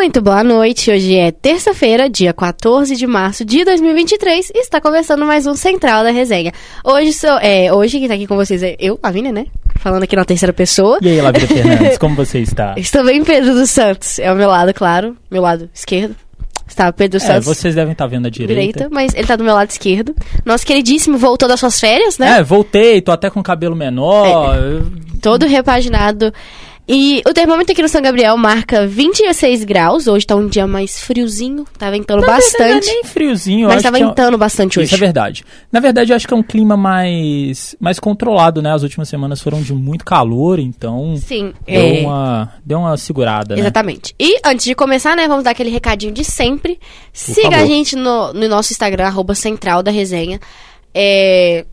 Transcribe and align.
Muito 0.00 0.22
boa 0.22 0.42
noite. 0.42 0.90
Hoje 0.90 1.14
é 1.14 1.30
terça-feira, 1.30 2.08
dia 2.08 2.32
14 2.32 2.96
de 2.96 3.06
março 3.06 3.44
de 3.44 3.62
2023 3.66 4.50
e 4.54 4.58
está 4.60 4.80
começando 4.80 5.26
mais 5.26 5.46
um 5.46 5.54
Central 5.54 6.02
da 6.02 6.10
Resenha. 6.10 6.52
Hoje 6.82 7.12
sou, 7.12 7.38
é, 7.38 7.70
hoje 7.70 7.98
quem 7.98 8.08
tá 8.08 8.14
aqui 8.14 8.26
com 8.26 8.34
vocês 8.34 8.62
é 8.62 8.76
eu, 8.78 8.98
Lavínia, 9.02 9.30
né? 9.30 9.44
Falando 9.76 10.02
aqui 10.04 10.16
na 10.16 10.24
terceira 10.24 10.54
pessoa. 10.54 10.98
E 11.02 11.08
aí, 11.10 11.20
Lavínia 11.20 11.46
Fernandes, 11.52 11.98
como 11.98 12.16
você 12.16 12.38
está? 12.38 12.74
Estou 12.78 13.04
bem, 13.04 13.22
Pedro 13.22 13.52
dos 13.52 13.68
Santos. 13.68 14.18
É 14.18 14.32
o 14.32 14.36
meu 14.36 14.48
lado, 14.48 14.72
claro. 14.72 15.14
Meu 15.30 15.42
lado 15.42 15.68
esquerdo. 15.74 16.16
Está 16.66 16.90
Pedro 16.92 17.18
dos 17.18 17.28
É, 17.28 17.34
Santos. 17.34 17.44
vocês 17.46 17.74
devem 17.74 17.92
estar 17.92 18.06
vendo 18.06 18.26
a 18.26 18.30
direita. 18.30 18.54
Direita, 18.54 18.88
mas 18.90 19.12
ele 19.14 19.26
tá 19.26 19.36
do 19.36 19.44
meu 19.44 19.54
lado 19.54 19.68
esquerdo. 19.68 20.14
Nosso 20.46 20.64
queridíssimo 20.64 21.18
voltou 21.18 21.46
das 21.46 21.60
suas 21.60 21.78
férias, 21.78 22.16
né? 22.16 22.38
É, 22.38 22.42
voltei, 22.42 23.02
tô 23.02 23.12
até 23.12 23.28
com 23.28 23.42
cabelo 23.42 23.76
menor. 23.76 24.56
eu- 24.56 24.86
todo 25.20 25.44
repaginado. 25.46 26.32
E 26.92 27.22
o 27.24 27.32
termômetro 27.32 27.72
aqui 27.72 27.82
no 27.82 27.88
São 27.88 28.02
Gabriel 28.02 28.36
marca 28.36 28.84
26 28.84 29.62
graus. 29.62 30.08
Hoje 30.08 30.26
tá 30.26 30.34
um 30.34 30.48
dia 30.48 30.66
mais 30.66 31.00
friozinho, 31.00 31.64
tá 31.78 31.88
ventando 31.88 32.22
Na 32.22 32.26
bastante. 32.26 32.58
Não 32.86 32.92
é 32.92 32.94
nem 32.94 33.04
friozinho, 33.04 33.68
mas 33.68 33.80
tá 33.80 33.90
é 33.90 33.92
um- 33.92 34.08
ventando 34.08 34.36
bastante 34.36 34.80
hoje. 34.80 34.86
Isso 34.86 34.96
é 34.96 34.98
verdade. 34.98 35.44
Na 35.70 35.78
verdade, 35.78 36.10
eu 36.10 36.16
acho 36.16 36.26
que 36.26 36.34
é 36.34 36.36
um 36.36 36.42
clima 36.42 36.76
mais, 36.76 37.76
mais 37.78 38.00
controlado, 38.00 38.60
né? 38.60 38.72
As 38.72 38.82
últimas 38.82 39.08
semanas 39.08 39.40
foram 39.40 39.62
de 39.62 39.72
muito 39.72 40.04
calor, 40.04 40.58
então 40.58 41.14
Sim, 41.16 41.52
deu, 41.64 41.80
é, 41.80 42.00
uma, 42.00 42.52
deu 42.66 42.80
uma 42.80 42.96
segurada, 42.96 43.54
né? 43.54 43.60
exatamente. 43.60 44.12
E 44.18 44.40
antes 44.44 44.64
de 44.66 44.74
começar, 44.74 45.14
né, 45.14 45.28
vamos 45.28 45.44
dar 45.44 45.52
aquele 45.52 45.70
recadinho 45.70 46.10
de 46.12 46.24
sempre. 46.24 46.76
Siga 47.12 47.52
favor. 47.52 47.58
a 47.58 47.66
gente 47.66 47.94
no, 47.94 48.32
no 48.32 48.48
nosso 48.48 48.72
Instagram, 48.72 49.06
arroba 49.06 49.36
Central 49.36 49.80
da 49.80 49.92
Resenha. 49.92 50.40
É, 50.92 51.64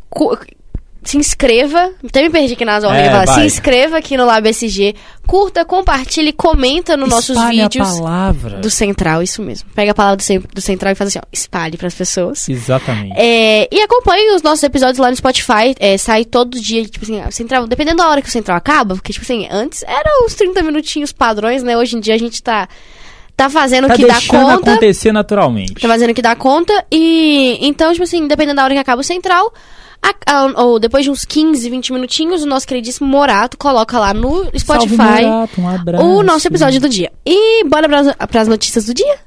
se 1.07 1.17
inscreva. 1.17 1.91
Até 2.05 2.21
me 2.21 2.29
perdi 2.29 2.53
aqui 2.53 2.65
nas 2.65 2.83
ordens. 2.83 3.07
É, 3.07 3.11
fala, 3.11 3.27
se 3.27 3.41
inscreva 3.41 3.97
aqui 3.97 4.17
no 4.17 4.25
Lab 4.25 4.47
SG. 4.49 4.95
Curta, 5.25 5.65
compartilhe, 5.65 6.31
comenta 6.31 6.95
nos 6.95 7.09
nossos 7.09 7.37
vídeos. 7.49 7.87
a 7.87 8.01
palavra. 8.01 8.57
Do 8.59 8.69
Central, 8.69 9.21
isso 9.23 9.41
mesmo. 9.41 9.69
Pega 9.75 9.91
a 9.91 9.95
palavra 9.95 10.17
do, 10.17 10.47
do 10.53 10.61
Central 10.61 10.91
e 10.91 10.95
faz 10.95 11.09
assim, 11.09 11.19
ó, 11.19 11.27
espalhe 11.31 11.77
pras 11.77 11.93
pessoas. 11.93 12.47
Exatamente. 12.47 13.13
É, 13.17 13.67
e 13.73 13.81
acompanhe 13.81 14.35
os 14.35 14.41
nossos 14.41 14.63
episódios 14.63 14.97
lá 14.97 15.09
no 15.09 15.15
Spotify. 15.15 15.75
É, 15.79 15.97
sai 15.97 16.25
todo 16.25 16.59
dia, 16.59 16.83
tipo 16.85 17.03
assim, 17.03 17.21
Central, 17.31 17.67
dependendo 17.67 17.97
da 17.97 18.09
hora 18.09 18.21
que 18.21 18.29
o 18.29 18.31
Central 18.31 18.57
acaba, 18.57 18.95
porque, 18.95 19.13
tipo 19.13 19.23
assim, 19.23 19.47
antes 19.49 19.83
eram 19.83 20.25
os 20.25 20.33
30 20.35 20.61
minutinhos 20.63 21.11
padrões, 21.11 21.63
né? 21.63 21.77
Hoje 21.77 21.97
em 21.97 21.99
dia 21.99 22.15
a 22.15 22.19
gente 22.19 22.41
tá, 22.41 22.67
tá 23.37 23.49
fazendo 23.49 23.85
o 23.85 23.87
Tá 23.87 23.95
que 23.95 24.05
dá 24.05 24.13
deixando 24.15 24.41
conta. 24.41 24.71
acontecer 24.71 25.11
naturalmente. 25.13 25.75
Tá 25.79 25.87
fazendo 25.87 26.09
o 26.09 26.13
que 26.13 26.21
dá 26.21 26.35
conta. 26.35 26.73
E 26.91 27.57
então, 27.61 27.91
tipo 27.93 28.03
assim, 28.03 28.27
dependendo 28.27 28.55
da 28.57 28.63
hora 28.65 28.73
que 28.73 28.79
acaba 28.79 28.99
o 28.99 29.03
Central. 29.03 29.53
a- 29.99 30.31
a- 30.31 30.63
ou 30.63 30.79
depois 30.79 31.03
de 31.03 31.09
uns 31.09 31.25
15, 31.25 31.67
20 31.71 31.91
minutinhos, 31.91 32.43
o 32.43 32.45
nosso 32.47 32.67
queridíssimo 32.67 33.07
Morato 33.09 33.57
coloca 33.57 33.97
lá 33.97 34.13
no 34.13 34.45
Spotify 34.57 34.95
Salve, 34.95 35.25
Morato, 35.25 35.61
um 35.61 35.67
abraço. 35.69 36.05
o 36.05 36.21
nosso 36.23 36.47
episódio 36.47 36.79
do 36.79 36.87
dia. 36.87 37.11
E 37.25 37.63
bora 37.65 37.89
pras, 37.89 38.15
pras 38.29 38.47
notícias 38.47 38.85
do 38.85 38.93
dia? 38.93 39.17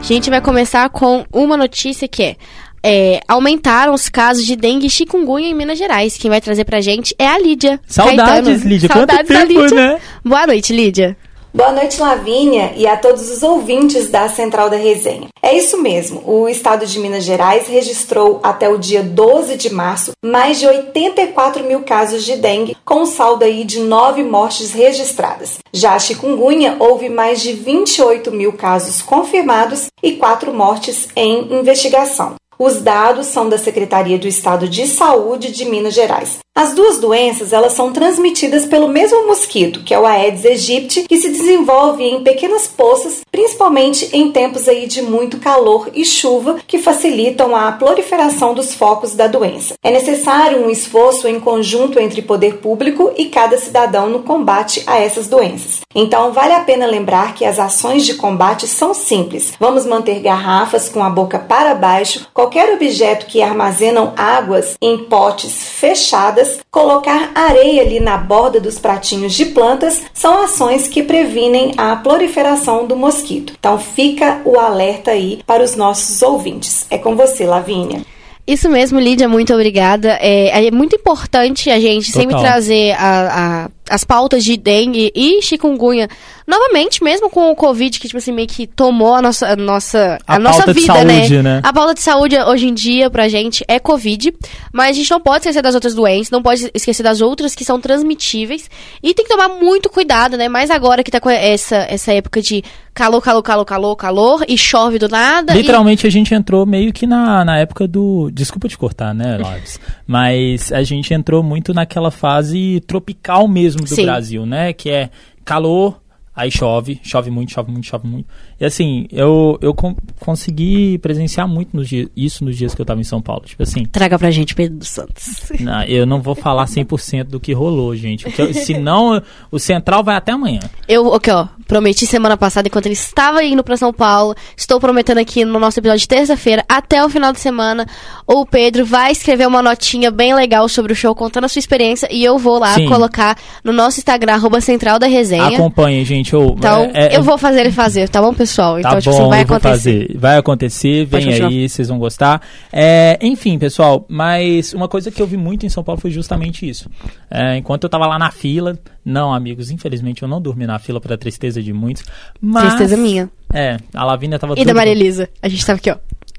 A 0.00 0.04
gente 0.04 0.28
vai 0.30 0.40
começar 0.40 0.88
com 0.90 1.24
uma 1.32 1.56
notícia 1.56 2.08
que 2.08 2.22
é, 2.22 2.36
é, 2.84 3.20
aumentaram 3.28 3.94
os 3.94 4.08
casos 4.08 4.44
de 4.44 4.56
dengue 4.56 4.86
e 4.86 4.90
chikungunya 4.90 5.48
em 5.48 5.54
Minas 5.54 5.78
Gerais. 5.78 6.16
Quem 6.16 6.30
vai 6.30 6.40
trazer 6.40 6.64
pra 6.64 6.80
gente 6.80 7.14
é 7.18 7.26
a 7.26 7.38
Lídia. 7.38 7.80
Saudades, 7.86 8.24
Caetano. 8.24 8.68
Lídia. 8.68 8.88
Saudades 8.88 9.26
Quanto 9.28 9.48
tempo, 9.48 9.60
Lídia. 9.60 9.76
né? 9.76 10.00
Boa 10.24 10.46
noite, 10.46 10.72
Lídia. 10.72 11.16
Boa 11.54 11.70
noite, 11.70 12.00
Lavínia, 12.00 12.72
e 12.78 12.86
a 12.86 12.96
todos 12.96 13.30
os 13.30 13.42
ouvintes 13.42 14.08
da 14.08 14.26
Central 14.26 14.70
da 14.70 14.76
Resenha. 14.78 15.28
É 15.42 15.54
isso 15.54 15.76
mesmo, 15.82 16.22
o 16.24 16.48
estado 16.48 16.86
de 16.86 16.98
Minas 16.98 17.24
Gerais 17.24 17.68
registrou 17.68 18.40
até 18.42 18.70
o 18.70 18.78
dia 18.78 19.02
12 19.02 19.58
de 19.58 19.68
março 19.70 20.12
mais 20.24 20.58
de 20.58 20.66
84 20.66 21.62
mil 21.62 21.82
casos 21.82 22.24
de 22.24 22.36
dengue, 22.36 22.74
com 22.86 23.02
um 23.02 23.06
saldo 23.06 23.44
aí 23.44 23.64
de 23.64 23.80
9 23.80 24.22
mortes 24.22 24.72
registradas. 24.72 25.58
Já 25.70 25.92
a 25.92 25.98
chikungunya, 25.98 26.76
houve 26.78 27.10
mais 27.10 27.42
de 27.42 27.52
28 27.52 28.32
mil 28.32 28.54
casos 28.54 29.02
confirmados 29.02 29.88
e 30.02 30.12
4 30.12 30.54
mortes 30.54 31.08
em 31.14 31.52
investigação. 31.52 32.36
Os 32.64 32.80
dados 32.80 33.26
são 33.26 33.48
da 33.48 33.58
Secretaria 33.58 34.16
do 34.16 34.28
Estado 34.28 34.68
de 34.68 34.86
Saúde 34.86 35.50
de 35.50 35.64
Minas 35.64 35.94
Gerais. 35.94 36.38
As 36.54 36.74
duas 36.74 36.98
doenças 36.98 37.50
elas 37.50 37.72
são 37.72 37.94
transmitidas 37.94 38.66
pelo 38.66 38.86
mesmo 38.86 39.26
mosquito, 39.26 39.82
que 39.82 39.94
é 39.94 39.98
o 39.98 40.04
Aedes 40.04 40.44
aegypti, 40.44 41.04
que 41.08 41.16
se 41.16 41.30
desenvolve 41.30 42.04
em 42.04 42.22
pequenas 42.22 42.68
poças, 42.68 43.22
principalmente 43.32 44.10
em 44.12 44.30
tempos 44.30 44.68
aí 44.68 44.86
de 44.86 45.00
muito 45.00 45.38
calor 45.38 45.88
e 45.94 46.04
chuva, 46.04 46.58
que 46.66 46.76
facilitam 46.76 47.56
a 47.56 47.72
proliferação 47.72 48.52
dos 48.52 48.74
focos 48.74 49.14
da 49.14 49.26
doença. 49.26 49.72
É 49.82 49.90
necessário 49.90 50.62
um 50.62 50.68
esforço 50.68 51.26
em 51.26 51.40
conjunto 51.40 51.98
entre 51.98 52.20
poder 52.20 52.58
público 52.58 53.10
e 53.16 53.30
cada 53.30 53.56
cidadão 53.56 54.10
no 54.10 54.22
combate 54.22 54.82
a 54.86 54.98
essas 54.98 55.28
doenças. 55.28 55.80
Então, 55.94 56.32
vale 56.32 56.52
a 56.52 56.60
pena 56.60 56.86
lembrar 56.86 57.34
que 57.34 57.46
as 57.46 57.58
ações 57.58 58.04
de 58.04 58.14
combate 58.14 58.66
são 58.66 58.92
simples. 58.92 59.54
Vamos 59.58 59.86
manter 59.86 60.20
garrafas 60.20 60.88
com 60.88 61.02
a 61.02 61.08
boca 61.08 61.38
para 61.38 61.74
baixo, 61.74 62.26
qualquer 62.34 62.74
objeto 62.74 63.24
que 63.24 63.42
armazenam 63.42 64.12
águas 64.16 64.74
em 64.82 64.98
potes 64.98 65.52
fechadas, 65.64 66.41
colocar 66.70 67.30
areia 67.34 67.82
ali 67.82 68.00
na 68.00 68.16
borda 68.16 68.60
dos 68.60 68.78
pratinhos 68.78 69.34
de 69.34 69.46
plantas 69.46 70.02
são 70.14 70.42
ações 70.42 70.88
que 70.88 71.02
previnem 71.02 71.72
a 71.76 71.96
proliferação 71.96 72.86
do 72.86 72.96
mosquito. 72.96 73.54
Então, 73.58 73.78
fica 73.78 74.40
o 74.44 74.58
alerta 74.58 75.10
aí 75.12 75.40
para 75.46 75.62
os 75.62 75.76
nossos 75.76 76.22
ouvintes. 76.22 76.86
É 76.90 76.98
com 76.98 77.14
você, 77.16 77.46
Lavínia. 77.46 78.02
Isso 78.44 78.68
mesmo, 78.68 78.98
Lídia, 78.98 79.28
muito 79.28 79.54
obrigada. 79.54 80.18
É, 80.20 80.66
é 80.66 80.70
muito 80.72 80.96
importante 80.96 81.70
a 81.70 81.78
gente 81.78 82.10
sempre 82.10 82.34
Total. 82.34 82.42
trazer 82.42 82.90
a- 82.98 83.66
a- 83.68 83.70
as 83.88 84.02
pautas 84.02 84.42
de 84.42 84.56
dengue 84.56 85.12
e 85.14 85.40
chikungunya 85.40 86.08
novamente, 86.52 87.02
mesmo 87.02 87.30
com 87.30 87.50
o 87.50 87.56
Covid, 87.56 87.98
que, 87.98 88.06
tipo 88.06 88.18
assim, 88.18 88.32
meio 88.32 88.46
que 88.46 88.66
tomou 88.66 89.14
a 89.14 89.22
nossa, 89.22 89.48
a 89.48 89.56
nossa, 89.56 90.18
a 90.26 90.36
A 90.36 90.38
nossa 90.38 90.72
vida, 90.72 90.86
saúde, 90.94 91.42
né? 91.42 91.60
A 91.62 91.72
pauta 91.72 91.94
de 91.94 92.00
saúde 92.00 92.36
hoje 92.38 92.68
em 92.68 92.74
dia 92.74 93.08
pra 93.10 93.28
gente 93.28 93.64
é 93.66 93.78
Covid, 93.78 94.32
mas 94.72 94.90
a 94.90 94.92
gente 94.92 95.10
não 95.10 95.20
pode 95.20 95.38
esquecer 95.38 95.62
das 95.62 95.74
outras 95.74 95.94
doenças, 95.94 96.30
não 96.30 96.42
pode 96.42 96.70
esquecer 96.74 97.02
das 97.02 97.20
outras 97.20 97.54
que 97.54 97.64
são 97.64 97.80
transmitíveis 97.80 98.68
e 99.02 99.14
tem 99.14 99.24
que 99.24 99.30
tomar 99.30 99.48
muito 99.48 99.88
cuidado, 99.88 100.36
né? 100.36 100.48
Mais 100.48 100.70
agora 100.70 101.02
que 101.02 101.10
tá 101.10 101.20
com 101.20 101.30
essa, 101.30 101.76
essa 101.88 102.12
época 102.12 102.42
de 102.42 102.62
calor, 102.92 103.20
calor, 103.22 103.42
calor, 103.42 103.64
calor, 103.64 103.96
calor 103.96 104.44
e 104.46 104.58
chove 104.58 104.98
do 104.98 105.08
nada. 105.08 105.54
e- 105.54 105.58
Literalmente 105.58 106.06
a 106.06 106.10
gente 106.10 106.34
entrou 106.34 106.66
meio 106.66 106.92
que 106.92 107.06
na, 107.06 107.44
na 107.44 107.58
época 107.58 107.88
do. 107.88 108.30
Desculpa 108.32 108.68
te 108.68 108.76
cortar, 108.76 109.14
né, 109.14 109.38
Laves? 109.38 109.80
Mas 110.06 110.70
a 110.72 110.82
gente 110.82 111.14
entrou 111.14 111.42
muito 111.42 111.72
naquela 111.72 112.10
fase 112.10 112.82
tropical 112.86 113.48
mesmo 113.48 113.82
do 113.82 113.94
Sim. 113.94 114.04
Brasil, 114.04 114.44
né? 114.44 114.72
Que 114.72 114.90
é 114.90 115.10
calor, 115.44 116.01
aí 116.34 116.50
chove, 116.50 117.00
chove 117.02 117.30
muito, 117.30 117.52
chove 117.52 117.70
muito, 117.70 117.86
chove 117.86 118.06
muito. 118.08 118.26
E 118.60 118.64
assim, 118.64 119.06
eu, 119.12 119.58
eu 119.60 119.74
con- 119.74 119.96
consegui 120.20 120.98
presenciar 120.98 121.46
muito 121.46 121.76
nos 121.76 121.88
dias, 121.88 122.08
isso 122.16 122.44
nos 122.44 122.56
dias 122.56 122.74
que 122.74 122.80
eu 122.80 122.86
tava 122.86 123.00
em 123.00 123.04
São 123.04 123.20
Paulo. 123.20 123.42
Tipo 123.44 123.62
assim, 123.62 123.84
Traga 123.84 124.18
pra 124.18 124.30
gente, 124.30 124.54
Pedro 124.54 124.78
dos 124.78 124.88
Santos. 124.88 125.50
não, 125.60 125.82
eu 125.84 126.06
não 126.06 126.22
vou 126.22 126.34
falar 126.34 126.64
100% 126.66 127.24
do 127.24 127.40
que 127.40 127.52
rolou, 127.52 127.94
gente. 127.96 128.24
Porque 128.24 128.54
senão 128.54 129.20
o 129.50 129.58
Central 129.58 130.02
vai 130.02 130.16
até 130.16 130.32
amanhã. 130.32 130.60
Eu, 130.88 131.06
ok, 131.06 131.32
ó, 131.32 131.48
prometi 131.66 132.06
semana 132.06 132.36
passada, 132.36 132.68
enquanto 132.68 132.86
ele 132.86 132.94
estava 132.94 133.44
indo 133.44 133.62
pra 133.62 133.76
São 133.76 133.92
Paulo, 133.92 134.34
estou 134.56 134.78
prometendo 134.80 135.18
aqui 135.18 135.44
no 135.44 135.58
nosso 135.58 135.80
episódio 135.80 136.00
de 136.00 136.08
terça-feira, 136.08 136.64
até 136.68 137.04
o 137.04 137.08
final 137.08 137.32
de 137.32 137.40
semana, 137.40 137.86
o 138.26 138.46
Pedro 138.46 138.84
vai 138.86 139.12
escrever 139.12 139.46
uma 139.46 139.62
notinha 139.62 140.10
bem 140.10 140.34
legal 140.34 140.68
sobre 140.68 140.92
o 140.92 140.96
show, 140.96 141.14
contando 141.14 141.44
a 141.44 141.48
sua 141.48 141.60
experiência, 141.60 142.08
e 142.10 142.24
eu 142.24 142.38
vou 142.38 142.58
lá 142.58 142.74
Sim. 142.74 142.88
colocar 142.88 143.36
no 143.64 143.72
nosso 143.72 143.98
Instagram, 143.98 144.34
arroba 144.34 144.60
central 144.60 144.98
da 144.98 145.06
resenha. 145.06 145.48
Acompanhem, 145.48 146.04
gente. 146.04 146.21
Eu, 146.30 146.54
Então, 146.56 146.90
é- 146.94 147.14
é- 147.14 147.16
eu 147.16 147.22
vou 147.22 147.36
fazer 147.38 147.60
ele 147.60 147.72
fazer, 147.72 148.08
tá 148.08 148.20
bom, 148.20 148.32
pessoal? 148.34 148.78
Então, 148.78 148.92
tá 148.92 149.00
tipo 149.00 149.16
bom, 149.16 149.28
vai 149.28 149.40
acontecer. 149.40 149.68
fazer. 149.70 150.16
Vai 150.18 150.36
acontecer, 150.36 151.04
vem 151.06 151.32
aí, 151.32 151.68
vocês 151.68 151.88
vão 151.88 151.98
gostar. 151.98 152.40
É, 152.72 153.18
enfim, 153.20 153.58
pessoal, 153.58 154.04
mas 154.08 154.72
uma 154.74 154.88
coisa 154.88 155.10
que 155.10 155.20
eu 155.20 155.26
vi 155.26 155.36
muito 155.36 155.64
em 155.66 155.68
São 155.68 155.82
Paulo 155.82 156.00
foi 156.00 156.10
justamente 156.10 156.68
isso. 156.68 156.88
É, 157.30 157.56
enquanto 157.56 157.84
eu 157.84 157.90
tava 157.90 158.06
lá 158.06 158.18
na 158.18 158.30
fila, 158.30 158.78
não, 159.04 159.32
amigos, 159.32 159.70
infelizmente 159.70 160.22
eu 160.22 160.28
não 160.28 160.40
dormi 160.40 160.66
na 160.66 160.78
fila 160.78 161.00
pra 161.00 161.16
tristeza 161.16 161.62
de 161.62 161.72
muitos. 161.72 162.04
Mas, 162.40 162.74
Tristeza 162.74 162.96
minha. 162.96 163.28
É, 163.52 163.76
a 163.94 164.04
Lavínia 164.04 164.38
tava 164.38 164.54
E 164.56 164.64
da 164.64 164.72
Maria 164.74 164.92
Elisa. 164.92 165.28
A 165.42 165.48
gente 165.48 165.64
tava 165.64 165.78
aqui, 165.78 165.90
ó. 165.90 165.96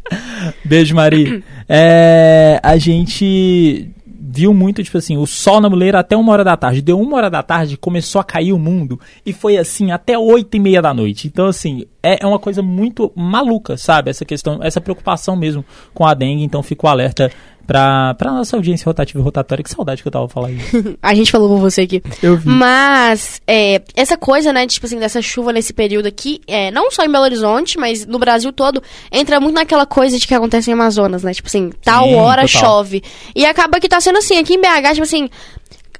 Beijo, 0.65 0.95
Mari. 0.95 1.44
É, 1.69 2.59
a 2.62 2.75
gente 2.77 3.89
viu 4.35 4.51
muito, 4.51 4.83
tipo 4.83 4.97
assim, 4.97 5.15
o 5.15 5.27
sol 5.27 5.62
na 5.62 5.69
muleira 5.69 6.00
até 6.00 6.18
uma 6.18 6.31
hora 6.31 6.44
da 6.44 6.57
tarde. 6.57 6.81
Deu 6.81 7.00
uma 7.00 7.18
hora 7.18 7.30
da 7.30 7.44
tarde, 7.44 7.77
começou 7.77 8.19
a 8.19 8.24
cair 8.24 8.51
o 8.51 8.57
mundo. 8.57 9.00
E 9.24 9.31
foi 9.31 9.57
assim 9.57 9.91
até 9.91 10.18
oito 10.18 10.57
e 10.57 10.59
meia 10.59 10.81
da 10.81 10.91
noite. 10.91 11.27
Então, 11.27 11.45
assim, 11.45 11.85
é, 12.01 12.24
é 12.24 12.27
uma 12.27 12.39
coisa 12.39 12.63
muito 12.63 13.12
maluca, 13.15 13.77
sabe? 13.77 14.09
Essa 14.09 14.25
questão, 14.25 14.59
essa 14.63 14.81
preocupação 14.81 15.35
mesmo 15.35 15.63
com 15.94 16.03
a 16.03 16.15
dengue. 16.15 16.44
Então, 16.44 16.63
fico 16.63 16.88
alerta 16.88 17.31
pra, 17.65 18.13
pra 18.15 18.31
nossa 18.31 18.56
audiência 18.56 18.86
rotativa 18.86 19.19
e 19.19 19.21
rotatória. 19.21 19.63
Que 19.63 19.69
saudade 19.69 20.01
que 20.01 20.07
eu 20.07 20.12
tava 20.12 20.27
falando 20.27 20.57
isso. 20.57 20.98
A 21.01 21.13
gente 21.13 21.31
falou 21.31 21.50
por 21.50 21.60
você 21.60 21.81
aqui. 21.81 22.01
Eu 22.21 22.38
vi. 22.38 22.50
Mas, 22.50 23.42
é, 23.48 23.81
essa 23.95 24.18
coisa, 24.18 24.51
né, 24.51 24.65
tipo 24.68 24.86
assim, 24.86 25.00
dessa 25.00 25.21
chuva 25.21 25.51
nesse 25.54 25.74
período 25.74 26.07
aqui, 26.07 26.42
é, 26.48 26.71
não 26.71 26.92
só 26.92 27.04
em 27.04 27.12
Belo 27.12 27.24
Horizonte, 27.24 27.77
mas 27.77 28.06
no 28.06 28.19
Brasil 28.19 28.51
todo, 28.51 28.81
entra 29.12 29.39
muito 29.39 29.56
naquela 29.56 29.86
coisa 29.86 30.18
de 30.18 30.27
que 30.27 30.33
acontece 30.33 30.69
em 30.69 30.74
Amazonas, 30.74 31.24
né? 31.24 31.33
Tipo 31.33 31.48
assim, 31.48 31.71
tal 31.83 32.06
Sim, 32.06 32.15
hora 32.15 32.48
total. 32.48 32.62
chove. 32.62 33.04
E 33.36 33.45
acaba 33.45 33.80
que 33.80 33.88
tá 33.88 34.00
sendo 34.00 34.18
assim, 34.18 34.38
aqui 34.38 34.56
em 34.56 34.62
BH, 34.62 34.94
tipo 34.94 35.04
assim, 35.04 35.30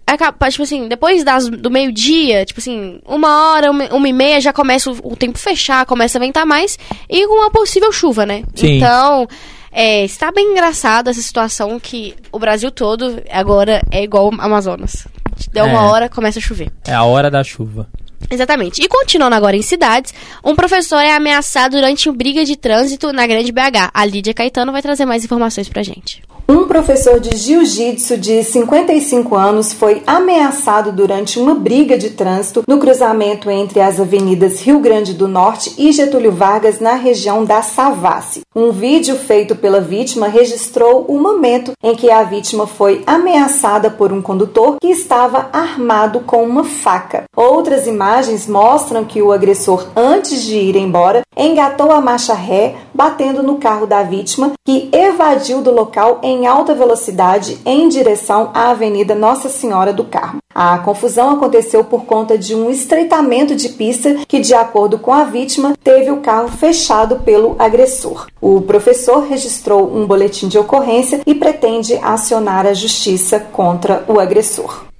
acaba, 0.06 0.50
tipo 0.50 0.64
assim, 0.64 0.88
depois 0.88 1.24
das, 1.24 1.50
do 1.50 1.72
meio-dia, 1.72 2.46
tipo 2.46 2.60
assim, 2.60 3.00
uma 3.06 3.54
hora, 3.54 3.72
uma, 3.72 3.86
uma 3.94 4.08
e 4.08 4.14
meia, 4.14 4.42
já 4.42 4.54
começa 4.54 4.92
o, 4.92 5.14
o 5.14 5.16
tempo 5.16 5.38
fechar, 5.38 5.86
começa 5.86 6.18
a 6.18 6.22
ventar 6.22 6.46
mais, 6.46 6.78
e 7.10 7.28
com 7.28 7.36
uma 7.36 7.52
possível 7.52 7.92
chuva, 7.92 8.26
né? 8.26 8.44
Sim. 8.56 8.78
Então, 8.78 9.28
é, 9.74 10.04
está 10.06 10.32
bem 10.32 10.52
engraçada 10.52 11.10
essa 11.12 11.22
situação 11.22 11.80
que 11.80 12.16
o 12.32 12.40
Brasil 12.40 12.70
todo 12.72 13.22
agora 13.32 13.82
é 13.92 14.04
igual 14.04 14.26
ao 14.26 14.34
Amazonas. 14.42 15.08
Deu 15.52 15.66
uma 15.66 15.80
É. 15.80 15.86
hora, 15.88 16.10
começa 16.10 16.40
a 16.40 16.42
chover. 16.42 16.72
É 16.86 16.94
a 16.94 17.04
hora 17.04 17.30
da 17.32 17.44
chuva. 17.44 17.88
Exatamente. 18.30 18.82
E 18.82 18.88
continuando 18.88 19.36
agora 19.36 19.56
em 19.58 19.62
cidades, 19.62 20.14
um 20.44 20.56
professor 20.56 21.00
é 21.00 21.14
ameaçado 21.14 21.72
durante 21.76 22.08
uma 22.08 22.16
briga 22.16 22.46
de 22.46 22.56
trânsito 22.56 23.12
na 23.12 23.28
Grande 23.28 23.52
BH. 23.52 23.90
A 23.94 24.06
Lídia 24.06 24.34
Caetano 24.34 24.72
vai 24.72 24.82
trazer 24.82 25.06
mais 25.06 25.26
informações 25.26 25.68
pra 25.68 25.84
gente. 25.84 26.24
Um 26.48 26.68
professor 26.68 27.22
de 27.22 27.38
jiu-jitsu 27.38 28.18
de 28.18 28.44
55 28.44 29.34
anos 29.34 29.72
foi 29.72 30.04
ameaçado 30.06 30.92
durante 30.92 31.40
uma 31.40 31.56
briga 31.56 31.98
de 31.98 32.10
trânsito 32.10 32.64
no 32.68 32.80
cruzamento 32.80 33.50
entre 33.50 33.80
as 33.80 33.98
avenidas 33.98 34.62
Rio 34.62 34.80
Grande 34.80 35.14
do 35.14 35.26
Norte 35.26 35.74
e 35.78 35.94
Getúlio 35.94 36.34
Vargas, 36.34 36.82
na 36.82 36.96
região 36.96 37.46
da 37.46 37.62
Savassi. 37.62 38.42
Um 38.54 38.72
vídeo 38.72 39.16
feito 39.16 39.56
pela 39.56 39.80
vítima 39.80 40.28
registrou 40.28 41.06
o 41.08 41.18
momento 41.18 41.72
em 41.82 41.96
que 41.96 42.12
a 42.12 42.24
vítima 42.24 42.68
foi 42.68 43.04
ameaçada 43.08 43.90
por 43.90 44.12
um 44.12 44.22
condutor 44.22 44.78
que 44.82 44.88
estava 44.88 45.50
armado 45.54 46.20
com 46.22 46.44
uma 46.44 46.66
faca. 46.66 47.24
Outras 47.36 47.88
imagens 47.88 48.48
mostram 48.48 49.06
que 49.06 49.22
o 49.22 49.32
agressor, 49.32 49.88
antes 49.96 50.44
de 50.44 50.58
ir 50.58 50.76
embora, 50.76 51.22
engatou 51.36 51.92
a 51.92 52.02
marcha 52.02 52.34
ré, 52.34 52.76
batendo 52.94 53.42
no 53.42 53.58
carro 53.58 53.88
da 53.88 54.04
vítima, 54.04 54.52
que 54.66 54.90
evadiu 54.92 55.62
do 55.62 55.72
local 55.72 56.20
em 56.22 56.33
alta 56.48 56.74
velocidade 56.74 57.58
em 57.66 57.88
direção 57.88 58.52
à 58.54 58.72
Avenida 58.72 59.14
Nossa 59.16 59.50
Senhora 59.50 59.94
do 59.94 60.04
Carmo. 60.04 60.40
A 60.54 60.78
confusão 60.80 61.32
aconteceu 61.32 61.84
por 61.84 62.06
conta 62.06 62.38
de 62.38 62.54
um 62.54 62.70
estreitamento 62.70 63.56
de 63.56 63.70
pista 63.70 64.18
que, 64.28 64.40
de 64.40 64.54
acordo 64.54 65.00
com 65.00 65.12
a 65.12 65.24
vítima, 65.24 65.74
teve 65.84 66.12
o 66.12 66.22
carro 66.22 66.50
fechado 66.50 67.18
pelo 67.18 67.56
agressor. 67.58 68.28
O 68.40 68.62
professor 68.62 69.22
registrou 69.28 69.96
um 69.96 70.06
boletim 70.06 70.48
de 70.48 70.58
ocorrência 70.58 71.22
e 71.26 71.34
pretende 71.34 71.96
acionar 72.02 72.68
a 72.68 72.74
justiça 72.74 73.40
contra 73.40 74.04
o 74.08 74.20
agressor. 74.20 74.93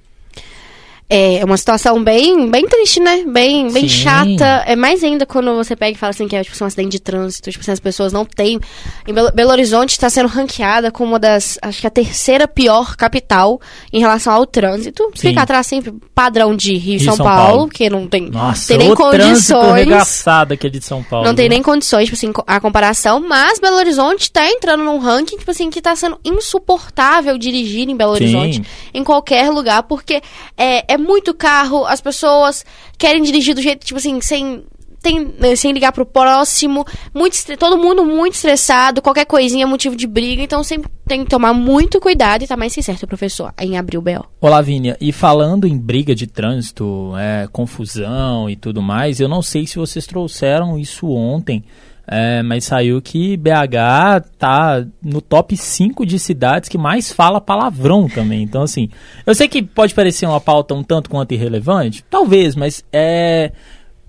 É 1.16 1.44
uma 1.44 1.56
situação 1.56 2.02
bem, 2.02 2.50
bem 2.50 2.66
triste, 2.66 2.98
né? 2.98 3.22
Bem, 3.24 3.70
bem 3.70 3.88
Sim. 3.88 3.88
chata. 3.88 4.64
É 4.66 4.74
mais 4.74 5.04
ainda 5.04 5.24
quando 5.24 5.54
você 5.54 5.76
pega 5.76 5.96
e 5.96 5.98
fala 5.98 6.10
assim 6.10 6.26
que 6.26 6.34
é 6.34 6.42
tipo, 6.42 6.56
um 6.62 6.66
acidente 6.66 6.88
de 6.90 6.98
trânsito. 6.98 7.50
Tipo 7.52 7.62
assim, 7.62 7.70
as 7.70 7.78
pessoas 7.78 8.12
não 8.12 8.24
têm. 8.24 8.58
Em 9.06 9.14
Belo, 9.14 9.30
Belo 9.32 9.50
Horizonte 9.52 9.90
está 9.90 10.10
sendo 10.10 10.28
ranqueada 10.28 10.90
como 10.90 11.12
uma 11.12 11.18
das. 11.20 11.56
Acho 11.62 11.82
que 11.82 11.86
a 11.86 11.90
terceira 11.90 12.48
pior 12.48 12.96
capital 12.96 13.60
em 13.92 14.00
relação 14.00 14.32
ao 14.32 14.44
trânsito. 14.44 15.04
Sim. 15.14 15.28
Fica 15.28 15.42
atrás 15.42 15.68
sempre 15.68 15.94
padrão 16.14 16.56
de 16.56 16.76
Rio 16.76 16.94
e 16.94 16.98
Rio 16.98 17.04
São, 17.04 17.16
São 17.16 17.26
Paulo, 17.26 17.46
Paulo. 17.46 17.68
que 17.68 17.88
não 17.88 18.08
tem, 18.08 18.30
Nossa, 18.30 18.68
tem 18.68 18.78
nem 18.78 18.94
condições. 18.94 20.26
aquele 20.50 20.78
de 20.78 20.84
São 20.84 21.02
Paulo. 21.02 21.26
Não 21.26 21.34
tem 21.34 21.44
viu? 21.44 21.50
nem 21.50 21.62
condições, 21.62 22.06
tipo 22.06 22.16
assim, 22.16 22.32
a 22.46 22.58
comparação, 22.58 23.20
mas 23.20 23.60
Belo 23.60 23.76
Horizonte 23.76 24.32
tá 24.32 24.48
entrando 24.48 24.82
num 24.82 24.98
ranking, 24.98 25.36
tipo 25.36 25.50
assim, 25.50 25.70
que 25.70 25.80
tá 25.80 25.94
sendo 25.94 26.18
insuportável 26.24 27.38
dirigir 27.38 27.88
em 27.88 27.96
Belo 27.96 28.16
Sim. 28.16 28.24
Horizonte, 28.24 28.62
em 28.92 29.04
qualquer 29.04 29.50
lugar, 29.50 29.84
porque 29.84 30.20
é, 30.56 30.94
é 30.94 30.98
muito 31.04 31.34
carro, 31.34 31.84
as 31.86 32.00
pessoas 32.00 32.64
querem 32.98 33.22
dirigir 33.22 33.54
do 33.54 33.62
jeito, 33.62 33.84
tipo 33.84 33.98
assim, 33.98 34.20
sem. 34.20 34.64
Tem, 35.02 35.22
né, 35.38 35.54
sem 35.54 35.70
ligar 35.70 35.92
pro 35.92 36.06
próximo, 36.06 36.82
muito 37.12 37.36
todo 37.58 37.76
mundo 37.76 38.06
muito 38.06 38.36
estressado, 38.36 39.02
qualquer 39.02 39.26
coisinha 39.26 39.64
é 39.64 39.66
motivo 39.66 39.94
de 39.94 40.06
briga, 40.06 40.42
então 40.42 40.64
sempre 40.64 40.90
tem 41.06 41.24
que 41.24 41.28
tomar 41.28 41.52
muito 41.52 42.00
cuidado 42.00 42.42
e 42.42 42.46
tá 42.46 42.56
mais 42.56 42.74
que 42.74 42.82
certo, 42.82 43.06
professor, 43.06 43.52
em 43.60 43.76
abrir 43.76 43.98
o 43.98 44.00
B.O. 44.00 44.24
Ô 44.40 44.48
Lavínia, 44.48 44.96
e 44.98 45.12
falando 45.12 45.66
em 45.66 45.76
briga 45.76 46.14
de 46.14 46.26
trânsito, 46.26 47.12
é, 47.18 47.46
confusão 47.52 48.48
e 48.48 48.56
tudo 48.56 48.80
mais, 48.80 49.20
eu 49.20 49.28
não 49.28 49.42
sei 49.42 49.66
se 49.66 49.76
vocês 49.76 50.06
trouxeram 50.06 50.78
isso 50.78 51.06
ontem, 51.10 51.62
é, 52.06 52.42
mas 52.42 52.64
saiu 52.64 53.00
que 53.00 53.36
BH 53.36 54.28
tá 54.38 54.84
no 55.02 55.20
top 55.20 55.56
5 55.56 56.04
de 56.04 56.18
cidades 56.18 56.68
que 56.68 56.76
mais 56.76 57.10
fala 57.12 57.40
palavrão 57.40 58.08
também. 58.08 58.42
Então, 58.42 58.62
assim, 58.62 58.90
eu 59.26 59.34
sei 59.34 59.48
que 59.48 59.62
pode 59.62 59.94
parecer 59.94 60.26
uma 60.26 60.40
pauta 60.40 60.74
um 60.74 60.82
tanto 60.82 61.08
quanto 61.08 61.32
irrelevante, 61.32 62.04
talvez, 62.10 62.54
mas 62.54 62.84
é, 62.92 63.52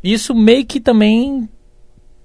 isso 0.03 0.35
meio 0.35 0.65
que 0.65 0.79
também 0.79 1.49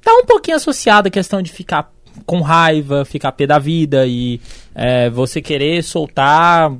tá 0.02 0.12
um 0.12 0.24
pouquinho 0.24 0.56
associado 0.56 1.08
à 1.08 1.10
questão 1.10 1.40
de 1.40 1.52
ficar 1.52 1.92
com 2.26 2.40
raiva, 2.40 3.04
ficar 3.04 3.32
pé 3.32 3.46
da 3.46 3.58
vida 3.58 4.06
e 4.06 4.40
é, 4.74 5.08
você 5.08 5.40
querer 5.40 5.82
soltar 5.82 6.72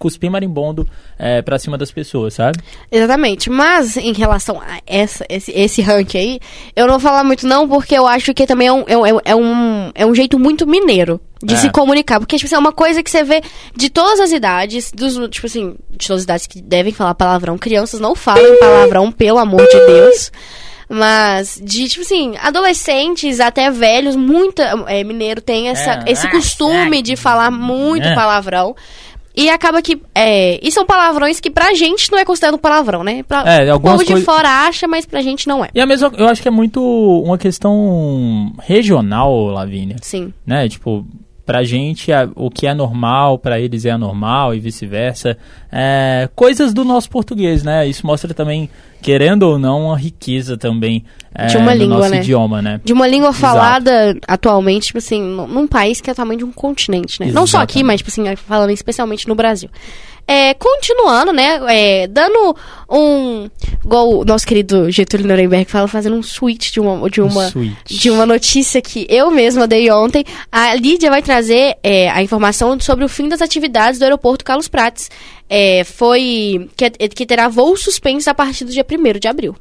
cuspir 0.00 0.30
marimbondo 0.30 0.88
é, 1.18 1.42
pra 1.42 1.58
cima 1.58 1.76
das 1.78 1.92
pessoas, 1.92 2.32
sabe? 2.34 2.58
Exatamente. 2.90 3.48
Mas 3.50 3.96
em 3.98 4.12
relação 4.14 4.58
a 4.60 4.80
essa, 4.86 5.24
esse, 5.28 5.52
esse 5.52 5.82
ranking 5.82 6.18
aí, 6.18 6.40
eu 6.74 6.86
não 6.86 6.94
vou 6.94 7.00
falar 7.00 7.22
muito 7.22 7.46
não, 7.46 7.68
porque 7.68 7.94
eu 7.94 8.06
acho 8.06 8.32
que 8.32 8.46
também 8.46 8.66
é 8.68 8.72
um, 8.72 8.84
é 8.88 8.96
um, 8.96 9.20
é 9.26 9.36
um, 9.36 9.90
é 9.94 10.06
um 10.06 10.14
jeito 10.14 10.38
muito 10.38 10.66
mineiro 10.66 11.20
de 11.44 11.52
É. 11.54 11.56
se 11.58 11.70
comunicar. 11.70 12.18
Porque, 12.18 12.36
tipo 12.36 12.46
assim, 12.46 12.54
é 12.56 12.58
uma 12.58 12.72
coisa 12.72 13.02
que 13.02 13.10
você 13.10 13.22
vê 13.22 13.42
de 13.76 13.90
todas 13.90 14.18
as 14.20 14.32
idades, 14.32 14.90
dos, 14.90 15.16
tipo 15.28 15.46
assim, 15.46 15.76
de 15.90 16.06
todas 16.08 16.20
as 16.22 16.24
idades 16.24 16.46
que 16.46 16.62
devem 16.62 16.92
falar 16.94 17.14
palavrão. 17.14 17.58
Crianças 17.58 18.00
não 18.00 18.14
falam 18.16 18.58
palavrão, 18.58 19.12
pelo 19.12 19.38
amor 19.38 19.62
de 19.66 19.86
Deus. 19.86 20.32
Mas, 20.92 21.60
de, 21.62 21.88
tipo 21.88 22.00
assim, 22.02 22.34
adolescentes 22.42 23.38
até 23.38 23.70
velhos, 23.70 24.16
muita. 24.16 24.64
É, 24.88 25.04
mineiro 25.04 25.40
tem 25.40 25.68
essa, 25.68 26.02
É. 26.04 26.10
esse 26.10 26.28
costume 26.28 27.00
de 27.00 27.14
falar 27.14 27.50
muito 27.50 28.06
É. 28.08 28.14
palavrão. 28.14 28.74
E 29.34 29.48
acaba 29.48 29.80
que. 29.80 30.00
É, 30.14 30.58
e 30.66 30.70
são 30.72 30.84
palavrões 30.84 31.38
que 31.40 31.50
pra 31.50 31.72
gente 31.74 32.10
não 32.10 32.18
é 32.18 32.24
considerado 32.24 32.58
palavrão, 32.58 33.04
né? 33.04 33.22
Pra, 33.22 33.42
É, 33.46 33.72
o 33.72 33.80
povo 33.80 34.04
de 34.04 34.20
fora 34.22 34.48
acha, 34.66 34.88
mas 34.88 35.06
pra 35.06 35.22
gente 35.22 35.46
não 35.46 35.64
é. 35.64 35.68
E 35.74 35.80
a 35.80 35.86
mesma, 35.86 36.12
eu 36.16 36.26
acho 36.28 36.42
que 36.42 36.48
é 36.48 36.50
muito 36.50 36.80
uma 37.24 37.38
questão 37.38 38.52
regional, 38.60 39.46
Lavínia, 39.46 39.96
Sim. 40.02 40.32
né? 40.44 40.68
Tipo, 40.68 41.06
pra 41.50 41.64
gente 41.64 42.12
a- 42.12 42.28
o 42.36 42.48
que 42.48 42.66
é 42.66 42.72
normal, 42.74 43.38
pra 43.38 43.58
eles 43.58 43.84
é 43.84 43.90
anormal 43.90 44.54
e 44.54 44.60
vice-versa. 44.60 45.36
É, 45.72 46.28
coisas 46.36 46.72
do 46.72 46.84
nosso 46.84 47.10
português, 47.10 47.62
né? 47.64 47.86
Isso 47.88 48.06
mostra 48.06 48.32
também, 48.32 48.68
querendo 49.02 49.42
ou 49.44 49.58
não, 49.58 49.86
uma 49.86 49.98
riqueza 49.98 50.56
também 50.56 51.04
é, 51.34 51.46
De 51.46 51.56
uma 51.56 51.72
no 51.74 51.78
língua, 51.80 51.96
nosso 51.98 52.10
né? 52.10 52.16
idioma, 52.18 52.60
né? 52.62 52.80
De 52.84 52.92
uma 52.92 53.06
língua 53.06 53.30
Exato. 53.30 53.40
falada 53.40 54.16
atualmente, 54.26 54.86
tipo 54.86 54.98
assim, 54.98 55.20
num 55.22 55.66
país 55.66 56.00
que 56.00 56.08
é 56.08 56.12
o 56.12 56.16
tamanho 56.16 56.38
de 56.38 56.44
um 56.44 56.52
continente, 56.52 57.20
né? 57.20 57.30
Não 57.32 57.46
só 57.46 57.58
aqui, 57.58 57.78
Exatamente. 57.80 57.86
mas, 57.86 58.14
tipo 58.14 58.30
assim, 58.30 58.36
falando 58.36 58.70
especialmente 58.70 59.28
no 59.28 59.34
Brasil. 59.34 59.68
É, 60.32 60.54
continuando, 60.54 61.32
né? 61.32 61.60
é, 61.68 62.06
dando 62.06 62.56
um. 62.88 63.50
Igual 63.84 64.20
o 64.20 64.24
nosso 64.24 64.46
querido 64.46 64.88
Getúlio 64.88 65.26
Nuremberg 65.26 65.68
fala, 65.68 65.88
fazendo 65.88 66.14
um 66.14 66.22
switch 66.22 66.70
de 66.70 66.78
uma. 66.78 67.10
De 67.10 67.20
uma 67.20 67.48
Um 67.56 67.74
de 67.84 68.10
uma 68.12 68.24
notícia 68.24 68.80
que 68.80 69.08
eu 69.10 69.28
mesma 69.32 69.66
dei 69.66 69.90
ontem. 69.90 70.24
A 70.52 70.72
Lídia 70.76 71.10
vai 71.10 71.20
trazer 71.20 71.76
é, 71.82 72.08
a 72.10 72.22
informação 72.22 72.78
sobre 72.78 73.04
o 73.04 73.08
fim 73.08 73.28
das 73.28 73.42
atividades 73.42 73.98
do 73.98 74.04
aeroporto 74.04 74.44
Carlos 74.44 74.68
Prates. 74.68 75.10
É, 75.48 75.82
foi. 75.82 76.70
Que, 76.76 76.90
que 76.90 77.26
terá 77.26 77.48
voos 77.48 77.82
suspensos 77.82 78.28
a 78.28 78.34
partir 78.34 78.64
do 78.64 78.70
dia 78.70 78.86
1 78.88 79.18
de 79.18 79.26
abril. 79.26 79.56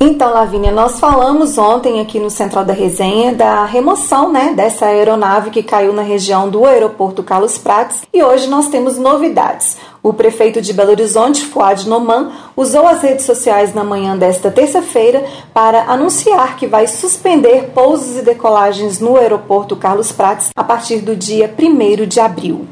Então, 0.00 0.32
Lavínia, 0.32 0.70
nós 0.70 1.00
falamos 1.00 1.58
ontem 1.58 2.00
aqui 2.00 2.20
no 2.20 2.30
Central 2.30 2.64
da 2.64 2.72
Resenha 2.72 3.34
da 3.34 3.64
remoção 3.64 4.32
né, 4.32 4.52
dessa 4.54 4.86
aeronave 4.86 5.50
que 5.50 5.60
caiu 5.60 5.92
na 5.92 6.02
região 6.02 6.48
do 6.48 6.64
aeroporto 6.64 7.20
Carlos 7.20 7.58
Prates 7.58 8.02
e 8.14 8.22
hoje 8.22 8.46
nós 8.46 8.68
temos 8.68 8.96
novidades. 8.96 9.76
O 10.00 10.12
prefeito 10.12 10.62
de 10.62 10.72
Belo 10.72 10.92
Horizonte, 10.92 11.44
Fuad 11.44 11.88
Noman, 11.88 12.30
usou 12.56 12.86
as 12.86 13.02
redes 13.02 13.26
sociais 13.26 13.74
na 13.74 13.82
manhã 13.82 14.16
desta 14.16 14.52
terça-feira 14.52 15.24
para 15.52 15.82
anunciar 15.90 16.56
que 16.56 16.68
vai 16.68 16.86
suspender 16.86 17.72
pousos 17.74 18.18
e 18.18 18.22
decolagens 18.22 19.00
no 19.00 19.16
aeroporto 19.16 19.74
Carlos 19.74 20.12
Prates 20.12 20.50
a 20.56 20.62
partir 20.62 20.98
do 20.98 21.16
dia 21.16 21.52
1 21.58 22.06
de 22.06 22.20
abril. 22.20 22.68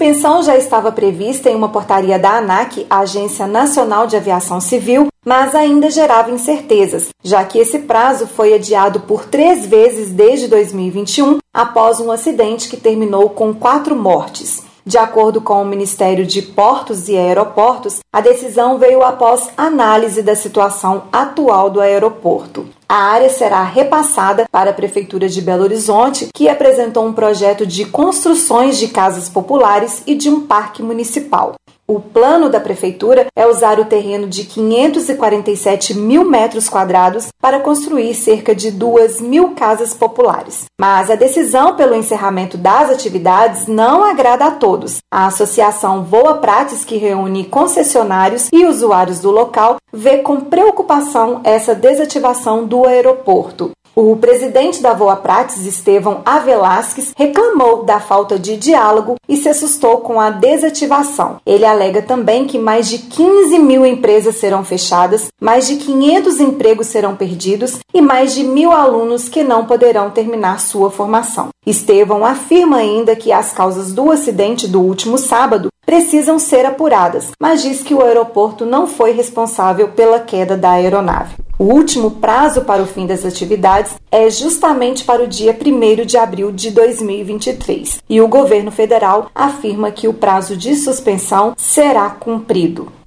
Suspensão 0.00 0.42
já 0.42 0.56
estava 0.56 0.90
prevista 0.90 1.50
em 1.50 1.54
uma 1.54 1.68
portaria 1.68 2.18
da 2.18 2.38
ANAC, 2.38 2.86
a 2.88 3.00
Agência 3.00 3.46
Nacional 3.46 4.06
de 4.06 4.16
Aviação 4.16 4.58
Civil, 4.58 5.08
mas 5.26 5.54
ainda 5.54 5.90
gerava 5.90 6.30
incertezas, 6.30 7.10
já 7.22 7.44
que 7.44 7.58
esse 7.58 7.80
prazo 7.80 8.26
foi 8.26 8.54
adiado 8.54 9.00
por 9.00 9.26
três 9.26 9.66
vezes 9.66 10.10
desde 10.10 10.48
2021, 10.48 11.36
após 11.52 12.00
um 12.00 12.10
acidente 12.10 12.70
que 12.70 12.78
terminou 12.78 13.28
com 13.28 13.52
quatro 13.52 13.94
mortes. 13.94 14.62
De 14.86 14.96
acordo 14.96 15.42
com 15.42 15.60
o 15.60 15.66
Ministério 15.66 16.24
de 16.24 16.40
Portos 16.40 17.06
e 17.10 17.14
Aeroportos, 17.18 17.98
a 18.10 18.22
decisão 18.22 18.78
veio 18.78 19.02
após 19.02 19.50
análise 19.54 20.22
da 20.22 20.34
situação 20.34 21.02
atual 21.12 21.68
do 21.68 21.78
aeroporto. 21.78 22.66
A 22.90 23.04
área 23.12 23.30
será 23.30 23.62
repassada 23.62 24.48
para 24.50 24.70
a 24.70 24.74
Prefeitura 24.74 25.28
de 25.28 25.40
Belo 25.40 25.62
Horizonte, 25.62 26.28
que 26.34 26.48
apresentou 26.48 27.06
um 27.06 27.12
projeto 27.12 27.64
de 27.64 27.84
construções 27.84 28.80
de 28.80 28.88
casas 28.88 29.28
populares 29.28 30.02
e 30.08 30.16
de 30.16 30.28
um 30.28 30.44
parque 30.44 30.82
municipal. 30.82 31.54
O 31.90 31.98
plano 31.98 32.48
da 32.48 32.60
prefeitura 32.60 33.26
é 33.34 33.44
usar 33.48 33.80
o 33.80 33.84
terreno 33.84 34.28
de 34.28 34.44
547 34.44 35.92
mil 35.94 36.24
metros 36.24 36.68
quadrados 36.68 37.30
para 37.40 37.58
construir 37.58 38.14
cerca 38.14 38.54
de 38.54 38.70
2 38.70 39.20
mil 39.20 39.56
casas 39.56 39.92
populares. 39.92 40.66
Mas 40.80 41.10
a 41.10 41.16
decisão 41.16 41.74
pelo 41.74 41.96
encerramento 41.96 42.56
das 42.56 42.90
atividades 42.90 43.66
não 43.66 44.04
agrada 44.04 44.44
a 44.44 44.50
todos. 44.52 44.98
A 45.12 45.26
associação 45.26 46.04
Voa 46.04 46.34
Prates, 46.34 46.84
que 46.84 46.96
reúne 46.96 47.42
concessionários 47.42 48.48
e 48.52 48.66
usuários 48.66 49.18
do 49.18 49.32
local, 49.32 49.78
vê 49.92 50.18
com 50.18 50.42
preocupação 50.42 51.40
essa 51.42 51.74
desativação 51.74 52.64
do 52.64 52.86
aeroporto. 52.86 53.72
O 53.94 54.16
presidente 54.16 54.80
da 54.80 54.94
Voa 54.94 55.16
Prates, 55.16 55.66
Estevão 55.66 56.22
Avelasques, 56.24 57.12
reclamou 57.16 57.82
da 57.82 57.98
falta 57.98 58.38
de 58.38 58.56
diálogo 58.56 59.16
e 59.28 59.36
se 59.36 59.48
assustou 59.48 59.98
com 59.98 60.20
a 60.20 60.30
desativação. 60.30 61.40
Ele 61.44 61.64
alega 61.64 62.00
também 62.00 62.46
que 62.46 62.56
mais 62.56 62.88
de 62.88 62.98
15 62.98 63.58
mil 63.58 63.84
empresas 63.84 64.36
serão 64.36 64.64
fechadas, 64.64 65.26
mais 65.40 65.66
de 65.66 65.76
500 65.76 66.40
empregos 66.40 66.86
serão 66.86 67.16
perdidos 67.16 67.80
e 67.92 68.00
mais 68.00 68.32
de 68.32 68.44
mil 68.44 68.70
alunos 68.70 69.28
que 69.28 69.42
não 69.42 69.66
poderão 69.66 70.10
terminar 70.10 70.60
sua 70.60 70.90
formação. 70.90 71.48
Estevão 71.66 72.24
afirma 72.24 72.78
ainda 72.78 73.16
que 73.16 73.32
as 73.32 73.52
causas 73.52 73.92
do 73.92 74.10
acidente 74.10 74.68
do 74.68 74.80
último 74.80 75.18
sábado 75.18 75.68
precisam 75.90 76.38
ser 76.38 76.64
apuradas, 76.64 77.32
mas 77.42 77.62
diz 77.62 77.82
que 77.82 77.92
o 77.92 78.00
aeroporto 78.00 78.64
não 78.64 78.86
foi 78.86 79.10
responsável 79.10 79.88
pela 79.88 80.20
queda 80.20 80.56
da 80.56 80.70
aeronave. 80.70 81.34
O 81.58 81.64
último 81.64 82.12
prazo 82.12 82.60
para 82.60 82.80
o 82.80 82.86
fim 82.86 83.08
das 83.08 83.24
atividades 83.24 83.96
é 84.08 84.30
justamente 84.30 85.02
para 85.02 85.20
o 85.20 85.26
dia 85.26 85.50
1 85.52 86.06
de 86.06 86.16
abril 86.16 86.52
de 86.52 86.70
2023, 86.70 88.04
e 88.08 88.20
o 88.20 88.28
governo 88.28 88.70
federal 88.70 89.32
afirma 89.34 89.90
que 89.90 90.06
o 90.06 90.14
prazo 90.14 90.56
de 90.56 90.76
suspensão 90.76 91.54
será 91.56 92.08
cumprido. 92.08 92.99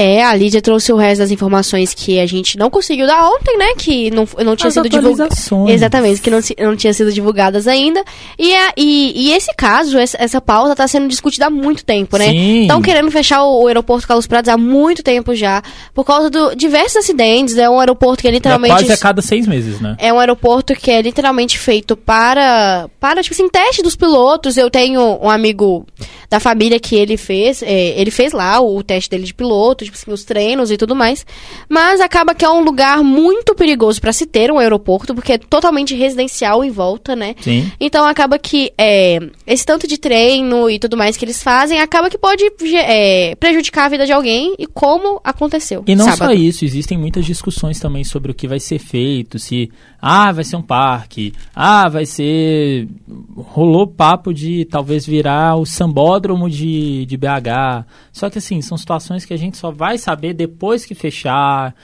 É, 0.00 0.22
a 0.22 0.32
Lídia 0.32 0.62
trouxe 0.62 0.92
o 0.92 0.96
resto 0.96 1.18
das 1.18 1.32
informações 1.32 1.92
que 1.92 2.20
a 2.20 2.26
gente 2.26 2.56
não 2.56 2.70
conseguiu 2.70 3.04
dar 3.04 3.28
ontem, 3.30 3.58
né? 3.58 3.74
Que 3.76 4.12
não, 4.12 4.28
não 4.44 4.54
tinha 4.54 4.68
As 4.68 4.74
sido 4.74 4.88
divulgadas. 4.88 5.50
Exatamente, 5.66 6.20
que 6.20 6.30
não, 6.30 6.38
não 6.60 6.76
tinha 6.76 6.94
sido 6.94 7.10
divulgadas 7.10 7.66
ainda. 7.66 8.04
E, 8.38 8.54
a, 8.54 8.72
e, 8.76 9.12
e 9.16 9.32
esse 9.32 9.52
caso, 9.56 9.98
essa, 9.98 10.16
essa 10.20 10.40
pauta 10.40 10.70
está 10.70 10.86
sendo 10.86 11.08
discutida 11.08 11.46
há 11.46 11.50
muito 11.50 11.84
tempo, 11.84 12.16
né? 12.16 12.32
Estão 12.32 12.80
querendo 12.80 13.10
fechar 13.10 13.42
o, 13.42 13.64
o, 13.64 13.66
aeroporto 13.66 14.06
Carlos 14.06 14.28
Prados 14.28 14.48
há 14.48 14.56
muito 14.56 15.02
tempo 15.02 15.34
já, 15.34 15.60
por 15.92 16.04
causa 16.04 16.30
de 16.30 16.54
diversos 16.54 16.98
acidentes. 16.98 17.58
É 17.58 17.68
um 17.68 17.80
aeroporto 17.80 18.22
que 18.22 18.28
é 18.28 18.30
literalmente. 18.30 18.74
É 18.74 18.78
quase 18.78 18.92
a 18.92 18.96
cada 18.98 19.20
seis 19.20 19.48
meses, 19.48 19.80
né? 19.80 19.96
É 19.98 20.12
um 20.12 20.20
aeroporto 20.20 20.76
que 20.76 20.92
é 20.92 21.02
literalmente 21.02 21.58
feito 21.58 21.96
para, 21.96 22.88
para 23.00 23.20
tipo 23.20 23.34
assim, 23.34 23.48
teste 23.48 23.82
dos 23.82 23.96
pilotos. 23.96 24.56
Eu 24.56 24.70
tenho 24.70 25.18
um 25.20 25.28
amigo 25.28 25.84
da 26.30 26.38
família 26.38 26.78
que 26.78 26.94
ele 26.94 27.16
fez, 27.16 27.62
é, 27.62 27.98
ele 27.98 28.12
fez 28.12 28.32
lá 28.32 28.60
o, 28.60 28.76
o 28.76 28.82
teste 28.84 29.10
dele 29.10 29.24
de 29.24 29.34
piloto, 29.34 29.87
tipo 29.90 29.98
assim, 29.98 30.12
os 30.12 30.24
treinos 30.24 30.70
e 30.70 30.76
tudo 30.76 30.94
mais. 30.94 31.26
Mas 31.68 32.00
acaba 32.00 32.34
que 32.34 32.44
é 32.44 32.50
um 32.50 32.60
lugar 32.60 33.02
muito 33.02 33.54
perigoso 33.54 34.00
para 34.00 34.12
se 34.12 34.26
ter 34.26 34.50
um 34.50 34.58
aeroporto, 34.58 35.14
porque 35.14 35.32
é 35.32 35.38
totalmente 35.38 35.94
residencial 35.94 36.64
em 36.64 36.70
volta, 36.70 37.14
né? 37.16 37.34
Sim. 37.40 37.70
Então 37.80 38.06
acaba 38.06 38.38
que 38.38 38.72
é, 38.78 39.18
esse 39.46 39.64
tanto 39.64 39.86
de 39.86 39.98
treino 39.98 40.70
e 40.70 40.78
tudo 40.78 40.96
mais 40.96 41.16
que 41.16 41.24
eles 41.24 41.42
fazem, 41.42 41.80
acaba 41.80 42.10
que 42.10 42.18
pode 42.18 42.44
é, 42.74 43.34
prejudicar 43.36 43.86
a 43.86 43.88
vida 43.88 44.06
de 44.06 44.12
alguém 44.12 44.54
e 44.58 44.66
como 44.66 45.20
aconteceu. 45.24 45.84
E 45.86 45.94
não 45.94 46.04
sábado. 46.04 46.28
só 46.28 46.32
isso, 46.32 46.64
existem 46.64 46.98
muitas 46.98 47.24
discussões 47.24 47.78
também 47.80 48.04
sobre 48.04 48.30
o 48.30 48.34
que 48.34 48.48
vai 48.48 48.60
ser 48.60 48.78
feito, 48.78 49.38
se 49.38 49.70
ah, 50.00 50.30
vai 50.30 50.44
ser 50.44 50.56
um 50.56 50.62
parque, 50.62 51.32
ah, 51.54 51.88
vai 51.88 52.06
ser. 52.06 52.88
Rolou 53.36 53.86
papo 53.86 54.32
de 54.32 54.64
talvez 54.64 55.04
virar 55.04 55.56
o 55.56 55.66
sambódromo 55.66 56.48
de, 56.48 57.04
de 57.06 57.16
BH. 57.16 57.84
Só 58.12 58.30
que 58.30 58.38
assim, 58.38 58.62
são 58.62 58.78
situações 58.78 59.24
que 59.24 59.34
a 59.34 59.36
gente 59.36 59.56
só 59.56 59.70
vai 59.70 59.98
saber 59.98 60.34
depois 60.34 60.84
que 60.84 60.94
fechar. 60.94 61.74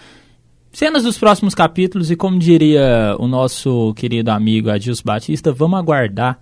Cenas 0.73 1.04
dos 1.04 1.18
próximos 1.18 1.54
capítulos, 1.54 2.11
e 2.11 2.16
como 2.16 2.38
diria 2.38 3.16
o 3.18 3.28
nosso 3.28 3.94
querido 3.94 4.30
amigo 4.30 4.71
Adilson 4.71 5.02
Batista, 5.04 5.52
vamos 5.52 5.78
aguardar 5.78 6.38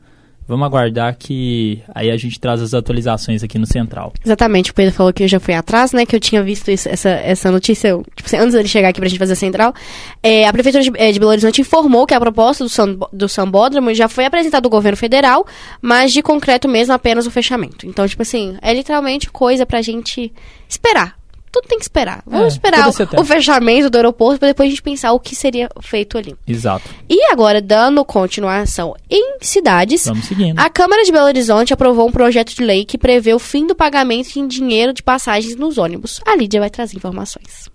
Vamos 0.47 0.67
aguardar 0.67 1.17
que 1.17 1.83
aí 1.95 2.11
a 2.11 2.17
gente 2.17 2.39
traz 2.39 2.61
as 2.61 2.75
atualizações 2.75 3.43
aqui 3.43 3.59
no 3.59 3.67
Central. 3.67 4.13
Exatamente, 4.25 4.71
o 4.71 4.75
Pedro 4.75 4.93
falou 4.93 5.13
que 5.13 5.23
eu 5.23 5.29
já 5.29 5.39
fui 5.39 5.55
atrás, 5.55 5.93
né? 5.93 6.05
Que 6.05 6.17
eu 6.17 6.21
tinha 6.21 6.43
visto 6.43 6.71
isso, 6.71 6.89
essa, 6.89 7.11
essa 7.11 7.51
notícia, 7.51 7.89
eu, 7.89 8.05
tipo, 8.15 8.27
assim, 8.27 8.37
antes 8.37 8.55
dele 8.55 8.69
chegar 8.69 8.89
aqui 8.89 9.01
pra 9.01 9.09
gente 9.09 9.19
fazer 9.19 9.33
a 9.33 9.37
Central. 9.37 9.75
É, 10.23 10.47
a 10.47 10.53
Prefeitura 10.53 10.83
de, 10.83 10.91
é, 10.97 11.13
de, 11.13 11.19
Belo 11.19 11.31
Horizonte 11.31 11.61
informou 11.61 12.07
que 12.07 12.15
a 12.15 12.21
proposta 12.21 12.65
do, 12.65 12.71
Sam, 12.71 12.99
do 13.13 13.29
Sambódromo 13.29 13.95
já 13.95 14.09
foi 14.09 14.25
apresentada 14.25 14.67
ao 14.67 14.71
governo 14.71 14.97
federal, 14.97 15.47
mas 15.81 16.13
de 16.13 16.23
concreto 16.23 16.69
mesmo 16.69 16.93
apenas 16.93 17.27
o 17.27 17.31
fechamento. 17.31 17.87
Então, 17.87 18.07
tipo 18.07 18.23
assim, 18.23 18.57
é 18.61 18.75
literalmente 18.75 19.31
coisa 19.31 19.65
pra 19.65 19.81
gente 19.81 20.33
esperar 20.69 21.22
tudo 21.53 21.69
tem 21.69 21.79
que 21.79 21.85
esperar. 21.85 22.23
Vamos 22.27 22.47
é, 22.47 22.49
esperar 22.49 22.89
o, 22.89 23.21
o, 23.21 23.25
fechamento 23.25 23.91
do 23.91 23.97
aeroporto 23.97 24.41
para 24.41 24.49
depois 24.49 24.69
a 24.69 24.71
gente 24.71 24.83
pensar 24.83 25.13
o 25.13 25.21
que 25.21 25.37
seria 25.37 25.69
feito 25.83 26.17
ali. 26.17 26.35
Exato. 26.49 26.89
E 27.09 27.31
agora, 27.31 27.61
dando 27.61 28.03
continuação 28.07 28.97
em 29.11 29.37
cidades, 29.43 30.07
Vamos 30.07 30.25
seguindo. 30.25 30.59
a 30.59 30.71
Câmara 30.71 31.05
de 31.05 31.13
Belo 31.13 31.27
Horizonte 31.27 31.75
aprovou 31.75 32.09
um 32.09 32.13
projeto 32.13 32.55
de 32.55 32.63
lei 32.63 32.87
que 32.87 32.97
prevê 32.97 33.35
o 33.35 33.39
fim 33.39 33.67
do 33.67 33.75
pagamento 33.75 34.39
em 34.39 34.49
dinheiro 34.49 34.95
de 34.95 35.03
passagens 35.03 35.55
nos 35.55 35.77
ônibus. 35.77 36.21
A 36.27 36.35
Lídia 36.35 36.59
vai 36.59 36.71
trazer 36.71 36.97
informações. 36.97 37.71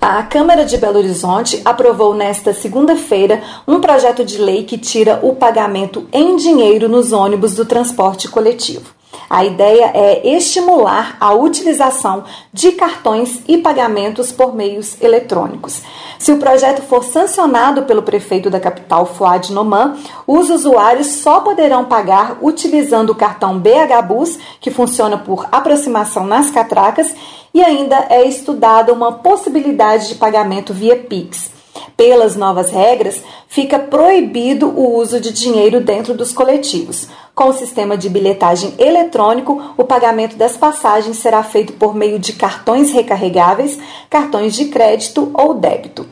A 0.00 0.22
Câmara 0.22 0.64
de 0.64 0.76
Belo 0.78 0.98
Horizonte 0.98 1.60
aprovou 1.64 2.14
nesta 2.14 2.52
segunda-feira 2.52 3.42
um 3.66 3.80
projeto 3.80 4.24
de 4.24 4.38
lei 4.38 4.62
que 4.62 4.78
tira 4.78 5.18
o 5.22 5.34
pagamento 5.34 6.08
em 6.12 6.36
dinheiro 6.36 6.88
nos 6.88 7.12
ônibus 7.12 7.54
do 7.54 7.64
transporte 7.64 8.28
coletivo. 8.28 9.01
A 9.28 9.44
ideia 9.44 9.90
é 9.94 10.36
estimular 10.36 11.16
a 11.18 11.32
utilização 11.32 12.24
de 12.52 12.72
cartões 12.72 13.40
e 13.48 13.58
pagamentos 13.58 14.30
por 14.30 14.54
meios 14.54 15.00
eletrônicos. 15.00 15.82
Se 16.18 16.32
o 16.32 16.38
projeto 16.38 16.82
for 16.82 17.02
sancionado 17.02 17.82
pelo 17.82 18.02
prefeito 18.02 18.50
da 18.50 18.60
capital, 18.60 19.06
Fuad 19.06 19.52
Noman, 19.52 19.96
os 20.26 20.50
usuários 20.50 21.06
só 21.06 21.40
poderão 21.40 21.86
pagar 21.86 22.38
utilizando 22.42 23.10
o 23.10 23.14
cartão 23.14 23.58
BH 23.58 24.06
Bus, 24.06 24.38
que 24.60 24.70
funciona 24.70 25.16
por 25.18 25.48
aproximação 25.50 26.24
nas 26.24 26.50
catracas, 26.50 27.14
e 27.54 27.62
ainda 27.62 28.06
é 28.08 28.26
estudada 28.26 28.92
uma 28.92 29.12
possibilidade 29.12 30.08
de 30.08 30.14
pagamento 30.14 30.72
via 30.72 30.96
Pix. 30.96 31.61
Pelas 31.96 32.36
novas 32.36 32.70
regras, 32.70 33.22
fica 33.48 33.78
proibido 33.78 34.68
o 34.68 34.96
uso 34.96 35.20
de 35.20 35.32
dinheiro 35.32 35.80
dentro 35.80 36.14
dos 36.14 36.32
coletivos. 36.32 37.08
Com 37.34 37.48
o 37.48 37.52
sistema 37.52 37.96
de 37.96 38.08
bilhetagem 38.08 38.74
eletrônico, 38.78 39.74
o 39.76 39.84
pagamento 39.84 40.36
das 40.36 40.56
passagens 40.56 41.18
será 41.18 41.42
feito 41.42 41.72
por 41.74 41.94
meio 41.94 42.18
de 42.18 42.34
cartões 42.34 42.92
recarregáveis, 42.92 43.78
cartões 44.10 44.54
de 44.54 44.66
crédito 44.66 45.30
ou 45.32 45.54
débito. 45.54 46.06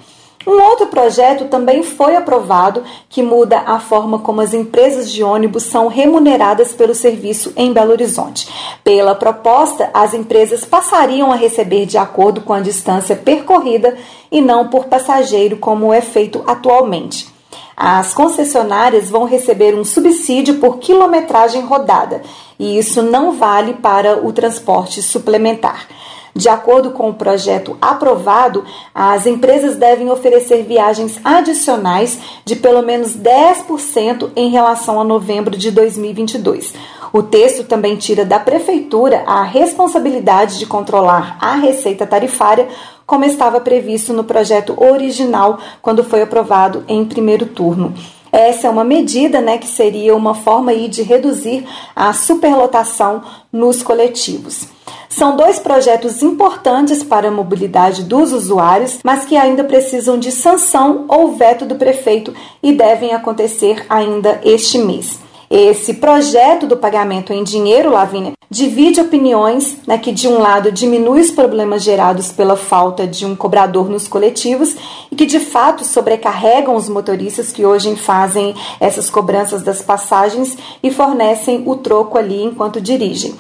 Um 0.47 0.59
outro 0.59 0.87
projeto 0.87 1.45
também 1.49 1.83
foi 1.83 2.17
aprovado 2.17 2.83
que 3.11 3.23
muda 3.23 3.59
a 3.67 3.79
forma 3.79 4.21
como 4.21 4.41
as 4.41 4.55
empresas 4.55 5.13
de 5.13 5.23
ônibus 5.23 5.65
são 5.65 5.87
remuneradas 5.87 6.73
pelo 6.73 6.95
serviço 6.95 7.53
em 7.55 7.75
Belo 7.75 7.93
Horizonte. 7.93 8.49
Pela 8.83 9.15
proposta, 9.15 9.91
as 9.93 10.15
empresas 10.15 10.65
passariam 10.65 11.31
a 11.31 11.37
receber 11.37 11.85
de 11.85 11.99
acordo 11.99 12.41
com 12.41 12.55
a 12.55 12.61
distância 12.61 13.15
percorrida 13.15 13.99
e 14.33 14.41
não 14.41 14.69
por 14.69 14.87
passageiro, 14.87 15.59
como 15.59 15.93
é 15.93 16.01
feito 16.01 16.43
atualmente. 16.47 17.29
As 17.77 18.15
concessionárias 18.15 19.11
vão 19.11 19.25
receber 19.25 19.75
um 19.75 19.85
subsídio 19.85 20.55
por 20.55 20.79
quilometragem 20.79 21.63
rodada, 21.63 22.23
e 22.59 22.79
isso 22.79 23.03
não 23.03 23.33
vale 23.33 23.75
para 23.75 24.27
o 24.27 24.33
transporte 24.33 25.03
suplementar. 25.03 25.87
De 26.35 26.49
acordo 26.49 26.91
com 26.91 27.11
o 27.11 27.15
projeto 27.15 27.77
aprovado, 27.81 28.65
as 28.95 29.27
empresas 29.27 29.77
devem 29.77 30.11
oferecer 30.11 30.63
viagens 30.63 31.19
adicionais 31.25 32.19
de 32.45 32.57
pelo 32.57 32.83
menos 32.83 33.17
10% 33.17 34.31
em 34.37 34.51
relação 34.51 35.01
a 35.01 35.05
novembro 35.05 35.57
de 35.57 35.71
2022. 35.71 36.75
O 37.13 37.23
texto 37.23 37.65
também 37.65 37.97
tira 37.97 38.25
da 38.25 38.39
Prefeitura 38.39 39.25
a 39.27 39.43
responsabilidade 39.43 40.59
de 40.59 40.67
controlar 40.67 41.37
a 41.41 41.57
receita 41.57 42.07
tarifária, 42.07 42.69
como 43.05 43.25
estava 43.25 43.61
previsto 43.61 44.13
no 44.13 44.23
projeto 44.23 44.81
original 44.81 45.59
quando 45.83 46.05
foi 46.05 46.23
aprovado 46.23 46.85
em 46.87 47.05
primeiro 47.05 47.47
turno. 47.47 47.93
Essa 48.31 48.69
é 48.69 48.71
uma 48.71 48.85
medida 48.85 49.41
né, 49.41 49.59
que 49.59 49.67
seria 49.67 50.15
uma 50.15 50.35
forma 50.35 50.71
aí 50.71 50.87
de 50.87 51.03
reduzir 51.03 51.67
a 51.97 52.13
superlotação 52.13 53.23
nos 53.53 53.83
coletivos. 53.83 54.69
São 55.11 55.37
dois 55.37 55.59
projetos 55.59 56.23
importantes 56.23 57.03
para 57.03 57.29
a 57.29 57.33
mobilidade 57.33 58.05
dos 58.05 58.33
usuários, 58.33 59.01
mas 59.05 59.25
que 59.25 59.37
ainda 59.37 59.65
precisam 59.65 60.17
de 60.17 60.31
sanção 60.31 61.05
ou 61.09 61.33
veto 61.33 61.67
do 61.67 61.75
prefeito 61.75 62.33
e 62.63 62.73
devem 62.73 63.13
acontecer 63.13 63.85
ainda 63.89 64.41
este 64.45 64.79
mês. 64.79 65.19
Esse 65.51 65.95
projeto 65.95 66.65
do 66.65 66.77
pagamento 66.77 67.33
em 67.33 67.43
dinheiro, 67.43 67.91
Lavínia, 67.91 68.35
divide 68.49 69.01
opiniões, 69.01 69.79
né, 69.85 69.99
que 69.99 70.13
de 70.13 70.29
um 70.29 70.39
lado 70.39 70.71
diminui 70.71 71.21
os 71.21 71.33
problemas 71.33 71.83
gerados 71.83 72.31
pela 72.31 72.57
falta 72.57 73.05
de 73.05 73.27
um 73.27 73.35
cobrador 73.35 73.91
nos 73.91 74.07
coletivos 74.07 74.77
e 75.11 75.17
que 75.17 75.27
de 75.27 75.41
fato 75.41 75.85
sobrecarregam 75.85 76.77
os 76.77 76.89
motoristas 76.89 77.51
que 77.51 77.67
hoje 77.67 77.97
fazem 77.97 78.55
essas 78.79 79.11
cobranças 79.11 79.65
das 79.65 79.83
passagens 79.83 80.57
e 80.81 80.91
fornecem 80.93 81.65
o 81.67 81.75
troco 81.75 82.17
ali 82.17 82.45
enquanto 82.45 82.81
dirigem. 82.81 83.35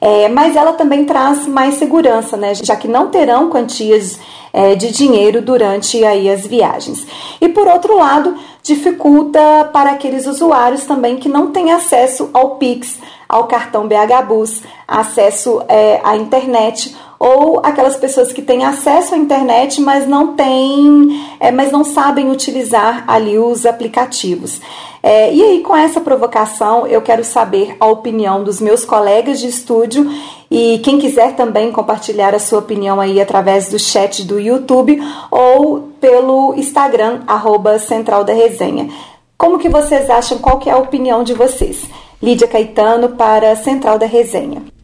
É, 0.00 0.28
mas 0.28 0.56
ela 0.56 0.72
também 0.72 1.04
traz 1.04 1.46
mais 1.46 1.74
segurança, 1.74 2.36
né, 2.36 2.54
já 2.54 2.74
que 2.74 2.88
não 2.88 3.08
terão 3.08 3.48
quantias 3.48 4.18
é, 4.56 4.74
de 4.74 4.90
dinheiro 4.90 5.42
durante 5.42 6.02
aí 6.02 6.30
as 6.30 6.46
viagens. 6.46 7.06
E 7.38 7.46
por 7.46 7.68
outro 7.68 7.94
lado, 7.94 8.34
dificulta 8.62 9.68
para 9.70 9.90
aqueles 9.90 10.26
usuários 10.26 10.84
também 10.86 11.18
que 11.18 11.28
não 11.28 11.52
têm 11.52 11.72
acesso 11.72 12.30
ao 12.32 12.56
Pix, 12.56 12.98
ao 13.28 13.44
cartão 13.44 13.86
BH 13.86 14.26
Bus, 14.26 14.62
acesso 14.88 15.62
é, 15.68 16.00
à 16.02 16.16
internet 16.16 16.96
ou 17.18 17.60
aquelas 17.62 17.96
pessoas 17.96 18.32
que 18.32 18.40
têm 18.40 18.64
acesso 18.64 19.14
à 19.14 19.18
internet, 19.18 19.80
mas 19.80 20.06
não 20.06 20.34
têm, 20.34 21.36
é, 21.38 21.50
mas 21.50 21.70
não 21.70 21.84
sabem 21.84 22.30
utilizar 22.30 23.04
ali 23.06 23.38
os 23.38 23.66
aplicativos. 23.66 24.60
É, 25.02 25.32
e 25.32 25.42
aí, 25.42 25.60
com 25.60 25.76
essa 25.76 26.00
provocação, 26.00 26.86
eu 26.86 27.00
quero 27.00 27.22
saber 27.22 27.76
a 27.78 27.86
opinião 27.86 28.42
dos 28.42 28.60
meus 28.60 28.84
colegas 28.84 29.38
de 29.38 29.46
estúdio 29.46 30.10
e 30.50 30.78
quem 30.78 30.98
quiser 30.98 31.34
também 31.34 31.72
compartilhar 31.72 32.34
a 32.34 32.38
sua 32.38 32.60
opinião 32.60 33.00
aí 33.00 33.20
através 33.20 33.68
do 33.68 33.78
chat 33.78 34.24
do 34.24 34.38
YouTube 34.38 35.00
ou 35.30 35.90
pelo 36.00 36.54
Instagram, 36.56 37.22
arroba 37.26 37.78
Central 37.78 38.24
da 38.24 38.32
Resenha. 38.32 38.88
Como 39.36 39.58
que 39.58 39.68
vocês 39.68 40.08
acham? 40.08 40.38
Qual 40.38 40.58
que 40.58 40.70
é 40.70 40.72
a 40.72 40.78
opinião 40.78 41.24
de 41.24 41.34
vocês? 41.34 41.88
Lídia 42.22 42.48
Caetano 42.48 43.10
para 43.10 43.54
Central 43.56 43.98
da 43.98 44.06
Resenha. 44.06 44.75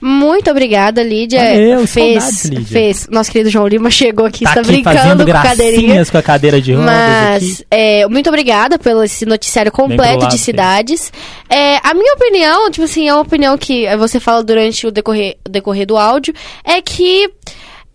Muito 0.00 0.50
obrigada, 0.50 1.02
Lídia. 1.02 1.40
Valeu, 1.40 1.86
fez, 1.86 2.22
saudades, 2.22 2.44
Lídia. 2.44 2.66
fez. 2.66 3.08
Nosso 3.10 3.30
querido 3.32 3.50
João 3.50 3.66
Lima 3.66 3.90
chegou 3.90 4.26
aqui, 4.26 4.44
Tá 4.44 4.50
está 4.50 4.60
aqui 4.60 4.70
brincando 4.70 5.24
com 5.24 5.30
a 5.36 5.42
cadeirinha. 5.42 6.06
com 6.06 6.18
a 6.18 6.22
cadeira 6.22 6.60
de 6.60 6.72
rodas 6.72 6.86
Mas, 6.90 7.42
aqui. 7.54 7.64
é, 7.70 8.06
muito 8.08 8.28
obrigada 8.28 8.78
pelo 8.78 9.02
esse 9.02 9.26
noticiário 9.26 9.72
completo 9.72 10.22
lado, 10.22 10.30
de 10.30 10.38
cidades. 10.38 11.12
É, 11.50 11.78
a 11.82 11.94
minha 11.94 12.14
opinião, 12.14 12.70
tipo 12.70 12.84
assim, 12.84 13.08
é 13.08 13.12
uma 13.14 13.22
opinião 13.22 13.58
que 13.58 13.86
você 13.96 14.20
fala 14.20 14.42
durante 14.44 14.86
o 14.86 14.90
decorrer, 14.90 15.36
decorrer 15.48 15.86
do 15.86 15.96
áudio, 15.96 16.32
é 16.64 16.80
que 16.80 17.30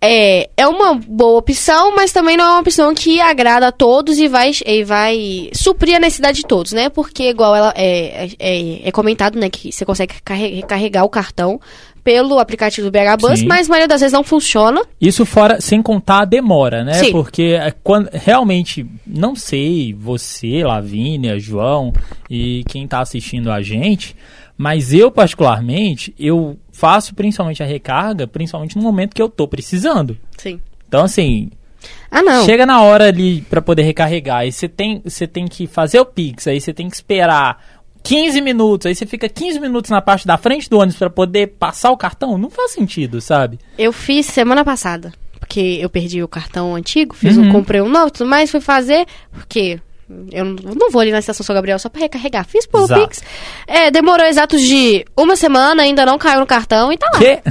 é, 0.06 0.50
é 0.58 0.68
uma 0.68 0.96
boa 0.96 1.40
opção, 1.40 1.96
mas 1.96 2.12
também 2.12 2.36
não 2.36 2.44
é 2.44 2.50
uma 2.50 2.60
opção 2.60 2.94
que 2.94 3.22
agrada 3.22 3.68
a 3.68 3.72
todos 3.72 4.20
e 4.20 4.28
vai, 4.28 4.52
e 4.66 4.84
vai 4.84 5.50
suprir 5.54 5.96
a 5.96 6.00
necessidade 6.00 6.40
de 6.42 6.46
todos, 6.46 6.74
né? 6.74 6.90
Porque, 6.90 7.30
igual 7.30 7.56
ela 7.56 7.74
é, 7.78 8.28
é, 8.38 8.82
é 8.90 8.92
comentado, 8.92 9.40
né, 9.40 9.50
que 9.50 9.72
você 9.72 9.86
consegue 9.86 10.16
carre- 10.26 10.56
recarregar 10.56 11.06
o 11.06 11.10
cartão 11.10 11.58
pelo 12.04 12.38
aplicativo 12.40 12.90
do 12.90 12.92
BH 12.92 13.18
Bus, 13.22 13.40
Sim. 13.40 13.48
mas 13.48 13.68
a 13.68 13.70
maioria 13.70 13.88
das 13.88 14.02
vezes 14.02 14.14
não 14.14 14.24
funciona. 14.24 14.82
Isso 15.00 15.26
fora, 15.26 15.62
sem 15.62 15.82
contar 15.82 16.22
a 16.22 16.26
demora, 16.26 16.84
né? 16.84 16.96
Sim. 16.96 17.12
Porque 17.12 17.58
é, 17.60 17.74
quando, 17.84 18.10
realmente, 18.12 18.86
não 19.08 19.36
sei, 19.36 19.94
você, 19.94 20.64
Lavínia, 20.64 21.40
João 21.40 21.94
e 22.30 22.64
quem 22.68 22.86
tá 22.88 23.00
assistindo 23.00 23.50
a 23.52 23.62
gente, 23.62 24.16
mas 24.58 24.94
eu, 24.94 25.10
particularmente, 25.10 26.14
eu 26.20 26.58
faço 26.72 27.16
principalmente 27.16 27.64
a 27.64 27.66
recarga, 27.66 28.28
principalmente 28.28 28.76
no 28.76 28.84
momento 28.84 29.16
que 29.16 29.22
eu 29.22 29.30
tô 29.30 29.48
precisando. 29.48 30.18
Sim. 30.38 30.60
Então, 30.88 31.06
assim, 31.06 31.50
Ah, 32.12 32.22
não. 32.22 32.46
chega 32.46 32.66
na 32.66 32.82
hora 32.82 33.08
ali 33.08 33.42
pra 33.50 33.62
poder 33.62 33.84
recarregar, 33.84 34.40
aí 34.40 34.52
você 34.52 34.68
tem, 34.68 35.02
você 35.04 35.26
tem 35.26 35.48
que 35.48 35.68
fazer 35.68 36.00
o 36.00 36.06
Pix, 36.06 36.48
aí 36.48 36.60
você 36.62 36.74
tem 36.74 36.88
que 36.90 36.96
esperar 36.96 37.73
15 38.04 38.42
minutos, 38.42 38.86
aí 38.86 38.94
você 38.96 39.06
fica 39.06 39.30
15 39.30 39.60
minutos 39.60 39.90
na 39.90 40.02
parte 40.02 40.28
da 40.28 40.38
frente 40.38 40.70
do 40.70 40.78
ônibus 40.78 40.98
pra 41.00 41.10
poder 41.10 41.48
passar 41.58 41.90
o 41.92 41.98
cartão, 41.98 42.38
não 42.38 42.50
faz 42.50 42.72
sentido, 42.72 43.22
sabe? 43.22 43.60
Eu 43.78 43.94
fiz 43.94 44.26
semana 44.26 44.66
passada, 44.66 45.14
porque 45.40 45.80
eu 45.82 45.90
perdi 45.90 46.22
o 46.22 46.28
cartão 46.28 46.76
antigo, 46.76 47.16
fiz 47.16 47.38
Uhum. 47.38 47.48
um, 47.48 47.52
comprei 47.52 47.82
um 47.82 47.90
novo 47.90 48.12
tudo 48.12 48.30
mais, 48.30 48.52
fui 48.52 48.60
fazer, 48.60 49.06
porque 49.32 49.80
eu 50.32 50.44
não, 50.44 50.92
vou 50.92 51.02
ali 51.02 51.12
na 51.12 51.20
estação 51.20 51.46
São 51.46 51.56
Gabriel 51.56 51.80
só 51.80 51.88
pra 51.90 52.02
recarregar. 52.02 52.46
Fiz 52.46 52.66
pelo 52.68 52.84
Exato. 52.84 53.02
Pix. 53.02 53.24
É, 53.66 53.90
demorou 53.90 54.26
exatos 54.26 54.62
de 54.62 55.06
uma 55.18 55.36
semana, 55.38 55.82
ainda 55.84 56.06
não 56.06 56.18
caiu 56.18 56.42
no 56.42 56.46
cartão 56.46 56.92
e 56.92 56.98
tá 56.98 57.10
lá. 57.14 57.20
Que? 57.20 57.42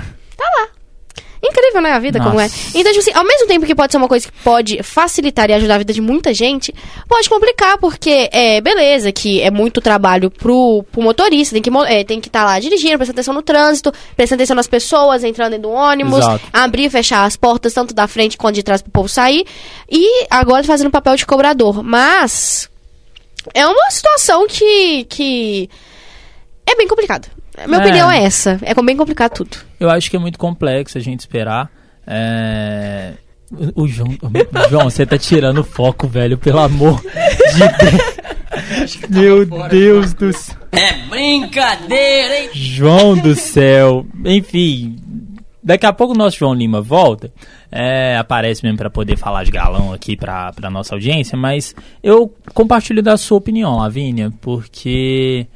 Incrível, 1.45 1.81
né, 1.81 1.91
a 1.91 1.99
vida, 1.99 2.21
como 2.21 2.39
é. 2.39 2.45
Nossa. 2.45 2.57
Então, 2.73 2.93
tipo 2.93 3.01
assim, 3.01 3.11
ao 3.13 3.25
mesmo 3.25 3.49
tempo 3.49 3.67
que 3.67 3.75
pode 3.75 3.91
ser 3.91 3.99
uma 3.99 4.07
coisa 4.07 4.27
que 4.27 4.33
pode 4.45 4.81
facilitar 4.85 5.51
e 5.51 5.53
ajudar 5.55 5.75
a 5.75 5.79
vida 5.79 5.93
de 5.93 6.01
muita 6.01 6.33
gente, 6.33 6.73
pode 7.09 7.29
complicar, 7.29 7.79
porque, 7.79 8.31
é, 8.33 8.61
beleza, 8.61 9.11
que 9.11 9.41
é 9.41 9.51
muito 9.51 9.81
trabalho 9.81 10.31
pro, 10.31 10.85
pro 10.93 11.03
motorista, 11.03 11.53
tem 11.55 11.61
que 11.61 11.71
é, 11.89 12.05
tem 12.05 12.21
que 12.21 12.29
estar 12.29 12.45
lá 12.45 12.61
dirigindo, 12.61 12.97
prestando 12.97 13.19
atenção 13.19 13.35
no 13.35 13.43
trânsito, 13.43 13.93
prestando 14.15 14.41
atenção 14.41 14.55
nas 14.55 14.69
pessoas, 14.69 15.25
entrando 15.25 15.59
do 15.59 15.71
ônibus, 15.71 16.21
Exato. 16.21 16.45
abrir 16.53 16.85
e 16.85 16.91
fechar 16.91 17.25
as 17.25 17.35
portas, 17.35 17.75
tanto 17.75 17.93
da 17.93 18.07
frente 18.07 18.39
quanto 18.39 18.55
de 18.55 18.63
trás 18.63 18.81
pro 18.81 18.93
povo 18.93 19.09
sair, 19.09 19.45
e 19.91 20.27
agora 20.31 20.63
fazendo 20.63 20.87
o 20.89 20.93
papel 20.93 21.17
de 21.17 21.27
cobrador. 21.27 21.83
Mas, 21.83 22.71
é 23.53 23.67
uma 23.67 23.91
situação 23.91 24.47
que, 24.47 25.05
que 25.05 25.69
é 26.65 26.77
bem 26.77 26.87
complicada. 26.87 27.27
A 27.59 27.67
minha 27.67 27.79
É. 27.81 27.83
opinião 27.83 28.11
é 28.11 28.25
essa, 28.25 28.59
é 28.62 28.75
bem 28.83 28.97
complicado 28.97 29.33
tudo. 29.35 29.57
Eu 29.79 29.91
acho 29.91 30.11
que 30.11 30.17
é 30.17 30.19
muito 30.19 30.38
complexo 30.38 30.97
a 30.99 31.01
gente 31.01 31.21
esperar. 31.21 31.71
É... 32.07 33.12
O, 33.77 33.83
o 33.83 33.88
João, 33.88 34.17
o 34.23 34.69
João, 34.71 34.85
você 34.91 35.05
tá 35.05 35.19
tirando 35.19 35.59
o 35.59 35.65
foco, 35.65 36.09
velho, 36.09 36.38
pelo 36.38 36.59
amor 36.61 37.01
de 37.03 37.91
Deus. 37.91 38.99
Meu 39.11 39.45
Deus 39.69 40.15
do 40.15 40.33
céu. 40.33 40.57
É 40.73 40.93
brincadeira, 41.09 42.41
hein? 42.41 42.49
João 42.55 43.15
do 43.17 43.35
céu. 43.35 44.07
Enfim, 44.25 44.97
daqui 45.62 45.85
a 45.85 45.93
pouco 45.93 46.15
o 46.15 46.17
nosso 46.17 46.38
João 46.38 46.55
Lima 46.55 46.81
volta. 46.81 47.31
É, 47.71 48.17
aparece 48.17 48.62
mesmo 48.62 48.79
pra 48.79 48.88
poder 48.91 49.17
falar 49.19 49.45
de 49.45 49.51
galão 49.51 49.93
aqui 49.93 50.17
pra, 50.17 50.53
pra 50.53 50.71
nossa 50.71 50.95
audiência, 50.95 51.37
mas 51.38 51.75
eu 52.03 52.35
compartilho 52.55 53.03
da 53.03 53.17
sua 53.17 53.38
opinião, 53.38 53.77
Lavínia, 53.77 54.31
porque 54.43 55.47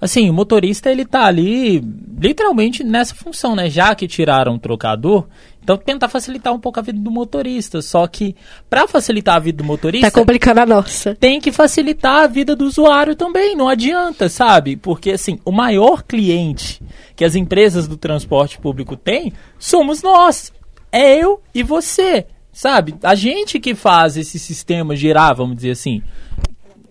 assim, 0.00 0.28
o 0.28 0.32
motorista 0.32 0.90
ele 0.90 1.04
tá 1.04 1.24
ali 1.24 1.82
literalmente 2.20 2.82
nessa 2.84 3.14
função, 3.14 3.54
né? 3.54 3.68
Já 3.68 3.94
que 3.94 4.06
tiraram 4.06 4.54
o 4.54 4.58
trocador, 4.58 5.26
então 5.62 5.76
tentar 5.76 6.08
facilitar 6.08 6.52
um 6.54 6.60
pouco 6.60 6.78
a 6.78 6.82
vida 6.82 6.98
do 6.98 7.10
motorista. 7.10 7.82
Só 7.82 8.06
que 8.06 8.36
pra 8.70 8.86
facilitar 8.86 9.36
a 9.36 9.40
vida 9.40 9.58
do 9.58 9.64
motorista, 9.64 10.10
Tá 10.10 10.16
complicando 10.18 10.60
a 10.60 10.66
nossa. 10.66 11.14
tem 11.16 11.40
que 11.40 11.50
facilitar 11.50 12.22
a 12.22 12.26
vida 12.26 12.54
do 12.54 12.64
usuário 12.64 13.16
também, 13.16 13.56
não 13.56 13.68
adianta, 13.68 14.28
sabe? 14.28 14.76
Porque 14.76 15.10
assim, 15.12 15.38
o 15.44 15.50
maior 15.50 16.02
cliente 16.04 16.80
que 17.16 17.24
as 17.24 17.34
empresas 17.34 17.88
do 17.88 17.96
transporte 17.96 18.58
público 18.60 18.96
têm 18.96 19.32
somos 19.58 20.02
nós. 20.02 20.52
É 20.92 21.16
eu 21.20 21.42
e 21.52 21.62
você, 21.62 22.26
sabe? 22.52 22.94
A 23.02 23.14
gente 23.14 23.58
que 23.58 23.74
faz 23.74 24.16
esse 24.16 24.38
sistema 24.38 24.94
girar, 24.94 25.34
vamos 25.34 25.56
dizer 25.56 25.72
assim. 25.72 26.00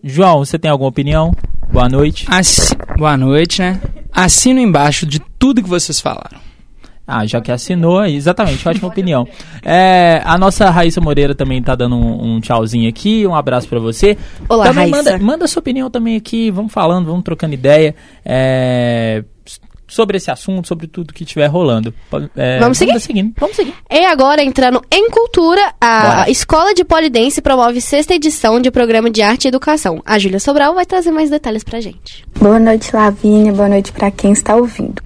João, 0.08 0.38
você 0.46 0.60
tem 0.60 0.70
alguma 0.70 0.88
opinião? 0.90 1.32
Boa 1.72 1.90
noite. 1.90 2.28
Assi- 2.30 2.76
Boa 2.96 3.18
noite, 3.18 3.60
né? 3.60 3.82
Assino 4.14 4.60
embaixo 4.60 5.04
de 5.06 5.20
tudo 5.40 5.64
que 5.64 5.68
vocês 5.68 6.00
falaram. 6.00 6.38
Ah, 7.08 7.26
já 7.26 7.42
que 7.42 7.52
assinou, 7.52 8.00
aí, 8.00 8.16
exatamente, 8.16 8.68
ótima 8.68 8.88
opinião. 8.88 9.28
É, 9.64 10.22
a 10.24 10.38
nossa 10.38 10.70
Raíssa 10.70 11.02
Moreira 11.02 11.34
também 11.36 11.62
tá 11.62 11.74
dando 11.76 11.96
um, 11.96 12.36
um 12.36 12.40
tchauzinho 12.40 12.88
aqui, 12.88 13.26
um 13.28 13.36
abraço 13.36 13.68
pra 13.68 13.80
você. 13.80 14.16
Olá, 14.48 14.66
também 14.66 14.92
Raíssa. 14.92 15.12
manda, 15.14 15.24
manda 15.24 15.48
sua 15.48 15.60
opinião 15.60 15.90
também 15.90 16.16
aqui, 16.16 16.50
vamos 16.52 16.72
falando, 16.72 17.06
vamos 17.08 17.24
trocando 17.24 17.54
ideia 17.56 17.96
é, 18.24 19.24
sobre 19.88 20.18
esse 20.18 20.32
assunto, 20.32 20.68
sobre 20.68 20.88
tudo 20.88 21.14
que 21.14 21.24
estiver 21.24 21.48
rolando. 21.48 21.94
É, 22.36 22.60
Vamos 22.60 22.78
seguir? 22.78 23.00
seguindo, 23.00 23.34
vamos 23.38 23.56
seguir. 23.56 23.74
E 23.90 24.06
agora, 24.06 24.44
entrando 24.44 24.82
em 24.92 25.10
cultura, 25.10 25.74
a 25.80 26.02
Bora. 26.02 26.30
Escola 26.32 26.74
de 26.74 26.84
Polidense 26.84 27.42
promove 27.42 27.82
sexta 27.82 28.14
edição 28.16 28.60
de 28.60 28.72
programa 28.72 29.10
de 29.10 29.22
arte 29.22 29.46
e 29.46 29.48
educação. 29.48 30.02
A 30.06 30.18
Júlia 30.18 30.40
Sobral 30.40 30.74
vai 30.74 30.86
trazer 30.86 31.12
mais 31.12 31.30
detalhes 31.30 31.64
pra 31.64 31.80
gente. 31.80 32.26
Boa 32.40 32.60
noite, 32.60 32.96
Lavínia. 32.96 33.54
Boa 33.54 33.70
noite 33.70 33.92
para 33.92 34.10
quem 34.12 34.32
está 34.32 34.56
ouvindo. 34.56 35.02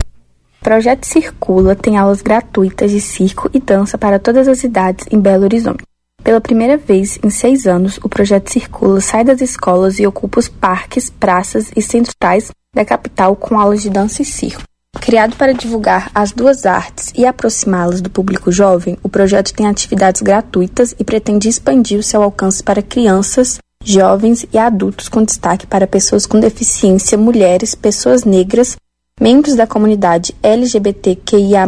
O 0.61 0.63
projeto 0.63 1.05
Circula 1.05 1.75
tem 1.75 1.97
aulas 1.97 2.21
gratuitas 2.21 2.91
de 2.91 2.99
circo 2.99 3.49
e 3.53 3.59
dança 3.59 3.97
para 3.97 4.19
todas 4.19 4.47
as 4.47 4.63
idades 4.63 5.05
em 5.09 5.19
Belo 5.19 5.45
Horizonte. 5.45 5.83
Pela 6.21 6.41
primeira 6.41 6.75
vez 6.75 7.17
em 7.23 7.29
seis 7.29 7.65
anos, 7.65 7.97
o 8.03 8.09
projeto 8.09 8.51
Circula 8.51 8.99
sai 8.99 9.23
das 9.23 9.39
escolas 9.39 9.99
e 9.99 10.05
ocupa 10.05 10.37
os 10.39 10.49
parques, 10.49 11.09
praças 11.09 11.71
e 11.75 11.81
centrais 11.81 12.51
da 12.75 12.83
capital 12.83 13.37
com 13.37 13.57
aulas 13.57 13.81
de 13.81 13.89
dança 13.89 14.21
e 14.21 14.25
circo. 14.25 14.61
Criado 15.09 15.35
para 15.37 15.53
divulgar 15.53 16.11
as 16.13 16.31
duas 16.31 16.65
artes 16.65 17.11
e 17.15 17.25
aproximá-las 17.25 18.01
do 18.01 18.09
público 18.09 18.51
jovem, 18.51 18.97
o 19.01 19.09
projeto 19.09 19.53
tem 19.53 19.67
atividades 19.67 20.21
gratuitas 20.21 20.93
e 20.99 21.03
pretende 21.03 21.47
expandir 21.47 21.99
o 21.99 22.03
seu 22.03 22.21
alcance 22.21 22.61
para 22.61 22.81
crianças, 22.81 23.59
jovens 23.83 24.45
e 24.51 24.57
adultos, 24.57 25.07
com 25.07 25.23
destaque 25.23 25.65
para 25.65 25.87
pessoas 25.87 26.25
com 26.25 26.39
deficiência, 26.39 27.17
mulheres, 27.17 27.73
pessoas 27.73 28.23
negras, 28.23 28.75
membros 29.19 29.55
da 29.55 29.65
comunidade 29.65 30.35
LGBTQIA, 30.43 31.65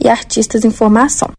e 0.00 0.08
artistas 0.08 0.64
em 0.64 0.70
formação. 0.70 1.30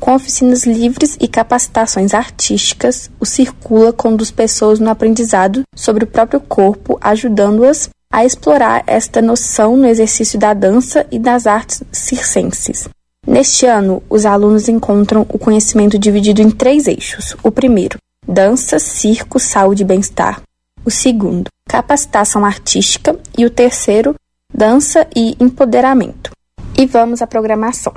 Com 0.00 0.14
oficinas 0.14 0.64
livres 0.64 1.16
e 1.20 1.28
capacitações 1.28 2.14
artísticas, 2.14 3.10
o 3.20 3.26
Circula 3.26 3.92
conduz 3.92 4.30
pessoas 4.30 4.80
no 4.80 4.90
aprendizado 4.90 5.62
sobre 5.74 6.04
o 6.04 6.06
próprio 6.06 6.40
corpo, 6.40 6.98
ajudando-as 7.00 7.90
a 8.12 8.24
explorar 8.24 8.82
esta 8.86 9.22
noção 9.22 9.76
no 9.76 9.86
exercício 9.86 10.38
da 10.38 10.52
dança 10.52 11.06
e 11.10 11.18
das 11.18 11.46
artes 11.46 11.82
circenses. 11.92 12.88
Neste 13.26 13.66
ano, 13.66 14.02
os 14.10 14.26
alunos 14.26 14.68
encontram 14.68 15.22
o 15.28 15.38
conhecimento 15.38 15.98
dividido 15.98 16.42
em 16.42 16.50
três 16.50 16.88
eixos. 16.88 17.36
O 17.42 17.52
primeiro, 17.52 17.98
dança, 18.26 18.78
circo, 18.78 19.38
saúde 19.38 19.82
e 19.82 19.86
bem-estar. 19.86 20.42
O 20.84 20.90
segundo, 20.90 21.48
capacitação 21.68 22.44
artística. 22.44 23.16
E 23.38 23.44
o 23.44 23.50
terceiro, 23.50 24.14
dança 24.52 25.06
e 25.14 25.36
empoderamento. 25.38 26.32
E 26.76 26.86
vamos 26.86 27.22
à 27.22 27.26
programação. 27.26 27.94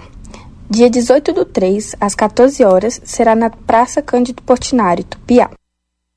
Dia 0.70 0.90
18 0.90 1.34
do 1.34 1.46
3, 1.46 1.96
às 2.00 2.14
14 2.14 2.64
horas, 2.64 3.02
será 3.04 3.36
na 3.36 3.50
Praça 3.50 4.02
Cândido 4.02 4.44
Portinari, 4.44 5.04
Tupiá. 5.04 5.50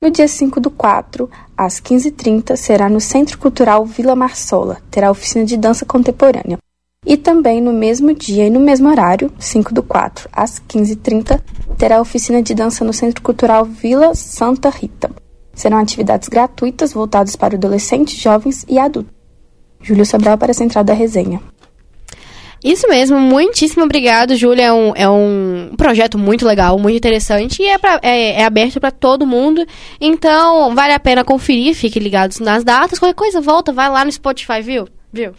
No 0.01 0.11
dia 0.11 0.27
5 0.27 0.59
do 0.59 0.69
4, 0.69 1.29
às 1.57 1.81
15h30, 1.81 2.55
será 2.55 2.87
no 2.87 3.01
Centro 3.01 3.37
Cultural 3.39 3.85
Vila 3.85 4.15
Marsola, 4.15 4.77
terá 4.91 5.09
oficina 5.09 5.43
de 5.43 5.57
dança 5.57 5.85
contemporânea. 5.85 6.59
E 7.05 7.17
também 7.17 7.59
no 7.59 7.73
mesmo 7.73 8.13
dia 8.13 8.45
e 8.45 8.49
no 8.49 8.59
mesmo 8.59 8.89
horário, 8.89 9.31
5 9.39 9.73
do 9.73 9.81
4, 9.81 10.29
às 10.31 10.59
15h30, 10.59 11.41
terá 11.77 11.99
oficina 11.99 12.41
de 12.41 12.53
dança 12.53 12.85
no 12.85 12.93
Centro 12.93 13.21
Cultural 13.21 13.65
Vila 13.65 14.13
Santa 14.13 14.69
Rita. 14.69 15.09
Serão 15.53 15.79
atividades 15.79 16.29
gratuitas 16.29 16.93
voltadas 16.93 17.35
para 17.35 17.55
adolescentes, 17.55 18.19
jovens 18.19 18.63
e 18.67 18.77
adultos. 18.77 19.13
Júlio 19.81 20.05
Sobral 20.05 20.37
para 20.37 20.51
a 20.51 20.55
Central 20.55 20.83
da 20.83 20.93
Resenha. 20.93 21.41
Isso 22.67 22.87
mesmo, 22.89 23.17
muitíssimo 23.17 23.85
obrigado, 23.85 24.35
Júlia. 24.35 24.65
É 24.65 24.73
um, 24.73 24.93
é 24.95 25.09
um 25.09 25.71
projeto 25.77 26.17
muito 26.17 26.45
legal, 26.45 26.77
muito 26.77 26.97
interessante 26.97 27.61
e 27.61 27.65
é, 27.67 27.77
pra, 27.77 27.99
é, 28.03 28.41
é 28.41 28.45
aberto 28.45 28.79
para 28.79 28.91
todo 28.91 29.25
mundo. 29.25 29.65
Então, 30.01 30.75
vale 30.75 30.93
a 30.93 30.99
pena 30.99 31.23
conferir, 31.23 31.73
fiquem 31.75 32.01
ligados 32.03 32.39
nas 32.39 32.65
datas. 32.65 32.99
Qualquer 32.99 33.15
coisa, 33.15 33.39
volta, 33.39 33.71
vai 33.71 33.89
lá 33.89 34.03
no 34.03 34.11
Spotify, 34.11 34.61
viu? 34.61 34.85
Viu? 35.13 35.31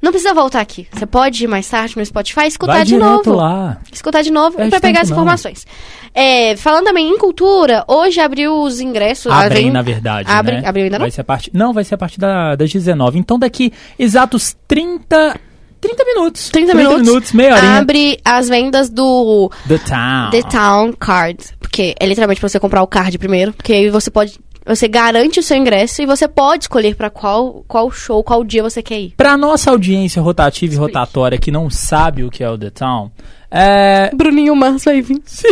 Não 0.00 0.12
precisa 0.12 0.32
voltar 0.32 0.60
aqui. 0.60 0.86
Você 0.92 1.06
pode 1.06 1.42
ir 1.42 1.48
mais 1.48 1.68
tarde 1.68 1.96
no 1.96 2.04
Spotify 2.04 2.42
e 2.42 2.48
escutar 2.48 2.72
Vai 2.74 2.84
de 2.84 2.96
novo. 2.96 3.32
lá. 3.34 3.78
Escutar 3.92 4.22
de 4.22 4.30
novo 4.30 4.56
para 4.56 4.80
pegar 4.80 5.00
as 5.00 5.08
não. 5.10 5.16
informações. 5.16 5.66
É, 6.14 6.56
falando 6.56 6.84
também 6.84 7.08
em 7.08 7.18
cultura, 7.18 7.84
hoje 7.88 8.20
abriu 8.20 8.62
os 8.62 8.80
ingressos. 8.80 9.32
Abrem, 9.32 9.64
vem- 9.64 9.72
na 9.72 9.82
verdade, 9.82 10.30
Abre, 10.30 10.60
né? 10.60 10.68
Abriu 10.68 10.84
ainda 10.84 10.98
não? 10.98 11.04
Vai 11.04 11.10
ser 11.10 11.20
a 11.22 11.24
partir, 11.24 11.50
não, 11.52 11.72
vai 11.72 11.84
ser 11.84 11.94
a 11.94 11.98
partir 11.98 12.20
da, 12.20 12.54
das 12.54 12.72
19. 12.72 13.18
Então 13.18 13.38
daqui 13.38 13.72
exatos 13.98 14.56
30, 14.68 15.38
30 15.80 16.04
minutos. 16.04 16.48
30 16.50 16.74
minutos. 16.74 17.32
meia 17.32 17.54
horinha. 17.54 17.78
Abre 17.78 18.18
as 18.24 18.48
vendas 18.48 18.88
do 18.90 19.50
The 19.66 19.78
Town. 19.78 20.30
The 20.30 20.42
Town 20.42 20.92
Card. 20.92 21.44
Porque 21.60 21.94
é 21.98 22.06
literalmente 22.06 22.40
pra 22.40 22.48
você 22.48 22.58
comprar 22.58 22.82
o 22.82 22.86
card 22.86 23.16
primeiro. 23.18 23.52
Porque 23.52 23.72
aí 23.72 23.90
você 23.90 24.10
pode. 24.10 24.38
Você 24.66 24.86
garante 24.86 25.40
o 25.40 25.42
seu 25.42 25.56
ingresso 25.56 26.02
e 26.02 26.06
você 26.06 26.28
pode 26.28 26.64
escolher 26.64 26.94
pra 26.94 27.08
qual, 27.08 27.64
qual 27.66 27.90
show, 27.90 28.22
qual 28.22 28.44
dia 28.44 28.62
você 28.62 28.82
quer 28.82 29.00
ir. 29.00 29.14
Pra 29.16 29.34
nossa 29.34 29.70
audiência 29.70 30.20
rotativa 30.20 30.74
e 30.74 30.76
rotatória 30.76 31.38
que 31.38 31.50
não 31.50 31.70
sabe 31.70 32.22
o 32.22 32.30
que 32.30 32.44
é 32.44 32.50
o 32.50 32.58
The 32.58 32.68
Town, 32.68 33.10
é... 33.50 34.10
Bruninho 34.14 34.54
Mans 34.54 34.84
vai 34.84 35.00
vir. 35.00 35.20
Sim, 35.24 35.46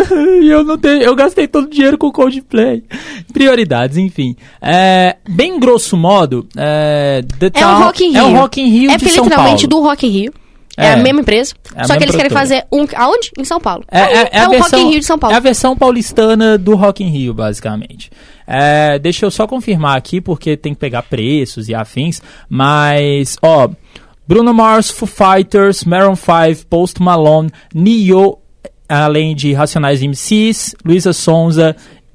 eu 0.48 0.64
não 0.64 0.78
tenho, 0.78 1.02
eu 1.02 1.14
gastei 1.14 1.46
todo 1.46 1.64
o 1.66 1.70
dinheiro 1.70 1.98
com 1.98 2.10
Coldplay. 2.10 2.82
Prioridades, 3.32 3.96
enfim. 3.96 4.36
É, 4.60 5.16
bem 5.28 5.58
grosso 5.60 5.96
modo, 5.96 6.46
é, 6.56 7.22
The 7.38 7.46
É 7.46 7.50
Town 7.50 7.80
o 7.80 7.84
Rock 7.84 8.04
in 8.04 8.10
Rio. 8.12 8.18
é 8.18 8.22
o 8.24 8.32
Rock 8.36 8.60
in 8.60 8.66
Rio 8.68 8.90
É 8.90 8.96
de 8.96 9.08
São 9.08 9.24
literalmente 9.24 9.68
Paulo. 9.68 9.82
do 9.84 9.88
Rock 9.88 10.06
in 10.06 10.10
Rio. 10.10 10.32
É, 10.74 10.86
É. 10.86 10.92
a 10.94 10.96
mesma 10.96 11.20
empresa. 11.20 11.52
É 11.76 11.82
a 11.82 11.84
só 11.84 11.92
que 11.92 11.98
mesma 12.00 12.04
eles 12.04 12.16
querem 12.16 12.30
fazer 12.30 12.64
um. 12.72 12.86
Aonde? 12.96 13.30
Em 13.38 13.44
São 13.44 13.60
Paulo. 13.60 13.84
É, 13.90 14.00
é- 14.00 14.28
é 14.32 14.40
a 14.40 14.46
o 14.46 14.50
versão, 14.52 14.78
Rock 14.78 14.86
in 14.86 14.90
Rio 14.90 15.00
de 15.00 15.04
São 15.06 15.18
Paulo. 15.18 15.34
É 15.34 15.36
a 15.36 15.40
versão 15.40 15.76
paulistana 15.76 16.56
do 16.56 16.74
Rock 16.76 17.04
in 17.04 17.08
Rio, 17.10 17.34
basicamente. 17.34 18.10
É, 18.46 18.98
deixa 18.98 19.26
eu 19.26 19.30
só 19.30 19.46
confirmar 19.46 19.98
aqui, 19.98 20.18
porque 20.18 20.56
tem 20.56 20.72
que 20.72 20.80
pegar 20.80 21.02
preços 21.02 21.68
e 21.68 21.74
afins. 21.74 22.22
Mas, 22.48 23.36
ó, 23.42 23.68
Bruno 24.26 24.52
Mars, 24.54 24.90
Foo 24.90 25.06
Fighters, 25.08 25.84
Maroon 25.84 26.14
5, 26.16 26.66
Post 26.68 27.02
Malone, 27.02 27.50
Neo, 27.74 28.38
além 28.88 29.34
de 29.34 29.52
Racionais 29.52 30.00
MCs, 30.02 30.74
Luísa 30.84 31.12
Sonza, 31.12 31.74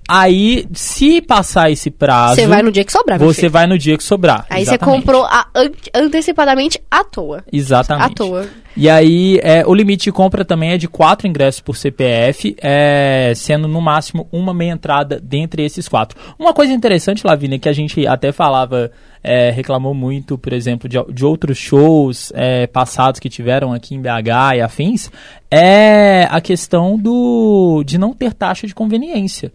Aí, 0.07 0.65
se 0.73 1.21
passar 1.21 1.71
esse 1.71 1.89
prazo, 1.89 2.35
Você 2.35 2.45
vai 2.47 2.61
no 2.61 2.71
dia 2.71 2.83
que 2.83 2.91
sobrar, 2.91 3.17
você 3.17 3.47
vai 3.47 3.65
no 3.65 3.77
dia 3.77 3.97
que 3.97 4.03
sobrar. 4.03 4.45
Aí 4.49 4.65
você 4.65 4.77
comprou 4.77 5.23
a- 5.23 5.47
an- 5.55 5.71
antecipadamente 5.95 6.81
à 6.91 7.01
toa. 7.03 7.43
Exatamente. 7.51 8.05
À 8.05 8.09
toa. 8.13 8.47
E 8.75 8.89
aí, 8.89 9.39
é, 9.41 9.65
o 9.65 9.73
limite 9.73 10.05
de 10.05 10.11
compra 10.11 10.43
também 10.43 10.71
é 10.71 10.77
de 10.77 10.87
quatro 10.87 11.27
ingressos 11.27 11.61
por 11.61 11.75
CPF, 11.77 12.55
é, 12.61 13.31
sendo 13.35 13.67
no 13.67 13.79
máximo 13.81 14.27
uma 14.31 14.53
meia 14.53 14.71
entrada 14.71 15.19
dentre 15.21 15.63
esses 15.63 15.87
quatro. 15.87 16.17
Uma 16.37 16.53
coisa 16.53 16.73
interessante, 16.73 17.25
Lavínia, 17.25 17.59
que 17.59 17.69
a 17.69 17.73
gente 17.73 18.05
até 18.07 18.31
falava, 18.33 18.91
é, 19.23 19.49
reclamou 19.51 19.93
muito, 19.93 20.37
por 20.37 20.51
exemplo, 20.51 20.89
de, 20.89 20.97
de 21.13 21.25
outros 21.25 21.57
shows 21.57 22.31
é, 22.35 22.65
passados 22.67 23.19
que 23.19 23.29
tiveram 23.29 23.71
aqui 23.73 23.95
em 23.95 24.01
BH 24.01 24.57
e 24.57 24.61
afins, 24.61 25.09
é 25.49 26.27
a 26.29 26.39
questão 26.41 26.97
do 26.97 27.83
de 27.85 27.97
não 27.97 28.13
ter 28.13 28.33
taxa 28.33 28.65
de 28.67 28.73
conveniência. 28.75 29.51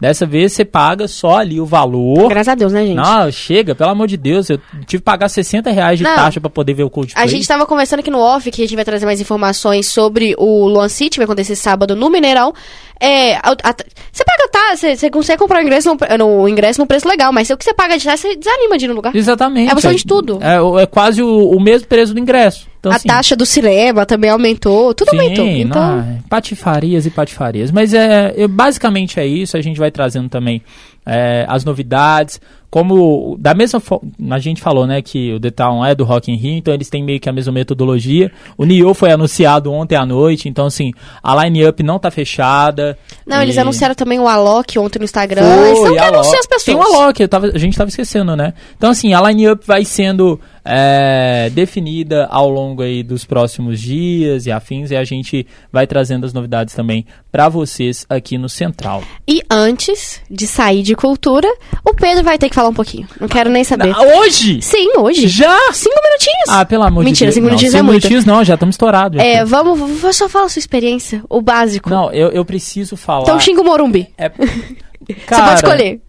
Dessa 0.00 0.24
vez 0.24 0.52
você 0.52 0.64
paga 0.64 1.06
só 1.06 1.36
ali 1.38 1.60
o 1.60 1.66
valor. 1.66 2.28
Graças 2.28 2.48
a 2.48 2.54
Deus, 2.54 2.72
né, 2.72 2.86
gente? 2.86 2.96
Não, 2.96 3.30
chega, 3.30 3.74
pelo 3.74 3.90
amor 3.90 4.06
de 4.06 4.16
Deus. 4.16 4.48
Eu 4.48 4.58
tive 4.86 4.86
que 4.86 4.98
pagar 5.00 5.28
60 5.28 5.70
reais 5.70 5.98
de 5.98 6.04
Não. 6.04 6.14
taxa 6.16 6.40
pra 6.40 6.48
poder 6.48 6.72
ver 6.74 6.84
o 6.84 6.90
Coldplay. 6.90 7.22
A 7.22 7.26
gente 7.26 7.46
tava 7.46 7.66
conversando 7.66 8.00
aqui 8.00 8.10
no 8.10 8.18
off 8.18 8.50
que 8.50 8.62
a 8.62 8.64
gente 8.66 8.74
vai 8.74 8.84
trazer 8.84 9.04
mais 9.04 9.20
informações 9.20 9.86
sobre 9.86 10.34
o 10.38 10.66
Luan 10.66 10.88
City, 10.88 11.18
vai 11.18 11.24
acontecer 11.24 11.54
sábado 11.54 11.94
no 11.94 12.08
Mineirão. 12.08 12.52
É, 12.98 13.34
a- 13.36 13.52
a- 13.62 13.74
você 14.12 14.24
paga 14.24 14.48
tá, 14.50 14.76
você, 14.76 14.96
você 14.96 15.10
consegue 15.10 15.38
comprar 15.38 15.58
o 15.60 15.62
ingresso 15.62 15.94
no, 15.94 16.18
no 16.18 16.48
ingresso 16.48 16.80
num 16.80 16.86
preço 16.86 17.08
legal, 17.08 17.32
mas 17.32 17.46
se 17.46 17.52
o 17.54 17.56
que 17.56 17.64
você 17.64 17.72
paga 17.74 17.96
de 17.98 18.04
taxa, 18.04 18.16
você 18.28 18.36
desanima 18.36 18.76
de 18.78 18.84
ir 18.86 18.88
no 18.88 18.94
lugar. 18.94 19.14
Exatamente. 19.14 19.70
É 19.70 19.74
você 19.74 19.94
de 19.94 20.04
tudo. 20.06 20.38
É, 20.42 20.60
o- 20.60 20.78
é 20.78 20.86
quase 20.86 21.22
o, 21.22 21.50
o 21.50 21.60
mesmo 21.60 21.86
preço 21.88 22.12
do 22.14 22.20
ingresso. 22.20 22.69
Então, 22.80 22.90
a 22.90 22.96
assim, 22.96 23.08
taxa 23.08 23.36
do 23.36 23.44
cinema 23.46 24.04
também 24.06 24.30
aumentou, 24.30 24.92
tudo 24.94 25.10
sim, 25.10 25.18
aumentou. 25.18 25.46
Então, 25.46 26.00
é 26.00 26.18
patifarias 26.28 27.04
e 27.06 27.10
patifarias. 27.10 27.70
Mas 27.70 27.92
é, 27.94 28.32
é- 28.36 28.48
basicamente 28.48 29.20
é 29.20 29.26
isso. 29.26 29.56
A 29.56 29.60
gente 29.60 29.78
vai 29.78 29.90
trazendo 29.90 30.28
também 30.30 30.62
é, 31.06 31.44
as 31.48 31.64
novidades, 31.64 32.40
como 32.70 33.36
da 33.38 33.52
mesma 33.54 33.80
forma, 33.80 34.08
a 34.30 34.38
gente 34.38 34.60
falou, 34.60 34.86
né, 34.86 35.02
que 35.02 35.32
o 35.32 35.40
The 35.40 35.50
Town 35.50 35.84
é 35.84 35.94
do 35.94 36.04
Rock 36.04 36.30
in 36.30 36.36
Rio, 36.36 36.58
então 36.58 36.72
eles 36.72 36.88
têm 36.88 37.02
meio 37.02 37.18
que 37.18 37.28
a 37.28 37.32
mesma 37.32 37.52
metodologia. 37.52 38.30
O 38.56 38.64
Nioh 38.64 38.94
foi 38.94 39.10
anunciado 39.10 39.72
ontem 39.72 39.96
à 39.96 40.06
noite, 40.06 40.48
então 40.48 40.66
assim, 40.66 40.92
a 41.22 41.42
line-up 41.44 41.82
não 41.82 41.98
tá 41.98 42.10
fechada. 42.10 42.96
Não, 43.26 43.38
e- 43.40 43.42
eles 43.42 43.58
anunciaram 43.58 43.94
também 43.94 44.20
o 44.20 44.28
Alok 44.28 44.78
ontem 44.78 44.98
no 45.00 45.04
Instagram. 45.04 45.42
Foi, 45.42 45.68
eles 45.70 45.82
não 45.82 45.94
querem 45.94 46.08
anunciar 46.14 46.38
as 46.40 46.46
pessoas. 46.46 46.64
Tem 46.64 46.74
o 46.76 46.82
Alok, 46.82 47.20
eu 47.22 47.28
tava- 47.28 47.46
a 47.52 47.58
gente 47.58 47.76
tava 47.76 47.88
esquecendo, 47.88 48.36
né? 48.36 48.52
Então, 48.76 48.90
assim, 48.90 49.12
a 49.14 49.20
line-up 49.28 49.66
vai 49.66 49.84
sendo 49.84 50.38
é, 50.64 51.50
definida 51.52 52.26
ao 52.30 52.48
longo 52.48 52.82
aí 52.82 53.02
dos 53.02 53.24
próximos 53.24 53.80
dias 53.80 54.46
e 54.46 54.52
afins, 54.52 54.90
e 54.90 54.96
a 54.96 55.04
gente 55.04 55.46
vai 55.72 55.86
trazendo 55.86 56.26
as 56.26 56.32
novidades 56.32 56.74
também 56.74 57.06
pra 57.30 57.48
vocês 57.48 58.04
aqui 58.08 58.36
no 58.36 58.48
Central. 58.48 59.02
E 59.26 59.42
antes 59.50 60.20
de 60.30 60.46
sair 60.46 60.82
de 60.82 60.94
cultura, 60.94 61.48
o 61.84 61.94
Pedro 61.94 62.24
vai 62.24 62.38
ter 62.38 62.48
que 62.48 62.54
falar 62.54 62.68
um 62.68 62.74
pouquinho. 62.74 63.06
Não 63.20 63.28
quero 63.28 63.50
nem 63.50 63.64
saber. 63.64 63.94
Ah, 63.94 64.18
hoje? 64.18 64.60
Sim, 64.62 64.96
hoje. 64.98 65.28
Já? 65.28 65.56
Cinco 65.72 66.00
minutinhos. 66.02 66.48
Ah, 66.48 66.64
pelo 66.64 66.82
amor 66.84 67.04
Mentira, 67.04 67.30
de 67.30 67.34
Deus. 67.34 67.34
cinco 67.34 67.44
não, 67.44 67.50
minutinhos 67.50 67.74
é 67.74 67.78
cinco 67.78 67.86
muito. 67.86 68.02
minutinhos 68.02 68.24
não, 68.24 68.44
já 68.44 68.54
estamos 68.54 68.74
estourados. 68.74 69.20
É, 69.20 69.44
vamos, 69.44 69.78
vamos, 69.78 70.16
só 70.16 70.28
fala 70.28 70.46
a 70.46 70.48
sua 70.48 70.60
experiência, 70.60 71.22
o 71.28 71.40
básico. 71.40 71.88
Não, 71.88 72.12
eu, 72.12 72.30
eu 72.30 72.44
preciso 72.44 72.96
falar... 72.96 73.22
Então 73.22 73.38
xinga 73.38 73.60
o 73.60 73.64
Morumbi. 73.64 74.08
É, 74.18 74.30
Você 75.10 75.14
Cara, 75.26 75.44
pode 75.44 75.54
escolher. 75.56 76.00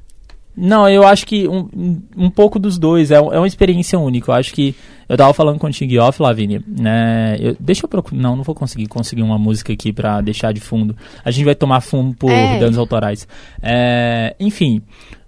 Não, 0.55 0.87
eu 0.89 1.07
acho 1.07 1.25
que 1.25 1.47
um, 1.47 2.01
um- 2.17 2.29
pouco 2.29 2.59
dos 2.59 2.77
dois. 2.77 3.09
É, 3.09 3.15
é 3.15 3.19
uma 3.21 3.47
experiência 3.47 3.97
única. 3.97 4.31
Eu 4.31 4.35
acho 4.35 4.53
que. 4.53 4.75
Eu 5.07 5.17
tava 5.17 5.33
falando 5.33 5.57
contigo 5.59 5.97
off, 6.01 6.21
Lavínia. 6.21 6.61
Né, 6.67 7.37
eu- 7.39 7.55
deixa 7.59 7.85
eu 7.85 7.89
procurar. 7.89 8.17
Não, 8.21 8.35
não 8.35 8.43
vou 8.43 8.53
conseguir 8.55 8.87
conseguir 8.87 9.21
uma 9.23 9.37
música 9.37 9.71
aqui 9.73 9.91
pra 9.93 10.19
deixar 10.21 10.51
de 10.53 10.59
fundo. 10.59 10.95
A 11.23 11.31
gente 11.31 11.45
vai 11.45 11.55
tomar 11.55 11.79
fumo 11.81 12.13
por 12.13 12.29
É. 12.31 12.59
danos 12.59 12.77
autorais. 12.77 13.27
É, 13.61 14.35
enfim. 14.39 14.81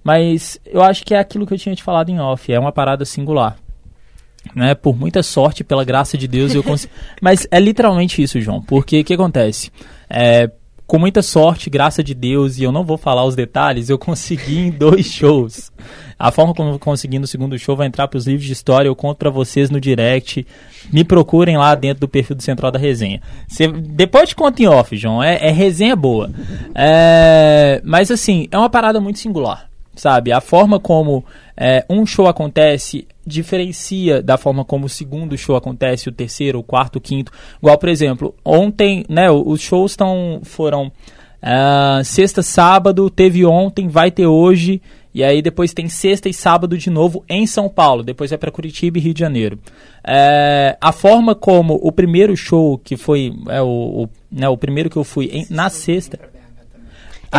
Mas 0.04 0.60
eu 0.66 0.82
acho 0.84 1.06
que 1.06 1.14
é 1.14 1.20
aquilo 1.20 1.46
que 1.48 1.54
eu 1.54 1.58
tinha 1.58 1.74
te 1.76 1.82
falado 1.84 2.10
em 2.10 2.20
off. 2.20 2.52
É 2.52 2.60
uma 2.60 2.72
parada 2.74 3.06
singular. 3.06 3.56
Né, 4.54 4.76
por 4.76 4.94
muita 4.98 5.24
sorte, 5.24 5.64
pela 5.64 5.86
graça 5.86 6.18
de 6.18 6.28
Deus, 6.28 6.54
eu 6.54 6.62
consigo. 6.62 6.92
Mas 7.22 7.48
é 7.50 7.58
literalmente 7.62 8.22
isso, 8.22 8.42
João. 8.42 8.62
Porque 8.62 9.00
o 9.00 9.04
que 9.06 9.14
acontece? 9.14 9.72
É, 10.10 10.52
com 10.94 11.00
muita 11.00 11.24
sorte, 11.24 11.72
graça 11.72 12.04
de 12.04 12.14
Deus, 12.14 12.60
e 12.60 12.64
eu 12.64 12.72
não 12.72 12.84
vou 12.84 12.98
falar 13.00 13.26
os 13.26 13.36
detalhes, 13.36 13.90
eu 13.90 13.98
consegui 13.98 14.60
em 14.60 14.70
dois 14.70 15.08
shows. 15.12 15.72
A 16.20 16.30
forma 16.30 16.54
como 16.54 16.70
eu 16.70 16.78
consegui 16.78 17.18
no 17.18 17.26
segundo 17.26 17.58
show 17.58 17.76
vai 17.76 17.88
entrar 17.88 18.08
para 18.08 18.20
os 18.20 18.28
livros 18.28 18.46
de 18.46 18.54
história, 18.54 18.88
eu 18.88 18.96
conto 18.96 19.18
para 19.18 19.32
vocês 19.32 19.72
no 19.72 19.82
direct. 19.82 20.46
Me 20.92 21.04
procurem 21.04 21.58
lá 21.58 21.74
dentro 21.74 22.02
do 22.02 22.08
perfil 22.08 22.36
do 22.36 22.44
Central 22.44 22.70
da 22.72 22.78
Resenha. 22.78 23.24
Cê- 23.48 23.70
depois 23.70 24.30
te 24.30 24.36
conto 24.36 24.60
em 24.62 24.68
off, 24.68 24.96
João. 24.96 25.24
É, 25.24 25.48
é 25.48 25.50
resenha 25.50 25.96
boa. 25.96 26.30
É, 26.76 27.82
mas 27.84 28.12
assim, 28.12 28.48
é 28.52 28.58
uma 28.58 28.70
parada 28.70 29.00
muito 29.02 29.18
singular. 29.18 29.73
Sabe? 29.96 30.32
A 30.32 30.42
forma 30.42 30.80
como 30.80 31.24
é, 31.56 31.86
um 31.90 32.06
show 32.06 32.28
acontece 32.28 33.08
diferencia 33.26 34.22
da 34.22 34.38
forma 34.38 34.66
como 34.66 34.86
o 34.86 34.90
segundo 34.90 35.38
show 35.38 35.56
acontece, 35.56 36.10
o 36.10 36.12
terceiro, 36.12 36.60
o 36.60 36.64
quarto, 36.64 36.98
o 36.98 37.02
quinto. 37.02 37.32
Igual, 37.62 37.78
por 37.78 37.90
exemplo, 37.90 38.36
ontem, 38.44 39.06
né, 39.08 39.32
os 39.32 39.62
shows 39.62 39.92
estão 39.92 40.42
foram 40.44 40.92
ah, 41.42 42.02
sexta, 42.04 42.42
sábado, 42.42 43.10
teve 43.10 43.46
ontem, 43.46 43.88
vai 43.88 44.12
ter 44.12 44.28
hoje, 44.28 44.82
e 45.14 45.24
aí 45.24 45.42
depois 45.42 45.74
tem 45.74 45.88
sexta 45.88 46.28
e 46.28 46.34
sábado 46.34 46.78
de 46.78 46.90
novo 46.90 47.24
em 47.30 47.46
São 47.46 47.70
Paulo, 47.70 48.04
depois 48.04 48.32
vai 48.32 48.38
para 48.38 48.52
Curitiba 48.52 48.98
e 48.98 49.02
Rio 49.02 49.14
de 49.14 49.20
Janeiro. 49.20 49.60
É, 50.06 50.76
a 50.82 50.92
forma 50.92 51.36
como 51.36 51.80
o 51.82 51.92
primeiro 51.92 52.36
show, 52.36 52.78
que 52.78 52.98
foi 52.98 53.34
é, 53.48 53.62
o, 53.62 53.68
o, 54.04 54.10
né, 54.32 54.50
o 54.50 54.58
primeiro 54.58 54.90
que 54.90 54.98
eu 54.98 55.04
fui 55.04 55.26
em- 55.28 55.48
na 55.50 55.70
sexta. 55.70 56.20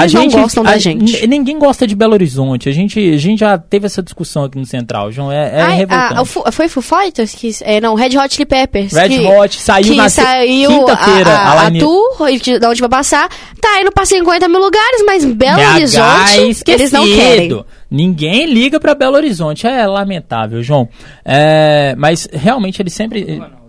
Eles 0.01 0.13
não 0.13 0.29
gostam 0.29 0.63
da 0.65 0.71
a- 0.71 0.79
gente. 0.79 1.17
n- 1.23 1.27
Ninguém 1.27 1.59
gosta 1.59 1.87
de 1.87 1.95
Belo 1.95 2.13
Horizonte. 2.15 2.69
A 2.69 2.73
gente, 2.73 2.99
a 2.99 3.17
gente 3.17 3.41
já 3.41 3.57
teve 3.59 3.87
essa 3.87 4.03
discussão 4.03 4.45
aqui 4.45 4.59
no 4.59 4.67
Central, 4.67 5.11
João. 5.13 5.31
É, 5.31 5.59
é 5.59 5.61
Ai, 5.63 5.77
revoltante. 5.77 6.21
o 6.21 6.25
Fu- 6.25 6.45
foi 6.53 6.69
Foo 6.69 6.83
Fighters? 6.83 7.33
Que, 7.35 7.51
é, 7.63 7.81
não, 7.81 7.95
Red 7.95 8.17
Hot 8.19 8.35
Chili 8.35 8.47
Peppers. 8.47 8.93
Red 8.93 9.09
que, 9.09 9.21
Hot 9.27 9.61
saiu 9.61 9.85
que 9.85 9.95
na 9.97 10.05
quinta-feira, 10.05 11.31
a, 11.31 11.53
a, 11.53 11.61
a 11.63 11.67
a 11.69 11.71
tour, 11.79 12.29
e 12.29 12.59
da 12.59 12.71
onde 12.71 12.81
vai 12.81 12.89
passar, 12.91 13.29
tá 13.61 13.81
indo 13.81 13.93
pra 13.93 14.05
50 14.05 14.49
mil 14.49 14.61
lugares, 14.61 15.03
mas 15.07 15.25
Belo 15.25 15.57
BH 15.59 15.75
Horizonte, 15.75 16.63
eles 16.71 16.93
não 16.93 17.05
querem. 17.05 17.65
Ninguém 17.91 18.47
liga 18.47 18.81
pra 18.81 18.95
Belo 18.95 19.15
Horizonte. 19.17 19.67
É 19.67 19.87
lamentável, 19.87 20.63
João. 20.63 20.89
É, 21.25 21.95
mas 21.97 22.29
realmente 22.33 22.83
ele 22.83 22.91
sempre. 22.91 23.41
A, 23.41 23.64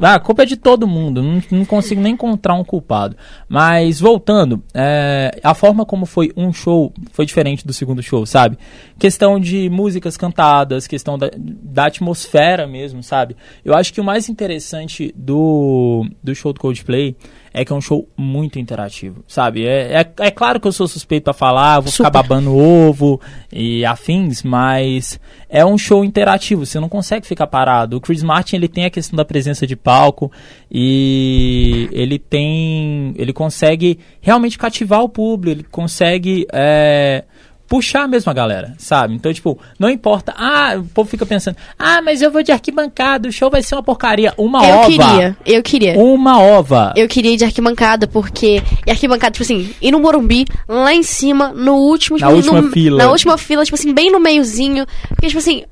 a 0.00 0.18
culpa 0.18 0.42
é 0.42 0.46
de 0.46 0.56
todo 0.56 0.86
mundo. 0.86 1.22
Não, 1.22 1.42
não 1.50 1.64
consigo 1.64 2.00
nem 2.00 2.14
encontrar 2.14 2.54
um 2.54 2.64
culpado. 2.64 3.16
Mas 3.48 4.00
voltando, 4.00 4.62
é, 4.74 5.38
a 5.42 5.54
forma 5.54 5.84
como 5.84 6.06
foi 6.06 6.32
um 6.36 6.52
show 6.52 6.92
foi 7.12 7.26
diferente 7.26 7.66
do 7.66 7.72
segundo 7.72 8.02
show, 8.02 8.24
sabe? 8.26 8.58
Questão 8.98 9.38
de 9.38 9.68
músicas 9.70 10.16
cantadas, 10.16 10.86
questão 10.86 11.18
da, 11.18 11.30
da 11.36 11.86
atmosfera 11.86 12.66
mesmo, 12.66 13.02
sabe? 13.02 13.36
Eu 13.64 13.74
acho 13.74 13.92
que 13.92 14.00
o 14.00 14.04
mais 14.04 14.28
interessante 14.28 15.12
do, 15.16 16.06
do 16.22 16.34
show 16.34 16.52
do 16.52 16.60
Coldplay 16.60 17.16
é 17.54 17.64
que 17.64 17.72
é 17.72 17.76
um 17.76 17.80
show 17.80 18.08
muito 18.16 18.58
interativo, 18.58 19.22
sabe? 19.26 19.66
É, 19.66 20.00
é, 20.00 20.26
é 20.26 20.30
claro 20.30 20.58
que 20.58 20.66
eu 20.66 20.72
sou 20.72 20.88
suspeito 20.88 21.24
pra 21.24 21.32
falar, 21.32 21.80
vou 21.80 21.92
ficar 21.92 22.04
Super. 22.04 22.22
babando 22.22 22.56
ovo 22.56 23.20
e 23.52 23.84
afins, 23.84 24.42
mas 24.42 25.20
é 25.48 25.64
um 25.64 25.76
show 25.76 26.04
interativo, 26.04 26.64
você 26.64 26.80
não 26.80 26.88
consegue 26.88 27.26
ficar 27.26 27.46
parado. 27.46 27.96
O 27.96 28.00
Chris 28.00 28.22
Martin, 28.22 28.56
ele 28.56 28.68
tem 28.68 28.84
a 28.86 28.90
questão 28.90 29.16
da 29.16 29.24
presença 29.24 29.66
de 29.66 29.76
palco 29.76 30.32
e 30.70 31.88
ele 31.92 32.18
tem, 32.18 33.12
ele 33.16 33.32
consegue 33.32 33.98
realmente 34.20 34.58
cativar 34.58 35.02
o 35.02 35.08
público, 35.08 35.60
ele 35.60 35.68
consegue 35.70 36.46
é, 36.52 37.24
puxar 37.72 38.06
mesmo 38.06 38.30
a 38.30 38.34
galera, 38.34 38.74
sabe? 38.76 39.14
Então, 39.14 39.32
tipo, 39.32 39.58
não 39.78 39.88
importa, 39.88 40.34
ah, 40.36 40.74
o 40.76 40.84
povo 40.84 41.08
fica 41.08 41.24
pensando, 41.24 41.56
ah, 41.78 42.02
mas 42.02 42.20
eu 42.20 42.30
vou 42.30 42.42
de 42.42 42.52
arquibancada, 42.52 43.26
o 43.30 43.32
show 43.32 43.50
vai 43.50 43.62
ser 43.62 43.74
uma 43.74 43.82
porcaria, 43.82 44.34
uma 44.36 44.62
Eu 44.62 44.74
ova. 44.76 44.86
queria, 44.90 45.36
eu 45.46 45.62
queria. 45.62 45.94
Uma 45.98 46.38
ova. 46.38 46.92
Eu 46.94 47.08
queria 47.08 47.32
ir 47.32 47.38
de 47.38 47.44
arquibancada, 47.46 48.06
porque. 48.06 48.62
E 48.86 48.90
arquibancada, 48.90 49.30
tipo 49.32 49.42
assim, 49.42 49.70
ir 49.80 49.90
no 49.90 50.00
Morumbi, 50.00 50.44
lá 50.68 50.92
em 50.92 51.02
cima, 51.02 51.48
no 51.48 51.76
último. 51.76 52.18
Na 52.18 52.26
tipo, 52.26 52.36
última 52.36 52.60
no- 52.60 52.70
fila. 52.70 53.04
Na 53.04 53.10
última 53.10 53.38
fila, 53.38 53.64
tipo 53.64 53.74
assim, 53.74 53.94
bem 53.94 54.12
no 54.12 54.20
meiozinho. 54.20 54.84
Porque, 55.08 55.28
tipo 55.28 55.38
assim. 55.38 55.62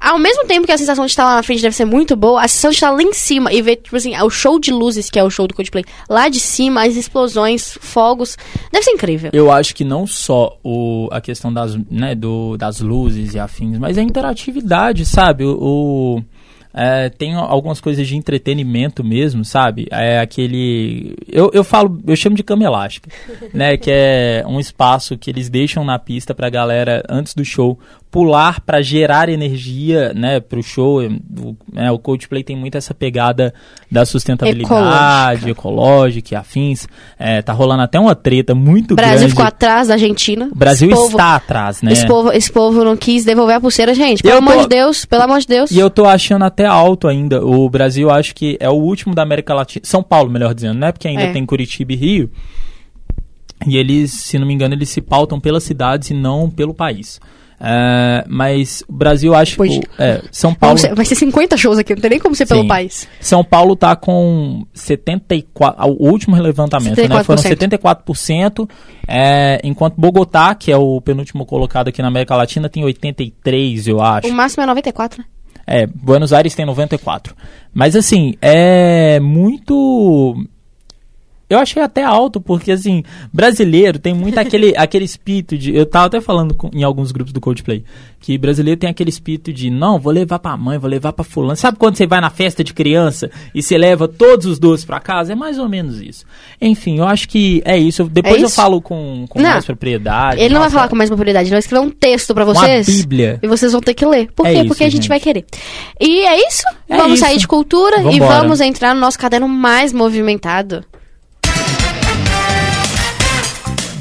Ao 0.00 0.18
mesmo 0.18 0.44
tempo 0.46 0.66
que 0.66 0.72
a 0.72 0.78
sensação 0.78 1.04
de 1.04 1.10
estar 1.12 1.24
lá 1.24 1.34
na 1.36 1.42
frente 1.42 1.60
deve 1.62 1.74
ser 1.74 1.84
muito 1.84 2.14
boa, 2.16 2.42
a 2.42 2.48
sensação 2.48 2.70
de 2.70 2.76
estar 2.76 2.90
lá 2.90 3.02
em 3.02 3.12
cima 3.12 3.52
e 3.52 3.60
ver, 3.62 3.76
tipo 3.76 3.96
assim, 3.96 4.16
o 4.20 4.30
show 4.30 4.58
de 4.60 4.70
luzes, 4.70 5.10
que 5.10 5.18
é 5.18 5.24
o 5.24 5.30
show 5.30 5.46
do 5.46 5.54
Coldplay, 5.54 5.84
lá 6.08 6.28
de 6.28 6.38
cima, 6.40 6.84
as 6.86 6.96
explosões, 6.96 7.76
fogos, 7.80 8.36
deve 8.72 8.84
ser 8.84 8.90
incrível. 8.92 9.30
Eu 9.32 9.50
acho 9.50 9.74
que 9.74 9.84
não 9.84 10.06
só 10.06 10.56
o, 10.62 11.08
a 11.10 11.20
questão 11.20 11.52
das, 11.52 11.76
né, 11.90 12.14
do, 12.14 12.56
das 12.56 12.80
luzes 12.80 13.34
e 13.34 13.38
afins, 13.38 13.78
mas 13.78 13.98
a 13.98 14.02
interatividade, 14.02 15.04
sabe? 15.04 15.44
O, 15.44 15.58
o- 16.18 16.22
é, 16.80 17.08
tem 17.08 17.34
algumas 17.34 17.80
coisas 17.80 18.06
de 18.06 18.16
entretenimento 18.16 19.02
mesmo, 19.02 19.44
sabe? 19.44 19.88
É 19.90 20.20
aquele. 20.20 21.16
Eu, 21.26 21.50
eu 21.52 21.64
falo, 21.64 22.00
eu 22.06 22.14
chamo 22.14 22.36
de 22.36 22.42
cama 22.44 22.62
elástica, 22.62 23.10
né? 23.52 23.76
Que 23.76 23.90
é 23.90 24.44
um 24.46 24.60
espaço 24.60 25.18
que 25.18 25.28
eles 25.28 25.48
deixam 25.48 25.84
na 25.84 25.98
pista 25.98 26.34
pra 26.34 26.48
galera, 26.48 27.02
antes 27.08 27.34
do 27.34 27.44
show, 27.44 27.78
pular 28.10 28.60
pra 28.60 28.80
gerar 28.80 29.28
energia, 29.28 30.12
né, 30.14 30.40
pro 30.40 30.62
show. 30.62 31.02
O, 31.02 31.56
né, 31.72 31.90
o 31.90 31.98
Coldplay 31.98 32.42
tem 32.44 32.56
muito 32.56 32.78
essa 32.78 32.94
pegada 32.94 33.52
da 33.90 34.06
sustentabilidade, 34.06 35.50
ecológica 35.50 36.34
e 36.34 36.36
afins. 36.36 36.86
É, 37.18 37.42
tá 37.42 37.52
rolando 37.52 37.82
até 37.82 37.98
uma 37.98 38.14
treta 38.14 38.54
muito 38.54 38.92
O 38.92 38.96
Brasil 38.96 39.16
grande. 39.18 39.30
ficou 39.30 39.44
atrás 39.44 39.88
da 39.88 39.94
Argentina. 39.94 40.48
O 40.50 40.54
Brasil 40.54 40.88
povo- 40.90 41.08
está 41.10 41.34
atrás, 41.36 41.82
né? 41.82 41.92
Esse 41.92 42.06
povo, 42.06 42.32
esse 42.32 42.50
povo 42.52 42.84
não 42.84 42.96
quis 42.96 43.24
devolver 43.24 43.56
a 43.56 43.60
pulseira, 43.60 43.94
gente. 43.94 44.22
Pelo 44.22 44.34
Eu 44.34 44.38
amor 44.38 44.54
tô- 44.54 44.62
de 44.62 44.68
Deus, 44.68 45.04
pelo 45.04 45.22
amor 45.22 45.40
de 45.40 45.46
Deus. 45.46 45.70
E 45.70 45.78
eu 45.78 45.90
tô 45.90 46.06
achando 46.06 46.44
até 46.44 46.67
alto 46.68 47.08
ainda. 47.08 47.44
O 47.44 47.68
Brasil 47.68 48.10
acho 48.10 48.34
que 48.34 48.56
é 48.60 48.68
o 48.68 48.74
último 48.74 49.14
da 49.14 49.22
América 49.22 49.54
Latina. 49.54 49.84
São 49.84 50.02
Paulo, 50.02 50.30
melhor 50.30 50.54
dizendo, 50.54 50.78
né? 50.78 50.92
Porque 50.92 51.08
ainda 51.08 51.22
É. 51.24 51.32
tem 51.32 51.44
Curitiba 51.44 51.92
e 51.92 51.96
Rio. 51.96 52.30
E 53.66 53.76
eles, 53.76 54.12
se 54.12 54.38
não 54.38 54.46
me 54.46 54.54
engano, 54.54 54.74
eles 54.74 54.88
se 54.88 55.00
pautam 55.00 55.40
pelas 55.40 55.64
cidades 55.64 56.10
e 56.10 56.14
não 56.14 56.48
pelo 56.48 56.72
país. 56.72 57.20
É, 57.60 58.24
mas 58.28 58.84
o 58.88 58.92
Brasil 58.92 59.34
acho 59.34 59.56
que. 59.60 59.80
É, 59.98 60.22
São 60.30 60.54
Paulo. 60.54 60.78
vai 60.94 61.04
ser 61.04 61.16
50 61.16 61.56
shows 61.56 61.76
aqui, 61.76 61.92
não 61.92 62.00
tem 62.00 62.10
nem 62.10 62.20
como 62.20 62.32
ser 62.36 62.46
pelo 62.46 62.62
Sim. 62.62 62.68
país. 62.68 63.08
São 63.20 63.42
Paulo 63.42 63.74
tá 63.74 63.96
com 63.96 64.64
74, 64.72 65.84
o 65.90 66.08
último 66.08 66.36
levantamento, 66.40 66.96
né? 67.08 67.24
Foram 67.24 67.42
74%. 67.42 67.98
74%, 67.98 68.70
é, 69.08 69.60
enquanto 69.64 69.96
Bogotá, 69.96 70.54
que 70.54 70.70
é 70.70 70.76
o 70.76 71.00
penúltimo 71.00 71.44
colocado 71.44 71.88
aqui 71.88 72.00
na 72.00 72.06
América 72.08 72.36
Latina, 72.36 72.68
tem 72.68 72.84
83, 72.84 73.88
eu 73.88 74.00
acho. 74.00 74.28
O 74.28 74.32
máximo 74.32 74.62
é 74.62 74.66
94, 74.66 75.18
né? 75.18 75.24
É, 75.68 75.86
Buenos 75.86 76.32
Aires 76.32 76.54
tem 76.54 76.64
94. 76.64 77.36
Mas 77.72 77.94
assim, 77.94 78.34
é 78.40 79.20
muito 79.20 80.34
Eu 81.50 81.58
achei 81.58 81.82
até 81.82 82.02
alto, 82.04 82.40
porque 82.40 82.70
assim, 82.72 83.02
brasileiro 83.32 83.98
tem 83.98 84.12
muito 84.12 84.38
aquele, 84.38 84.74
aquele 84.76 85.04
espírito 85.04 85.56
de. 85.56 85.74
Eu 85.74 85.86
tava 85.86 86.06
até 86.06 86.20
falando 86.20 86.54
com- 86.54 86.70
em 86.74 86.82
alguns 86.82 87.10
grupos 87.12 87.32
do 87.32 87.40
Coldplay, 87.40 87.82
que 88.20 88.36
brasileiro 88.36 88.78
tem 88.78 88.90
aquele 88.90 89.08
espírito 89.10 89.52
de 89.52 89.70
não, 89.70 89.98
vou 89.98 90.12
levar 90.12 90.38
pra 90.40 90.56
mãe, 90.56 90.76
vou 90.78 90.90
levar 90.90 91.12
pra 91.12 91.24
fulano. 91.24 91.56
Sabe 91.56 91.78
quando 91.78 91.96
você 91.96 92.06
vai 92.06 92.20
na 92.20 92.28
festa 92.30 92.62
de 92.62 92.74
criança 92.74 93.30
e 93.54 93.62
você 93.62 93.78
leva 93.78 94.06
todos 94.06 94.44
os 94.46 94.58
doces 94.58 94.84
pra 94.84 95.00
casa? 95.00 95.32
É 95.32 95.34
mais 95.34 95.58
ou 95.58 95.68
menos 95.68 96.00
isso. 96.02 96.26
Enfim, 96.60 96.98
eu 96.98 97.04
acho 97.06 97.28
que 97.28 97.62
é 97.64 97.78
isso. 97.78 98.02
Eu- 98.02 98.08
Depois 98.08 98.36
É 98.36 98.42
eu 98.42 98.46
isso? 98.46 98.54
falo 98.56 98.82
com, 98.82 99.24
com 99.28 99.40
Não. 99.40 99.50
mais 99.50 99.64
propriedade. 99.64 100.40
Ele 100.40 100.48
não 100.52 100.60
vai 100.60 100.66
Nossa, 100.68 100.76
falar 100.76 100.88
com 100.88 100.96
mais 100.96 101.08
propriedade, 101.08 101.44
ele 101.46 101.52
vai 101.52 101.60
escrever 101.60 101.82
um 101.86 101.90
texto 101.90 102.34
pra 102.34 102.44
vocês. 102.44 102.86
Bíblia. 102.86 103.38
E 103.42 103.46
vocês 103.48 103.72
vão 103.72 103.80
ter 103.80 103.94
que 103.94 104.04
ler. 104.04 104.30
Por 104.32 104.46
É 104.46 104.50
quê? 104.52 104.58
isso, 104.58 104.68
Porque 104.68 104.84
a 104.84 104.86
gente, 104.90 104.96
gente. 105.02 105.08
vai 105.08 105.18
querer. 105.20 105.46
E 105.98 106.20
é 106.26 106.46
isso. 106.46 106.62
É 106.88 106.96
vamos 106.96 107.14
isso. 107.14 107.24
sair 107.24 107.38
de 107.38 107.48
cultura 107.48 108.00
e 108.00 108.18
Vambora. 108.18 108.40
vamos 108.42 108.60
entrar 108.60 108.94
no 108.94 109.00
nosso 109.00 109.18
caderno 109.18 109.48
mais 109.48 109.92
movimentado. 109.94 110.84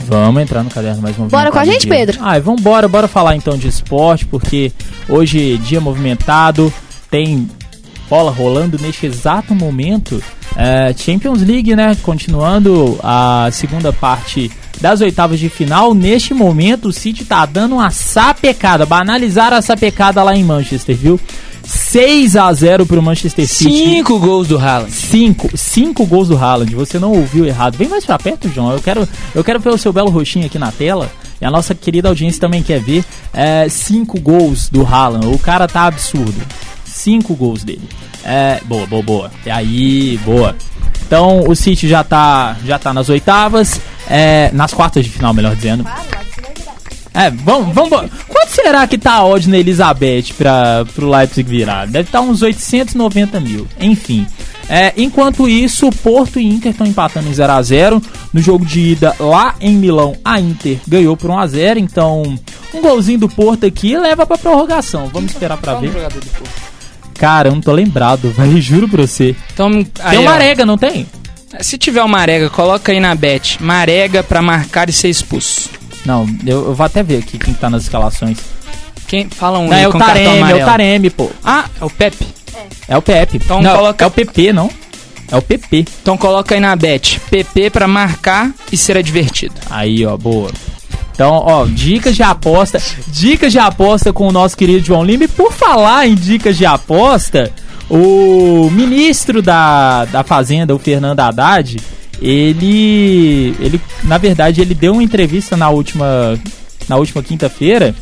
Vamos 0.08 0.42
entrar 0.42 0.64
no 0.64 0.70
caderno 0.70 1.02
mais 1.02 1.18
movimentado. 1.18 1.44
Bora 1.44 1.52
com 1.52 1.60
a 1.60 1.66
gente. 1.66 1.86
Pedro? 1.86 2.18
Ah, 2.22 2.40
vamos 2.40 2.62
embora, 2.62 2.88
bora 2.88 3.08
falar 3.08 3.36
então 3.36 3.58
de 3.58 3.68
esporte, 3.68 4.26
porque 4.26 4.72
hoje 5.10 5.56
é 5.56 5.58
dia 5.58 5.82
movimentado, 5.82 6.74
tem 7.12 7.50
bola 8.10 8.32
rolando 8.32 8.80
neste 8.80 9.06
exato 9.06 9.54
momento. 9.54 10.24
É, 10.60 10.92
Champions 10.98 11.42
League, 11.42 11.76
né? 11.76 11.96
Continuando 12.02 13.00
a 13.04 13.48
segunda 13.52 13.94
parte 13.94 14.52
das 14.82 15.02
oitavas 15.02 15.40
de 15.40 15.50
final. 15.50 15.94
Neste 15.94 16.34
momento, 16.34 16.90
o 16.90 16.94
City 16.94 17.24
tá 17.24 17.46
dando 17.46 17.76
uma 17.76 17.92
sapecada, 17.92 18.84
banalizaram 18.84 19.58
a 19.58 19.62
sapecada 19.62 20.24
lá 20.24 20.36
em 20.36 20.44
Manchester, 20.44 20.96
viu? 20.96 21.20
6 21.64 22.38
a 22.38 22.52
0 22.54 22.86
pro 22.86 23.04
Manchester 23.04 23.46
City. 23.46 23.72
Cinco 23.72 24.18
gols 24.20 24.48
do 24.48 24.58
Haaland. 24.58 24.92
Cinco, 24.92 25.50
cinco 25.56 26.06
gols 26.06 26.30
do 26.30 26.38
Haaland. 26.38 26.74
Você 26.74 26.98
não 26.98 27.12
ouviu 27.12 27.46
errado. 27.46 27.78
Vem 27.78 27.90
mais 27.90 28.06
pra 28.06 28.18
perto, 28.18 28.50
João. 28.50 28.72
Eu 28.72 28.82
quero, 28.82 29.08
eu 29.36 29.44
quero 29.44 29.60
ver 29.60 29.70
o 29.70 29.78
seu 29.78 29.92
belo 29.92 30.10
roxinho 30.10 30.46
aqui 30.46 30.58
na 30.58 30.72
tela. 30.72 31.12
E 31.42 31.46
a 31.46 31.52
nossa 31.52 31.76
querida 31.76 32.08
audiência 32.08 32.40
também 32.40 32.64
quer 32.64 32.80
ver. 32.82 33.04
É, 33.34 33.68
cinco 33.70 34.20
gols 34.20 34.70
do 34.70 34.86
Haaland. 34.86 35.28
O 35.28 35.38
cara 35.38 35.68
tá 35.68 35.86
absurdo. 35.86 36.42
Cinco 36.86 37.36
gols 37.36 37.66
dele. 37.66 37.88
É, 38.24 38.60
boa, 38.66 38.86
boa, 38.86 39.04
boa. 39.04 39.32
E 39.46 39.50
aí, 39.50 40.20
boa. 40.24 40.56
Então 41.06 41.42
o 41.48 41.56
City 41.56 41.88
já 41.88 42.04
tá, 42.04 42.58
já 42.66 42.78
tá 42.78 42.94
nas 42.94 43.10
oitavas. 43.10 43.80
É, 44.10 44.50
nas 44.54 44.74
quartas 44.74 45.06
de 45.06 45.12
final, 45.12 45.34
melhor 45.34 45.56
dizendo. 45.56 45.86
É, 47.14 47.32
vamos, 47.32 47.74
vamos. 47.74 48.12
Quanto 48.28 48.50
será 48.50 48.86
que 48.86 48.96
tá 48.96 49.14
a 49.14 49.26
odd 49.26 49.50
na 49.50 49.58
Elizabeth 49.58 50.34
pra, 50.38 50.86
pro 50.94 51.10
Leipzig 51.10 51.50
virar? 51.50 51.88
Deve 51.88 52.08
estar 52.08 52.22
uns 52.22 52.44
890 52.44 53.40
mil. 53.40 53.68
Enfim. 53.80 54.28
É, 54.70 54.94
enquanto 54.98 55.48
isso, 55.48 55.90
Porto 55.90 56.40
e 56.40 56.46
Inter 56.46 56.72
estão 56.72 56.86
empatando 56.86 57.28
em 57.30 57.34
0 57.34 57.54
a 57.54 57.62
0 57.62 58.02
No 58.34 58.42
jogo 58.42 58.66
de 58.66 58.82
ida 58.82 59.16
lá 59.18 59.56
em 59.62 59.76
Milão, 59.78 60.18
a 60.24 60.40
Inter 60.42 60.78
ganhou 60.86 61.16
por 61.16 61.32
1 61.32 61.40
a 61.40 61.48
0 61.48 61.80
Então, 61.80 62.38
um 62.74 62.82
golzinho 62.82 63.18
do 63.18 63.30
Porto 63.30 63.66
aqui 63.66 63.98
leva 63.98 64.26
pra 64.26 64.38
prorrogação. 64.38 65.08
Vamos 65.08 65.32
esperar 65.32 65.58
pra 65.58 65.76
ver. 65.76 65.92
Cara, 67.18 67.50
eu 67.50 67.54
não 67.54 67.62
tô 67.62 67.72
lembrado, 67.72 68.32
velho. 68.32 68.60
Juro 68.62 68.88
pra 68.88 69.02
você. 69.02 69.36
Então, 69.54 69.84
Tem 69.84 70.20
uma 70.20 70.32
arega, 70.32 70.66
não 70.66 70.78
tem? 70.78 71.08
Se 71.62 71.78
tiver 71.78 72.02
uma 72.02 72.18
Marega, 72.18 72.50
coloca 72.50 72.92
aí 72.92 73.00
na 73.00 73.16
bet. 73.16 73.62
Marega 73.64 74.22
pra 74.22 74.42
marcar 74.42 74.90
e 74.90 74.94
ser 74.94 75.10
expulso. 75.10 75.70
Não, 76.06 76.28
eu, 76.46 76.66
eu 76.68 76.76
vou 76.76 76.86
até 76.86 77.02
ver 77.02 77.18
aqui 77.20 77.38
quem 77.40 77.54
tá 77.54 77.70
nas 77.70 77.84
escalações. 77.84 78.38
Quem 79.08 79.30
fala 79.30 79.58
um 79.58 79.68
Não, 79.70 79.78
é 79.78 79.88
o 79.88 79.92
Taremi, 79.94 80.52
é 80.52 80.56
o. 80.56 80.66
Taremi, 80.66 81.10
pô. 81.10 81.32
Ah, 81.44 81.66
é 81.80 81.86
o 81.86 81.90
Pepe. 81.90 82.28
É 82.88 82.98
o 82.98 83.02
Pepe. 83.02 83.38
Então 83.38 83.62
não, 83.62 83.76
coloca- 83.76 84.04
É 84.04 84.08
o 84.08 84.12
PP, 84.12 84.52
não? 84.54 84.70
É 85.32 85.36
o 85.38 85.42
PP. 85.42 85.86
Então 86.02 86.18
coloca 86.18 86.54
aí 86.54 86.60
na 86.62 86.76
bet. 86.76 87.20
PP 87.32 87.70
pra 87.70 87.88
marcar 87.88 88.52
e 88.72 88.78
ser 88.78 88.98
advertido. 88.98 89.56
Aí, 89.70 90.06
ó, 90.06 90.16
boa. 90.18 90.52
Então, 91.18 91.34
ó, 91.34 91.66
dicas 91.66 92.16
de 92.16 92.22
aposta. 92.22 92.80
Dicas 93.08 93.52
de 93.52 93.58
aposta 93.58 94.14
com 94.14 94.28
o 94.28 94.32
nosso 94.32 94.56
querido 94.56 94.86
João 94.86 95.04
Lima. 95.04 95.24
E 95.24 95.28
por 95.28 95.52
falar 95.52 96.08
em 96.08 96.14
dicas 96.14 96.56
de 96.56 96.64
aposta, 96.64 97.52
o 97.90 98.70
ministro 98.72 99.42
da, 99.42 100.06
da 100.06 100.24
Fazenda, 100.24 100.76
o 100.76 100.78
Fernando 100.78 101.20
Haddad, 101.20 101.78
ele. 102.22 103.56
ele. 103.60 103.82
Na 104.04 104.20
verdade, 104.20 104.62
ele 104.62 104.76
deu 104.76 104.94
uma 104.94 105.02
entrevista 105.02 105.58
na 105.58 105.72
última. 105.72 106.40
Na 106.88 106.98
última 106.98 107.24
quinta-feira. 107.24 107.96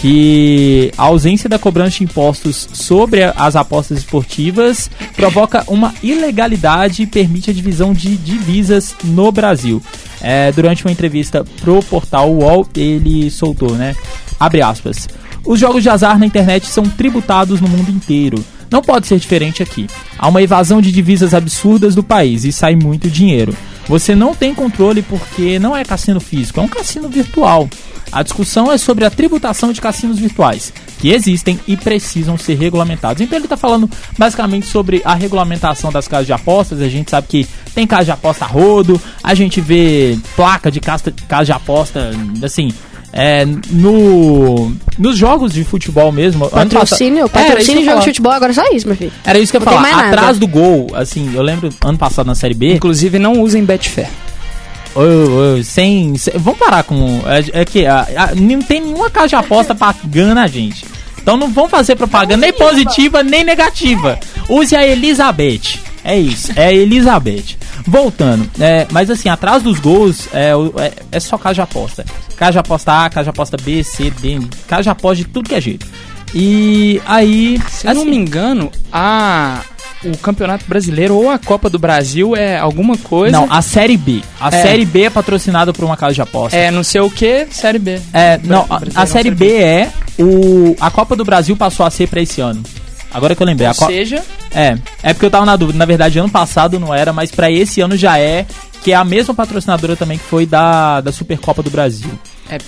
Que 0.00 0.92
a 0.96 1.04
ausência 1.04 1.48
da 1.48 1.58
cobrança 1.58 1.98
de 1.98 2.04
impostos 2.04 2.68
sobre 2.72 3.24
as 3.24 3.56
apostas 3.56 3.98
esportivas 3.98 4.88
provoca 5.16 5.64
uma 5.66 5.92
ilegalidade 6.02 7.02
e 7.02 7.06
permite 7.06 7.50
a 7.50 7.52
divisão 7.52 7.92
de 7.92 8.16
divisas 8.16 8.94
no 9.02 9.32
Brasil. 9.32 9.82
É, 10.20 10.52
durante 10.52 10.84
uma 10.84 10.92
entrevista 10.92 11.44
pro 11.60 11.82
portal 11.82 12.30
UOL, 12.32 12.66
ele 12.76 13.30
soltou, 13.30 13.74
né? 13.74 13.94
Abre 14.38 14.62
aspas. 14.62 15.08
Os 15.44 15.58
jogos 15.58 15.82
de 15.82 15.88
azar 15.88 16.18
na 16.18 16.26
internet 16.26 16.66
são 16.66 16.84
tributados 16.84 17.60
no 17.60 17.68
mundo 17.68 17.90
inteiro. 17.90 18.44
Não 18.70 18.82
pode 18.82 19.06
ser 19.06 19.18
diferente 19.18 19.62
aqui. 19.62 19.86
Há 20.18 20.28
uma 20.28 20.42
evasão 20.42 20.80
de 20.80 20.92
divisas 20.92 21.32
absurdas 21.32 21.94
do 21.94 22.02
país 22.02 22.44
e 22.44 22.52
sai 22.52 22.76
muito 22.76 23.08
dinheiro. 23.08 23.56
Você 23.88 24.14
não 24.14 24.34
tem 24.34 24.54
controle 24.54 25.02
porque 25.02 25.58
não 25.58 25.76
é 25.76 25.84
cassino 25.84 26.20
físico, 26.20 26.60
é 26.60 26.62
um 26.62 26.68
cassino 26.68 27.08
virtual. 27.08 27.68
A 28.10 28.22
discussão 28.22 28.72
é 28.72 28.78
sobre 28.78 29.04
a 29.04 29.10
tributação 29.10 29.72
de 29.72 29.80
cassinos 29.80 30.18
virtuais, 30.18 30.72
que 30.98 31.10
existem 31.10 31.60
e 31.66 31.76
precisam 31.76 32.38
ser 32.38 32.54
regulamentados. 32.54 33.20
Então 33.20 33.36
ele 33.36 33.44
está 33.44 33.56
falando 33.56 33.88
basicamente 34.16 34.66
sobre 34.66 35.02
a 35.04 35.14
regulamentação 35.14 35.92
das 35.92 36.08
casas 36.08 36.26
de 36.26 36.32
apostas. 36.32 36.80
A 36.80 36.88
gente 36.88 37.10
sabe 37.10 37.28
que 37.28 37.48
tem 37.74 37.86
casa 37.86 38.06
de 38.06 38.10
aposta 38.10 38.46
rodo, 38.46 39.00
a 39.22 39.34
gente 39.34 39.60
vê 39.60 40.18
placa 40.34 40.70
de 40.70 40.80
casa 40.80 41.12
de 41.44 41.52
aposta, 41.52 42.10
assim, 42.42 42.72
é, 43.18 43.44
no, 43.70 44.72
nos 44.98 45.16
jogos 45.18 45.52
de 45.52 45.64
futebol 45.64 46.12
mesmo. 46.12 46.48
Patrocínio, 46.48 47.24
É, 47.26 47.28
patrocínio 47.28 47.82
e 47.82 47.84
jogo 47.84 47.98
de 47.98 48.04
futebol, 48.06 48.32
agora 48.32 48.52
é 48.52 48.54
só 48.54 48.62
isso, 48.72 48.86
meu 48.86 48.96
filho. 48.96 49.12
Era 49.24 49.38
isso 49.38 49.50
que 49.52 49.56
eu 49.58 49.60
ia 49.60 49.64
falar. 49.64 49.82
Atrás 50.08 50.38
do 50.38 50.46
gol, 50.46 50.86
assim, 50.94 51.32
eu 51.34 51.42
lembro 51.42 51.68
ano 51.84 51.98
passado 51.98 52.26
na 52.26 52.34
Série 52.34 52.54
B. 52.54 52.74
Inclusive, 52.74 53.18
não 53.18 53.40
usem 53.42 53.64
Betfair. 53.64 54.08
Sem, 55.64 56.16
sem- 56.16 56.34
Vamos 56.36 56.58
parar 56.58 56.82
com. 56.82 57.22
É, 57.52 57.60
é 57.60 57.64
que 57.64 57.86
a- 57.86 58.06
a- 58.16 58.34
não 58.34 58.60
tem 58.60 58.80
nenhuma 58.80 59.10
casa 59.10 59.28
de 59.28 59.34
aposta 59.36 59.74
pagando 59.74 60.38
a 60.38 60.46
gente. 60.46 60.84
Então 61.20 61.36
não 61.36 61.48
vamos 61.52 61.70
fazer 61.70 61.94
propaganda 61.94 62.38
nem 62.38 62.52
positiva 62.52 63.22
nem 63.22 63.44
negativa. 63.44 64.18
Use 64.48 64.74
a 64.74 64.86
Elizabeth. 64.86 65.78
É 66.02 66.18
isso, 66.18 66.50
é 66.56 66.66
a 66.68 66.72
Elizabeth. 66.72 67.56
Voltando, 67.88 68.48
é, 68.60 68.86
mas 68.90 69.08
assim, 69.10 69.30
atrás 69.30 69.62
dos 69.62 69.80
gols 69.80 70.28
é, 70.34 70.50
é, 70.76 70.92
é 71.12 71.20
só 71.20 71.38
casa 71.38 71.54
de 71.54 71.60
aposta. 71.62 72.04
De 72.38 72.58
aposta 72.58 73.04
A, 73.04 73.10
casa 73.10 73.24
de 73.24 73.30
aposta 73.30 73.56
B, 73.56 73.82
C, 73.82 74.10
D, 74.10 74.38
de 74.38 74.88
aposta 74.88 75.16
de 75.16 75.24
tudo 75.24 75.48
que 75.48 75.54
é 75.54 75.60
jeito. 75.60 75.86
E 76.34 77.00
aí. 77.06 77.58
Se 77.70 77.86
eu 77.86 77.94
não 77.94 78.02
assim, 78.02 78.10
me 78.10 78.16
engano, 78.16 78.70
a 78.92 79.62
o 80.04 80.16
Campeonato 80.18 80.64
Brasileiro 80.68 81.16
ou 81.16 81.30
a 81.30 81.38
Copa 81.38 81.68
do 81.68 81.78
Brasil 81.78 82.36
é 82.36 82.58
alguma 82.58 82.96
coisa. 82.96 83.32
Não, 83.32 83.48
a 83.50 83.60
Série 83.62 83.96
B. 83.96 84.20
A 84.40 84.48
É. 84.48 84.62
Série 84.62 84.84
B 84.84 85.04
é 85.04 85.10
patrocinada 85.10 85.72
por 85.72 85.84
uma 85.84 85.96
casa 85.96 86.14
de 86.14 86.22
aposta. 86.22 86.56
É, 86.56 86.70
não 86.70 86.84
sei 86.84 87.00
o 87.00 87.10
que, 87.10 87.46
Série 87.50 87.78
B. 87.78 88.00
É, 88.12 88.38
não, 88.44 88.66
a, 88.70 89.02
a 89.02 89.06
Série 89.06 89.30
B 89.30 89.56
é 89.56 89.90
o 90.18 90.76
a 90.80 90.90
Copa 90.90 91.16
do 91.16 91.24
Brasil 91.24 91.56
passou 91.56 91.84
a 91.84 91.90
ser 91.90 92.08
pra 92.08 92.20
esse 92.20 92.40
ano. 92.40 92.62
Agora 93.12 93.34
que 93.34 93.42
eu 93.42 93.46
lembrei, 93.46 93.66
Ou 93.66 93.70
a 93.70 93.74
seja, 93.74 94.22
é, 94.52 94.78
é 95.02 95.12
porque 95.12 95.26
eu 95.26 95.30
tava 95.30 95.46
na 95.46 95.56
dúvida. 95.56 95.78
Na 95.78 95.84
verdade, 95.84 96.18
ano 96.18 96.30
passado 96.30 96.78
não 96.78 96.94
era, 96.94 97.12
mas 97.12 97.30
pra 97.30 97.50
esse 97.50 97.80
ano 97.80 97.96
já 97.96 98.18
é, 98.18 98.46
que 98.82 98.92
é 98.92 98.94
a 98.94 99.04
mesma 99.04 99.34
patrocinadora 99.34 99.96
também 99.96 100.18
que 100.18 100.24
foi 100.24 100.46
da 100.46 101.00
da 101.00 101.12
Supercopa 101.12 101.62
do 101.62 101.70
Brasil. 101.70 102.10
É. 102.50 102.58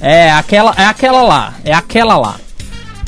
É 0.00 0.32
aquela, 0.32 0.74
é 0.76 0.84
aquela 0.84 1.22
lá, 1.22 1.54
é 1.64 1.72
aquela 1.72 2.18
lá. 2.18 2.36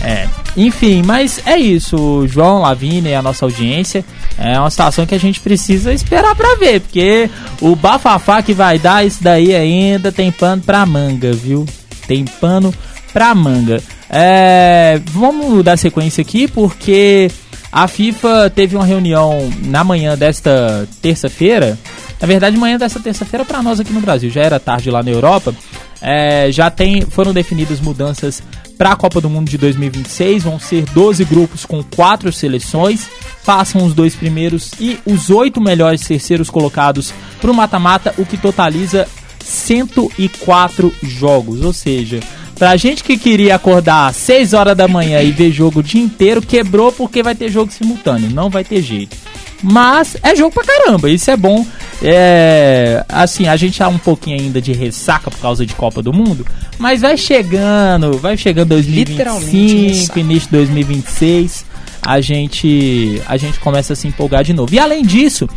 É. 0.02 0.28
Enfim, 0.56 1.02
mas 1.04 1.40
é 1.44 1.56
isso, 1.56 2.26
João, 2.28 2.60
Lavínia 2.60 3.10
e 3.10 3.14
a 3.14 3.22
nossa 3.22 3.44
audiência. 3.44 4.04
É 4.38 4.58
uma 4.58 4.70
situação 4.70 5.06
que 5.06 5.14
a 5.14 5.18
gente 5.18 5.40
precisa 5.40 5.92
esperar 5.92 6.34
pra 6.37 6.54
ver, 6.56 6.80
porque 6.80 7.28
o 7.60 7.74
bafafá 7.74 8.42
que 8.42 8.52
vai 8.52 8.78
dar 8.78 9.04
isso 9.04 9.22
daí 9.22 9.54
ainda 9.54 10.12
tem 10.12 10.30
pano 10.30 10.62
pra 10.62 10.87
manga, 10.87 11.32
viu? 11.32 11.66
Tem 12.06 12.24
pano 12.24 12.72
pra 13.12 13.34
manga. 13.34 13.82
É, 14.08 15.00
vamos 15.06 15.64
dar 15.64 15.76
sequência 15.76 16.22
aqui, 16.22 16.46
porque 16.46 17.30
a 17.74 17.88
FIFA 17.88 18.50
teve 18.50 18.76
uma 18.76 18.84
reunião 18.84 19.52
na 19.64 19.82
manhã 19.82 20.16
desta 20.16 20.87
terça-feira. 21.02 21.76
Na 22.20 22.26
verdade, 22.28 22.56
manhã 22.56 22.78
desta 22.78 23.00
terça-feira 23.00 23.44
para 23.44 23.60
nós 23.64 23.80
aqui 23.80 23.92
no 23.92 24.00
Brasil, 24.00 24.30
já 24.30 24.42
era 24.42 24.60
tarde 24.60 24.92
lá 24.92 25.02
na 25.02 25.10
Europa. 25.10 25.52
É, 26.00 26.52
já 26.52 26.70
tem, 26.70 27.00
foram 27.00 27.32
definidas 27.32 27.80
mudanças 27.80 28.40
para 28.78 28.92
a 28.92 28.96
Copa 28.96 29.20
do 29.20 29.28
Mundo 29.28 29.50
de 29.50 29.58
2026. 29.58 30.44
Vão 30.44 30.60
ser 30.60 30.84
12 30.84 31.24
grupos 31.24 31.66
com 31.66 31.82
quatro 31.82 32.32
seleções. 32.32 33.08
Passam 33.44 33.85
os 33.85 33.92
dois 33.92 34.14
primeiros 34.14 34.70
e 34.79 35.00
os 35.04 35.29
oito 35.29 35.60
melhores 35.60 36.06
terceiros 36.06 36.48
colocados 36.48 37.12
para 37.40 37.50
o 37.50 37.54
mata-mata, 37.54 38.14
o 38.16 38.25
que 38.25 38.37
totaliza 38.37 39.08
104 39.44 40.94
jogos. 41.02 41.60
Ou 41.64 41.72
seja, 41.72 42.20
pra 42.59 42.77
gente 42.77 43.02
que 43.05 43.17
queria 43.17 43.55
acordar 43.57 44.09
às 44.09 44.17
6 44.17 44.52
horas 44.52 44.77
da 44.77 44.87
manhã 44.88 45.21
e 45.23 45.31
ver 45.31 45.50
jogo 45.50 45.81
o 45.81 45.83
dia 45.83 46.02
inteiro, 46.02 46.40
quebrou 46.42 46.92
porque 46.92 47.23
vai 47.23 47.35
ter 47.35 47.50
jogo 47.50 47.73
simultâneo. 47.73 48.31
Não 48.31 48.48
vai 48.50 48.65
ter 48.65 48.81
jeito. 48.83 49.17
Mas 49.63 50.17
é 50.23 50.37
jogo 50.37 50.52
pra 50.52 50.63
caramba, 50.65 51.09
isso 51.09 51.31
é 51.31 51.37
bom. 51.37 51.67
É, 52.02 53.02
assim, 53.09 53.48
a 53.48 53.57
gente 53.57 53.79
tá 53.79 53.88
um 53.88 53.96
pouquinho 53.96 54.38
ainda 54.38 54.61
de 54.61 54.73
ressaca 54.73 55.31
por 55.31 55.40
causa 55.40 55.65
de 55.65 55.75
Copa 55.75 56.02
do 56.02 56.13
Mundo, 56.13 56.46
mas 56.79 57.00
vai 57.00 57.17
chegando, 57.17 58.19
vai 58.19 58.37
chegando 58.37 58.77
Literalmente 58.77 59.50
2025, 59.50 59.94
ressaca. 59.94 60.21
início 60.21 60.48
de 60.50 60.57
2026, 60.57 61.65
a 62.05 62.21
gente 62.21 63.21
a 63.27 63.37
gente 63.37 63.59
começa 63.61 63.92
a 63.92 63.96
se 63.96 64.07
empolgar 64.07 64.44
de 64.44 64.52
novo. 64.52 64.75
E 64.75 64.79
além 64.79 65.02
disso, 65.05 65.48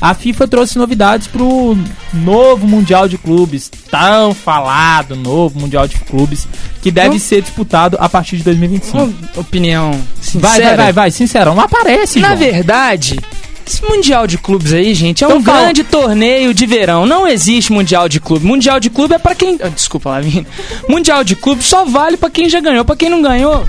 a 0.00 0.14
FIFA 0.14 0.46
trouxe 0.48 0.78
novidades 0.78 1.26
pro 1.26 1.76
novo 2.12 2.66
Mundial 2.66 3.08
de 3.08 3.18
Clubes, 3.18 3.70
tão 3.90 4.32
falado 4.34 5.16
novo 5.16 5.58
Mundial 5.58 5.86
de 5.88 5.96
Clubes, 5.98 6.46
que 6.82 6.90
deve 6.90 7.08
Vamos- 7.08 7.22
ser 7.22 7.42
disputado 7.42 7.96
a 8.00 8.08
partir 8.08 8.36
de 8.36 8.42
2025. 8.44 8.98
Uma 8.98 9.12
opinião 9.36 9.90
sincera. 10.20 10.40
Vai, 10.48 10.60
vai, 10.60 10.76
vai, 10.76 10.92
vai, 10.92 11.10
sincerão, 11.10 11.54
não 11.54 11.62
aparece, 11.64 12.18
Na 12.20 12.28
João. 12.28 12.38
verdade, 12.38 13.18
esse 13.66 13.82
Mundial 13.84 14.28
de 14.28 14.38
Clubes 14.38 14.72
aí, 14.72 14.94
gente, 14.94 15.24
é 15.24 15.28
um 15.28 15.42
grande 15.42 15.82
torneio 15.82 16.54
de 16.54 16.66
verão. 16.66 17.04
Não 17.04 17.26
existe 17.26 17.72
Mundial 17.72 18.08
de 18.08 18.20
Clube. 18.20 18.46
Mundial 18.46 18.78
de 18.78 18.88
Clube 18.90 19.14
é 19.14 19.18
pra 19.18 19.34
quem. 19.34 19.58
Ah, 19.60 19.68
Desculpa, 19.68 20.10
Lavínia. 20.10 20.46
Mundial 20.88 21.24
de 21.24 21.34
Clube 21.34 21.64
só 21.64 21.84
vale 21.84 22.16
pra 22.16 22.30
quem 22.30 22.48
já 22.48 22.60
ganhou. 22.60 22.84
Pra 22.84 22.94
quem 22.94 23.08
não 23.10 23.20
ganhou, 23.20 23.66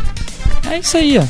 é 0.70 0.78
isso 0.78 0.96
aí, 0.98 1.18
ó. 1.18 1.24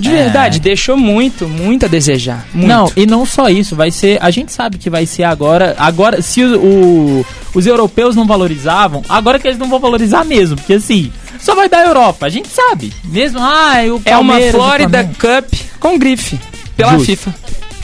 De 0.00 0.08
É. 0.08 0.24
verdade, 0.24 0.58
deixou 0.60 0.96
muito, 0.96 1.46
muito 1.48 1.84
a 1.84 1.88
desejar. 1.88 2.46
Muito. 2.54 2.66
Não, 2.68 2.90
e 2.96 3.04
não 3.06 3.24
só 3.26 3.48
isso, 3.48 3.76
vai 3.76 3.90
ser. 3.90 4.18
A 4.22 4.30
gente 4.30 4.50
sabe 4.52 4.78
que 4.78 4.88
vai 4.90 5.04
ser 5.06 5.24
agora. 5.24 5.74
Agora, 5.78 6.22
se 6.22 6.42
o, 6.42 6.58
o- 6.58 7.26
os 7.54 7.66
europeus 7.66 8.16
não 8.16 8.26
valorizavam, 8.26 9.02
agora 9.08 9.38
que 9.38 9.46
eles 9.46 9.58
não 9.58 9.68
vão 9.68 9.78
valorizar 9.78 10.24
mesmo, 10.24 10.56
porque 10.56 10.74
assim, 10.74 11.12
só 11.38 11.54
vai 11.54 11.68
dar 11.68 11.86
Europa, 11.86 12.26
a 12.26 12.28
gente 12.30 12.48
sabe. 12.48 12.92
Mesmo, 13.04 13.38
ah, 13.40 13.74
o 13.84 14.00
é 14.04 14.16
uma 14.16 14.32
Palmeiras, 14.34 14.50
Florida. 14.54 15.10
Cup 15.18 15.52
com 15.78 15.98
grife. 15.98 16.38
Pela 16.76 16.92
Justo. 16.92 17.06
FIFA. 17.06 17.34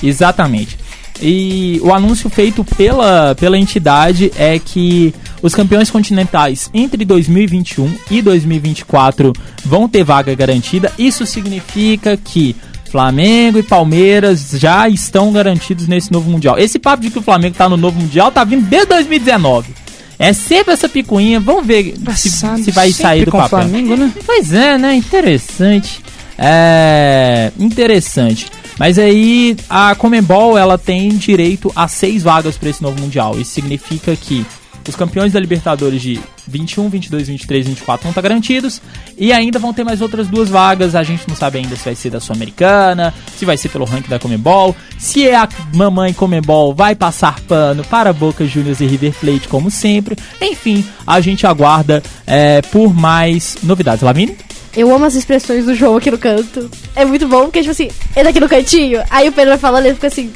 Exatamente. 0.03 0.79
E 1.21 1.81
o 1.83 1.93
anúncio 1.93 2.29
feito 2.29 2.65
pela, 2.65 3.35
pela 3.35 3.59
entidade 3.59 4.31
é 4.37 4.59
que 4.59 5.15
os 5.43 5.55
campeões 5.55 5.91
continentais 5.91 6.71
entre 6.75 7.05
2021 7.05 7.93
e 8.11 8.21
2024 8.21 9.33
vão 9.65 9.89
ter 9.89 10.05
vaga 10.05 10.35
garantida. 10.35 10.93
Isso 10.99 11.25
significa 11.25 12.17
que 12.17 12.55
Flamengo 12.91 13.59
e 13.59 13.63
Palmeiras 13.63 14.51
já 14.55 14.89
estão 14.89 15.33
garantidos 15.33 15.87
nesse 15.87 16.13
novo 16.13 16.31
Mundial. 16.31 16.59
Esse 16.59 16.79
papo 16.79 17.03
de 17.03 17.11
que 17.11 17.19
o 17.19 17.23
Flamengo 17.23 17.57
tá 17.57 17.69
no 17.69 17.77
novo 17.77 18.01
Mundial 18.01 18.31
tá 18.31 18.45
vindo 18.45 18.67
desde 18.67 18.89
2019. 18.89 19.75
É 20.19 20.33
sempre 20.33 20.73
essa 20.73 20.89
picuinha. 20.89 21.39
Vamos 21.39 21.67
ver 21.67 21.95
se, 22.15 22.31
se 22.31 22.71
vai 22.71 22.91
sair 22.93 23.27
do 23.27 23.31
papel. 23.31 23.49
Flamengo, 23.49 23.97
né? 23.97 24.11
Pois 24.25 24.53
é, 24.53 24.79
né? 24.79 24.95
Interessante. 24.95 26.01
É. 26.39 27.53
Interessante. 27.59 28.47
Mas 28.79 28.99
aí 28.99 29.57
a 29.69 29.95
Comembol 29.95 30.57
ela 30.57 30.77
tem 30.77 31.09
direito 31.11 31.73
a 31.75 31.89
seis 31.89 32.23
vagas 32.23 32.57
para 32.57 32.69
esse 32.69 32.83
novo 32.83 33.01
Mundial. 33.01 33.39
Isso 33.39 33.53
significa 33.53 34.15
que 34.15 34.45
os 34.89 34.97
campeões 34.97 35.33
da 35.33 35.41
Libertadores 35.41 36.01
de 36.01 36.21
21, 36.47 36.89
22, 36.89 37.29
23 37.29 37.67
e 37.67 37.69
24 37.71 38.03
vão 38.05 38.11
estar 38.11 38.21
garantidos. 38.21 38.81
E 39.19 39.33
ainda 39.33 39.59
vão 39.59 39.73
ter 39.73 39.85
mais 39.85 40.01
outras 40.01 40.29
duas 40.29 40.49
vagas. 40.49 40.95
A 40.95 41.03
gente 41.03 41.27
não 41.29 41.35
sabe 41.35 41.59
ainda 41.59 41.75
se 41.77 41.85
vai 41.85 41.95
ser 41.95 42.11
da 42.11 42.21
Sul-Americana, 42.21 43.13
se 43.37 43.45
vai 43.45 43.57
ser 43.57 43.69
pelo 43.69 43.85
ranking 43.85 44.09
da 44.09 44.19
Comembol. 44.19 44.77
Se 44.99 45.27
é 45.27 45.37
a 45.37 45.49
mamãe 45.75 46.13
Comembol, 46.13 46.75
vai 46.75 46.95
passar 46.95 47.41
pano 47.41 47.85
para 47.85 48.13
Boca 48.13 48.47
Juniors 48.47 48.81
e 48.81 48.87
River 48.87 49.15
Plate, 49.15 49.49
como 49.49 49.71
sempre. 49.71 50.17
Enfim, 50.41 50.85
a 51.07 51.21
gente 51.21 51.47
aguarda 51.47 52.03
é, 52.27 52.63
por 52.63 52.95
mais 52.95 53.57
novidades. 53.63 54.03
Lavine? 54.03 54.37
Eu 54.77 54.95
amo 54.95 55.05
as 55.07 55.15
expressões 55.15 55.65
do 55.65 55.75
João 55.75 55.97
aqui 55.97 56.11
no 56.11 56.19
canto. 56.19 56.71
É 56.95 57.05
muito 57.05 57.27
bom, 57.27 57.45
porque, 57.45 57.61
tipo 57.61 57.73
assim, 57.73 57.89
ele 58.15 58.29
aqui 58.29 58.39
no 58.41 58.49
cantinho, 58.49 59.03
aí 59.11 59.29
o 59.29 59.33
Pedro 59.33 59.51
vai 59.51 59.59
falando, 59.59 59.87
ele 59.87 59.95
fica 59.95 60.09
assim, 60.09 60.31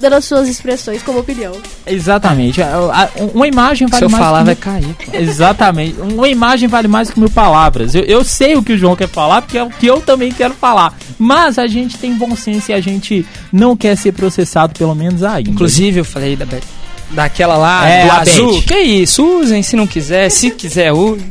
dando 0.00 0.12
as 0.16 0.24
suas 0.26 0.46
expressões 0.48 1.02
como 1.02 1.18
opinião. 1.20 1.52
Exatamente. 1.86 2.62
A- 2.62 3.08
a- 3.16 3.22
Uma 3.34 3.48
imagem 3.48 3.88
vale 3.88 3.98
Se 4.00 4.04
eu 4.04 4.10
mais 4.10 4.22
falar, 4.24 4.38
que 4.40 4.44
vai 4.44 4.54
cair. 4.54 4.94
pô. 5.04 5.16
Exatamente. 5.16 6.00
Uma 6.00 6.28
imagem 6.28 6.68
vale 6.68 6.86
mais 6.88 7.10
que 7.10 7.18
mil 7.18 7.30
palavras. 7.30 7.94
Eu, 7.94 8.02
eu 8.04 8.22
sei 8.22 8.54
o 8.54 8.62
que 8.62 8.74
o 8.74 8.78
João 8.78 8.94
quer 8.94 9.08
falar, 9.08 9.42
porque 9.42 9.58
é 9.58 9.62
o 9.64 9.70
que 9.70 9.86
eu 9.86 10.00
também 10.00 10.30
quero 10.30 10.54
falar. 10.54 10.96
Mas 11.18 11.58
a 11.58 11.66
gente 11.66 11.96
tem 11.98 12.12
bom 12.14 12.36
senso 12.36 12.70
e 12.70 12.74
a 12.74 12.80
gente 12.80 13.26
não 13.52 13.76
quer 13.76 13.96
ser 13.96 14.12
processado, 14.12 14.72
pelo 14.78 14.94
menos 14.94 15.22
ainda. 15.24 15.50
Inclusive, 15.50 15.98
eu 16.00 16.04
falei 16.04 16.36
da 16.36 16.44
Beth- 16.46 16.62
daquela 17.10 17.56
lá, 17.56 17.88
É, 17.88 18.04
do 18.06 18.12
azul. 18.12 18.54
Beth. 18.54 18.62
Que 18.66 18.78
isso, 18.78 19.24
usem 19.40 19.62
se 19.62 19.76
não 19.76 19.86
quiser. 19.86 20.30
Se 20.30 20.50
quiser, 20.52 20.92
usem. 20.92 21.26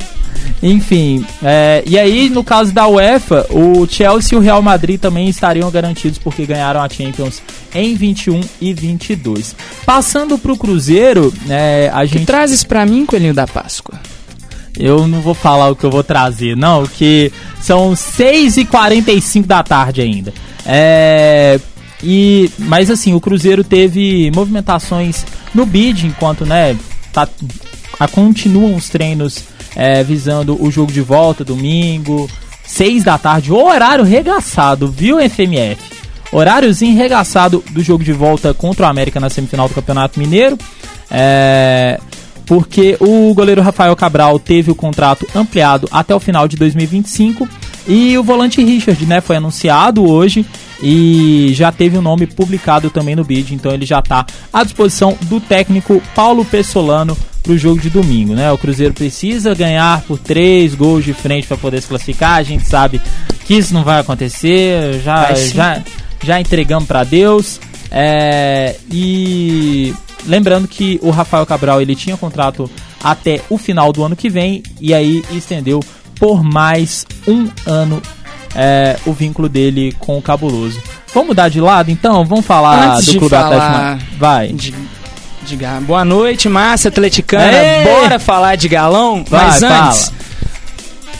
Enfim, 0.62 1.24
é, 1.42 1.82
e 1.86 1.98
aí 1.98 2.28
no 2.30 2.42
caso 2.42 2.72
da 2.72 2.86
UEFA, 2.88 3.46
o 3.50 3.86
Chelsea 3.88 4.34
e 4.34 4.36
o 4.36 4.42
Real 4.42 4.60
Madrid 4.62 4.98
também 5.00 5.28
estariam 5.28 5.70
garantidos 5.70 6.18
porque 6.18 6.46
ganharam 6.46 6.80
a 6.82 6.88
Champions 6.88 7.42
em 7.74 7.94
21 7.94 8.40
e 8.60 8.72
22. 8.72 9.54
Passando 9.84 10.36
pro 10.38 10.56
Cruzeiro, 10.56 11.32
é, 11.48 11.90
a 11.92 12.04
Que 12.06 12.12
gente 12.12 12.26
trazes 12.26 12.64
pra 12.64 12.84
mim, 12.86 13.04
Coelhinho 13.06 13.34
da 13.34 13.46
Páscoa? 13.46 14.00
Eu 14.76 15.06
não 15.06 15.20
vou 15.20 15.34
falar 15.34 15.68
o 15.70 15.76
que 15.76 15.84
eu 15.84 15.90
vou 15.90 16.02
trazer, 16.04 16.56
não, 16.56 16.86
que 16.86 17.32
são 17.60 17.92
6h45 17.92 19.44
da 19.46 19.62
tarde 19.62 20.00
ainda. 20.00 20.32
É. 20.64 21.58
E, 22.02 22.50
mas 22.58 22.90
assim, 22.90 23.14
o 23.14 23.20
Cruzeiro 23.20 23.64
teve 23.64 24.30
movimentações 24.34 25.24
no 25.54 25.66
bid, 25.66 26.06
enquanto, 26.06 26.46
né, 26.46 26.76
tá, 27.12 27.28
a, 27.98 28.06
continuam 28.06 28.76
os 28.76 28.88
treinos 28.88 29.44
é, 29.74 30.02
visando 30.04 30.60
o 30.62 30.70
jogo 30.70 30.92
de 30.92 31.00
volta, 31.00 31.44
domingo, 31.44 32.30
6 32.64 33.04
da 33.04 33.18
tarde, 33.18 33.52
horário 33.52 34.04
regaçado, 34.04 34.88
viu, 34.88 35.18
FMF? 35.18 35.98
Horáriozinho 36.30 36.96
regaçado 36.96 37.64
do 37.70 37.82
jogo 37.82 38.04
de 38.04 38.12
volta 38.12 38.52
contra 38.52 38.86
o 38.86 38.88
América 38.88 39.18
na 39.18 39.30
semifinal 39.30 39.68
do 39.68 39.74
Campeonato 39.74 40.18
Mineiro. 40.20 40.58
É, 41.10 41.98
porque 42.44 42.96
o 43.00 43.32
goleiro 43.34 43.62
Rafael 43.62 43.94
Cabral 43.96 44.38
teve 44.38 44.70
o 44.70 44.74
contrato 44.74 45.26
ampliado 45.34 45.88
até 45.90 46.14
o 46.14 46.20
final 46.20 46.46
de 46.46 46.56
2025 46.56 47.48
e 47.88 48.18
o 48.18 48.22
volante 48.22 48.62
Richard, 48.62 49.04
né, 49.06 49.20
foi 49.20 49.36
anunciado 49.36 50.08
hoje 50.08 50.44
e 50.82 51.50
já 51.54 51.72
teve 51.72 51.96
o 51.96 52.02
nome 52.02 52.26
publicado 52.26 52.90
também 52.90 53.16
no 53.16 53.24
bid, 53.24 53.54
então 53.54 53.72
ele 53.72 53.86
já 53.86 53.98
está 53.98 54.26
à 54.52 54.62
disposição 54.62 55.16
do 55.22 55.40
técnico 55.40 56.02
Paulo 56.14 56.44
Pessolano 56.44 57.16
para 57.42 57.52
o 57.52 57.58
jogo 57.58 57.80
de 57.80 57.88
domingo, 57.88 58.34
né? 58.34 58.52
O 58.52 58.58
Cruzeiro 58.58 58.92
precisa 58.92 59.54
ganhar 59.54 60.02
por 60.02 60.18
três 60.18 60.74
gols 60.74 61.02
de 61.04 61.14
frente 61.14 61.46
para 61.46 61.56
poder 61.56 61.80
se 61.80 61.88
classificar. 61.88 62.34
A 62.34 62.42
gente 62.42 62.66
sabe 62.66 63.00
que 63.46 63.54
isso 63.54 63.72
não 63.72 63.82
vai 63.82 64.00
acontecer, 64.00 65.00
já 65.02 65.22
Vai 65.22 65.36
já 65.36 65.82
já 66.22 66.40
entregamos 66.40 66.86
para 66.86 67.04
Deus. 67.04 67.58
É, 67.90 68.76
e 68.92 69.94
lembrando 70.26 70.68
que 70.68 70.98
o 71.02 71.10
Rafael 71.10 71.46
Cabral 71.46 71.80
ele 71.80 71.96
tinha 71.96 72.16
contrato 72.16 72.70
até 73.02 73.40
o 73.48 73.56
final 73.56 73.92
do 73.92 74.04
ano 74.04 74.16
que 74.16 74.28
vem 74.28 74.62
e 74.80 74.92
aí 74.92 75.24
estendeu 75.32 75.80
por 76.18 76.42
mais 76.42 77.06
um 77.26 77.48
ano 77.66 78.02
é, 78.54 78.96
o 79.06 79.12
vínculo 79.12 79.48
dele 79.48 79.94
com 79.98 80.18
o 80.18 80.22
Cabuloso. 80.22 80.80
Vamos 81.14 81.28
mudar 81.28 81.48
de 81.48 81.60
lado 81.60 81.90
então? 81.90 82.24
Vamos 82.24 82.44
falar 82.44 82.92
Antes 82.92 83.06
do 83.06 83.12
de 83.12 83.18
Clube 83.18 83.34
falar 83.34 83.92
Atlético. 83.92 84.18
Vai. 84.18 84.48
De, 84.52 84.74
diga, 85.44 85.80
boa 85.80 86.04
noite, 86.04 86.48
massa 86.48 86.88
atleticana. 86.88 87.52
Ê! 87.52 87.84
Bora 87.84 88.18
falar 88.18 88.56
de 88.56 88.68
galão? 88.68 89.24
Vai, 89.28 89.46
Mas 89.46 89.62
antes, 89.62 90.08
fala. 90.08 90.18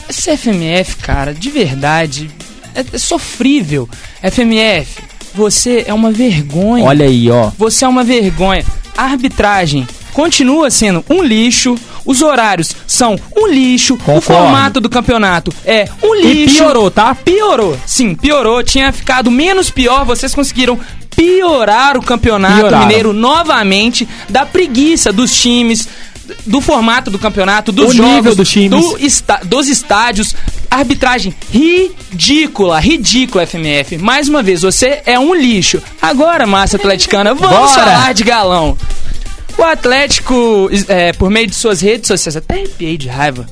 esse 0.09 0.37
FMF, 0.37 0.97
cara, 0.97 1.33
de 1.33 1.49
verdade, 1.49 2.29
é, 2.75 2.83
é 2.93 2.97
sofrível. 2.97 3.89
FMF, 4.21 5.01
você 5.33 5.85
é 5.87 5.93
uma 5.93 6.11
vergonha. 6.11 6.85
Olha 6.85 7.05
aí, 7.05 7.29
ó. 7.31 7.51
Você 7.57 7.85
é 7.85 7.87
uma 7.87 8.03
vergonha. 8.03 8.63
Arbitragem 8.97 9.87
continua 10.13 10.69
sendo 10.69 11.03
um 11.09 11.23
lixo. 11.23 11.75
Os 12.05 12.21
horários 12.21 12.75
são 12.87 13.15
um 13.37 13.47
lixo. 13.47 13.93
O 13.93 13.97
Concordo. 13.97 14.21
formato 14.21 14.79
do 14.81 14.89
campeonato 14.89 15.53
é 15.65 15.87
um 16.03 16.15
E 16.15 16.21
lixo. 16.45 16.55
piorou, 16.57 16.89
tá? 16.89 17.13
Piorou. 17.15 17.77
Sim, 17.85 18.15
piorou. 18.15 18.63
Tinha 18.63 18.91
ficado 18.91 19.29
menos 19.29 19.69
pior. 19.69 20.05
Vocês 20.05 20.33
conseguiram 20.33 20.79
piorar 21.15 21.97
o 21.97 22.01
campeonato 22.01 22.55
Pioraram. 22.57 22.85
mineiro 22.87 23.13
novamente. 23.13 24.07
Da 24.29 24.45
preguiça 24.45 25.11
dos 25.11 25.33
times. 25.33 25.87
Do 26.45 26.61
formato 26.61 27.09
do 27.09 27.17
campeonato, 27.17 27.71
dos 27.71 27.89
O 27.89 27.91
jogos, 27.97 28.11
nível 28.13 28.35
dos 28.35 28.49
times. 28.49 28.69
do 28.79 29.47
dos 29.47 29.67
estádios, 29.67 30.35
arbitragem 30.69 31.33
ridícula, 31.51 32.79
ridícula, 32.79 33.45
FMF. 33.47 33.97
Mais 33.97 34.27
uma 34.29 34.43
vez, 34.43 34.61
você 34.61 35.01
é 35.07 35.17
um 35.19 35.33
lixo. 35.33 35.81
Agora, 35.99 36.45
massa 36.45 36.77
atleticana, 36.77 37.33
vamos 37.33 37.71
Bora! 37.71 37.83
falar 37.83 38.13
de 38.13 38.23
galão. 38.23 38.77
O 39.59 39.63
Atlético, 39.63 40.69
é, 40.87 41.11
por 41.13 41.29
meio 41.29 41.45
de 41.47 41.53
suas 41.53 41.81
redes 41.81 42.07
sociais, 42.07 42.37
até 42.37 42.55
arrepiei 42.55 42.97
de 42.97 43.09
raiva. 43.09 43.45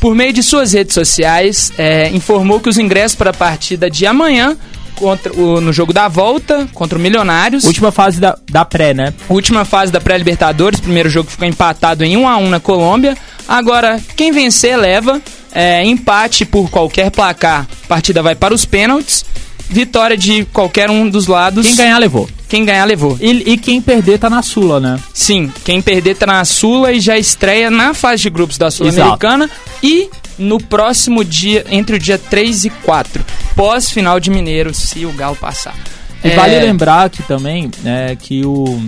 Por 0.00 0.14
meio 0.14 0.32
de 0.32 0.42
suas 0.42 0.72
redes 0.72 0.94
sociais, 0.94 1.70
é, 1.76 2.08
informou 2.08 2.58
que 2.58 2.70
os 2.70 2.78
ingressos 2.78 3.14
para 3.16 3.30
a 3.30 3.34
partida 3.34 3.90
de 3.90 4.06
amanhã, 4.06 4.56
contra 4.94 5.30
o- 5.34 5.60
no 5.60 5.74
jogo 5.74 5.92
da 5.92 6.08
volta, 6.08 6.66
contra 6.72 6.96
o 6.98 7.00
Milionários, 7.00 7.64
Última 7.64 7.92
fase 7.92 8.18
da, 8.18 8.38
da 8.50 8.64
pré, 8.64 8.94
né? 8.94 9.12
última 9.28 9.66
fase 9.66 9.92
da 9.92 10.00
pré-Libertadores, 10.00 10.80
primeiro 10.80 11.10
jogo 11.10 11.30
ficou 11.30 11.46
empatado 11.46 12.02
em 12.02 12.16
1 12.16 12.26
a 12.26 12.38
1 12.38 12.48
na 12.48 12.58
Colômbia. 12.60 13.14
Agora, 13.46 14.00
quem 14.16 14.32
vencer 14.32 14.74
leva, 14.78 15.20
é, 15.52 15.84
empate 15.84 16.46
por 16.46 16.70
qualquer 16.70 17.10
placar, 17.10 17.66
partida 17.86 18.22
vai 18.22 18.34
para 18.34 18.54
os 18.54 18.64
pênaltis, 18.64 19.22
vitória 19.68 20.16
de 20.16 20.44
qualquer 20.46 20.90
um 20.90 21.08
dos 21.08 21.26
lados. 21.26 21.66
Quem 21.66 21.76
ganhar 21.76 21.98
levou. 21.98 22.28
quem 22.48 22.64
ganhar 22.64 22.84
levou. 22.84 23.16
E, 23.20 23.52
e 23.52 23.58
quem 23.58 23.80
perder 23.80 24.18
tá 24.18 24.30
na 24.30 24.42
Sula, 24.42 24.80
né? 24.80 24.98
Sim, 25.12 25.52
quem 25.64 25.82
perder 25.82 26.16
tá 26.16 26.26
na 26.26 26.44
Sula 26.44 26.92
e 26.92 27.00
já 27.00 27.18
estreia 27.18 27.70
na 27.70 27.94
fase 27.94 28.22
de 28.22 28.30
grupos 28.30 28.58
da 28.58 28.70
Sul-Americana 28.70 29.50
e 29.82 30.08
no 30.38 30.60
próximo 30.60 31.24
dia, 31.24 31.64
entre 31.70 31.96
o 31.96 31.98
dia 31.98 32.18
3 32.18 32.66
e 32.66 32.70
4, 32.70 33.24
pós-final 33.54 34.20
de 34.20 34.30
Mineiro, 34.30 34.74
se 34.74 35.06
o 35.06 35.12
Galo 35.12 35.36
passar. 35.36 35.74
E 36.22 36.28
É, 36.28 36.36
vale 36.36 36.58
lembrar 36.60 37.06
aqui 37.06 37.22
também 37.22 37.70
né, 37.82 38.16
que 38.16 38.44
o, 38.44 38.80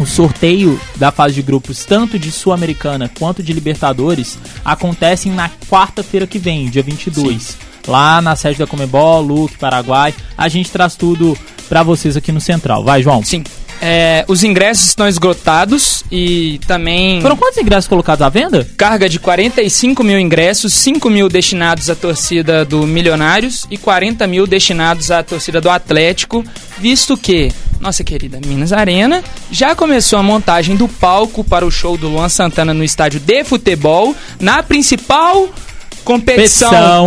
o 0.00 0.06
sorteio 0.06 0.80
da 0.96 1.10
fase 1.10 1.34
de 1.34 1.42
grupos, 1.42 1.84
tanto 1.84 2.18
de 2.18 2.30
Sul-Americana 2.30 3.10
quanto 3.18 3.42
de 3.42 3.52
Libertadores, 3.52 4.38
acontecem 4.64 5.32
na 5.32 5.50
quarta-feira 5.70 6.26
que 6.26 6.38
vem, 6.38 6.68
dia 6.68 6.82
22. 6.82 7.56
Lá 7.88 8.20
na 8.20 8.36
sede 8.36 8.58
da 8.58 8.66
Comebol, 8.66 9.22
Luque, 9.22 9.56
Paraguai. 9.56 10.14
A 10.36 10.48
gente 10.48 10.70
traz 10.70 10.94
tudo 10.94 11.36
pra 11.68 11.82
vocês 11.82 12.16
aqui 12.16 12.30
no 12.30 12.40
Central. 12.40 12.84
Vai, 12.84 13.02
João. 13.02 13.24
Sim. 13.24 13.42
É, 13.80 14.24
os 14.26 14.42
ingressos 14.42 14.88
estão 14.88 15.08
esgotados 15.08 16.04
e 16.10 16.60
também. 16.66 17.20
Foram 17.22 17.36
quantos 17.36 17.58
ingressos 17.58 17.88
colocados 17.88 18.22
à 18.22 18.28
venda? 18.28 18.68
Carga 18.76 19.08
de 19.08 19.18
45 19.20 20.02
mil 20.02 20.18
ingressos, 20.18 20.74
5 20.74 21.08
mil 21.08 21.28
destinados 21.28 21.88
à 21.88 21.94
torcida 21.94 22.64
do 22.64 22.86
Milionários 22.86 23.66
e 23.70 23.78
40 23.78 24.26
mil 24.26 24.46
destinados 24.46 25.10
à 25.10 25.22
torcida 25.22 25.60
do 25.60 25.70
Atlético, 25.70 26.44
visto 26.78 27.16
que 27.16 27.52
nossa 27.80 28.02
querida 28.02 28.40
Minas 28.44 28.72
Arena 28.72 29.22
já 29.50 29.76
começou 29.76 30.18
a 30.18 30.22
montagem 30.22 30.74
do 30.74 30.88
palco 30.88 31.44
para 31.44 31.64
o 31.64 31.70
show 31.70 31.96
do 31.96 32.08
Luan 32.08 32.28
Santana 32.28 32.74
no 32.74 32.82
estádio 32.82 33.20
de 33.20 33.44
futebol, 33.44 34.14
na 34.40 34.60
principal 34.62 35.48
competição 36.12 36.70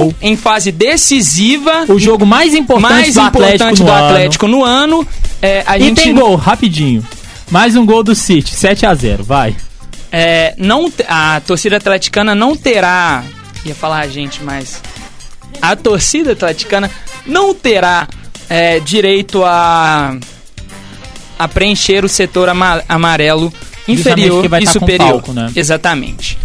continental. 0.00 0.14
em 0.22 0.34
fase 0.34 0.72
decisiva. 0.72 1.84
O 1.88 1.98
jogo 1.98 2.24
mais 2.24 2.54
importante 2.54 2.90
mais 2.90 3.14
do 3.14 3.20
Atlético 3.20 3.54
importante 3.54 3.80
no 3.80 3.84
do 3.86 3.92
ano. 3.92 4.06
Atlético 4.06 4.48
no 4.48 4.64
ano. 4.64 5.08
É, 5.42 5.62
a 5.66 5.76
E 5.76 5.82
gente 5.82 6.02
tem 6.04 6.14
gol, 6.14 6.34
rapidinho. 6.36 7.06
Mais 7.50 7.76
um 7.76 7.84
gol 7.84 8.02
do 8.02 8.14
City, 8.14 8.54
7 8.54 8.86
a 8.86 8.94
0 8.94 9.24
vai. 9.24 9.54
É, 10.10 10.54
não, 10.56 10.90
a 11.06 11.40
torcida 11.46 11.76
atleticana 11.76 12.34
não 12.34 12.56
terá. 12.56 13.22
Ia 13.64 13.74
falar 13.74 14.00
a 14.00 14.08
gente, 14.08 14.42
mas. 14.42 14.80
A 15.60 15.76
torcida 15.76 16.32
atleticana 16.32 16.90
não 17.26 17.54
terá 17.54 18.08
é, 18.48 18.80
direito 18.80 19.44
a. 19.44 20.16
a 21.38 21.48
preencher 21.48 22.04
o 22.04 22.08
setor 22.08 22.48
ama- 22.48 22.82
amarelo 22.88 23.52
inferior 23.86 24.44
e 24.44 24.64
tá 24.64 24.72
superior. 24.72 25.08
palco, 25.12 25.32
né? 25.32 25.50
Exatamente. 25.54 26.38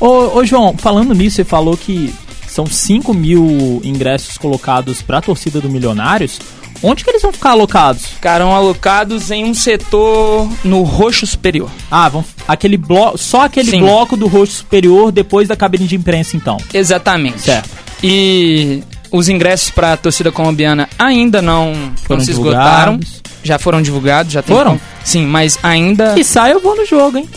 Ô, 0.00 0.38
ô, 0.38 0.44
João, 0.44 0.74
falando 0.78 1.14
nisso, 1.14 1.36
você 1.36 1.44
falou 1.44 1.76
que 1.76 2.12
são 2.48 2.66
5 2.66 3.12
mil 3.14 3.80
ingressos 3.84 4.38
colocados 4.38 5.02
pra 5.02 5.20
torcida 5.20 5.60
do 5.60 5.68
Milionários. 5.68 6.38
Onde 6.82 7.04
que 7.04 7.10
eles 7.10 7.20
vão 7.20 7.30
ficar 7.30 7.50
alocados? 7.50 8.06
Ficarão 8.06 8.54
alocados 8.56 9.30
em 9.30 9.44
um 9.44 9.52
setor 9.52 10.48
no 10.64 10.82
roxo 10.82 11.26
superior. 11.26 11.68
Ah, 11.90 12.08
vão, 12.08 12.24
aquele 12.48 12.78
bloco, 12.78 13.18
só 13.18 13.42
aquele 13.44 13.70
Sim. 13.70 13.80
bloco 13.80 14.16
do 14.16 14.26
rosto 14.26 14.54
superior 14.54 15.12
depois 15.12 15.46
da 15.46 15.54
cabine 15.54 15.86
de 15.86 15.94
imprensa, 15.96 16.38
então. 16.38 16.56
Exatamente. 16.72 17.42
Certo. 17.42 17.68
E 18.02 18.82
os 19.10 19.28
ingressos 19.28 19.68
para 19.68 19.92
a 19.92 19.96
torcida 19.98 20.32
colombiana 20.32 20.88
ainda 20.98 21.42
não, 21.42 21.74
não 21.74 21.96
Foram 21.98 22.24
se 22.24 22.30
esgotaram. 22.30 22.96
divulgados. 22.96 23.22
Já 23.42 23.58
foram 23.58 23.82
divulgados, 23.82 24.32
já 24.32 24.40
tem 24.42 24.56
Foram? 24.56 24.70
como- 24.78 24.80
Sim, 25.04 25.26
mas 25.26 25.58
ainda. 25.62 26.14
Que 26.14 26.24
sai 26.24 26.52
eu 26.54 26.60
vou 26.60 26.74
no 26.74 26.86
jogo, 26.86 27.18
hein? 27.18 27.28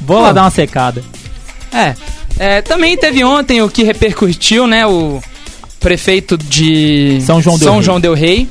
Vou 0.00 0.18
lá 0.20 0.28
Pô. 0.28 0.34
dar 0.34 0.42
uma 0.44 0.50
secada. 0.50 1.04
É. 1.72 1.94
É, 2.38 2.62
Também 2.62 2.96
teve 2.96 3.22
ontem 3.24 3.62
o 3.62 3.68
que 3.68 3.82
repercutiu, 3.82 4.66
né? 4.66 4.86
O 4.86 5.22
prefeito 5.80 6.36
de 6.38 7.18
São 7.26 7.40
João 7.42 7.58
del 7.58 7.66
Rei. 7.74 7.82
João 7.82 8.00
del 8.00 8.14
Rei 8.14 8.48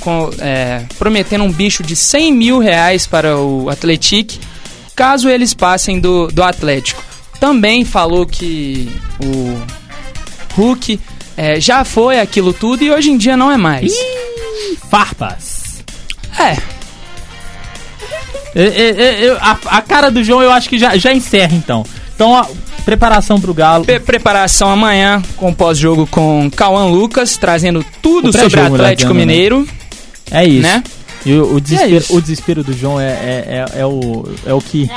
com- 0.00 0.30
é, 0.40 0.82
prometendo 0.98 1.44
um 1.44 1.52
bicho 1.52 1.82
de 1.82 1.94
100 1.96 2.32
mil 2.32 2.58
reais 2.58 3.06
para 3.06 3.36
o 3.36 3.68
Atlético 3.70 4.34
caso 4.96 5.28
eles 5.28 5.54
passem 5.54 6.00
do, 6.00 6.26
do 6.28 6.42
Atlético. 6.42 7.02
Também 7.38 7.84
falou 7.84 8.26
que 8.26 8.88
o 9.22 9.56
Hulk 10.56 10.98
é, 11.36 11.60
já 11.60 11.84
foi 11.84 12.18
aquilo 12.18 12.52
tudo 12.52 12.82
e 12.82 12.90
hoje 12.90 13.10
em 13.12 13.16
dia 13.16 13.36
não 13.36 13.50
é 13.52 13.56
mais. 13.56 13.92
Farpas. 14.90 15.84
É, 16.38 16.56
É, 18.54 18.62
é, 18.64 19.24
é, 19.26 19.38
a, 19.40 19.56
a 19.66 19.82
cara 19.82 20.10
do 20.10 20.24
João 20.24 20.42
eu 20.42 20.50
acho 20.50 20.68
que 20.68 20.78
já, 20.78 20.96
já 20.96 21.12
encerra, 21.12 21.54
então. 21.54 21.84
Então, 22.18 22.32
ó, 22.32 22.44
preparação 22.84 23.40
pro 23.40 23.54
Galo. 23.54 23.84
Pre- 23.84 24.00
preparação 24.00 24.68
amanhã 24.68 25.22
com 25.36 25.54
pós-jogo 25.54 26.04
com 26.08 26.50
Cauã 26.50 26.84
Lucas, 26.86 27.36
trazendo 27.36 27.84
tudo 28.02 28.32
sobre 28.36 28.60
né, 28.60 28.66
Atlético 28.66 29.14
né? 29.14 29.20
Mineiro, 29.20 29.68
É 30.28 30.44
isso. 30.44 30.62
né? 30.62 30.82
E 31.24 31.32
o, 31.34 31.54
o 31.54 31.60
desespero, 31.60 31.96
isso. 31.96 32.16
o 32.16 32.20
desespero 32.20 32.64
do 32.64 32.72
João 32.72 32.98
é, 32.98 33.06
é, 33.06 33.64
é, 33.76 33.80
é 33.82 33.86
o, 33.86 34.28
é 34.44 34.52
o 34.52 34.60
que. 34.60 34.90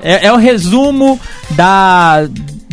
É, 0.00 0.26
é 0.26 0.32
o 0.32 0.36
resumo 0.36 1.18
da, 1.50 2.28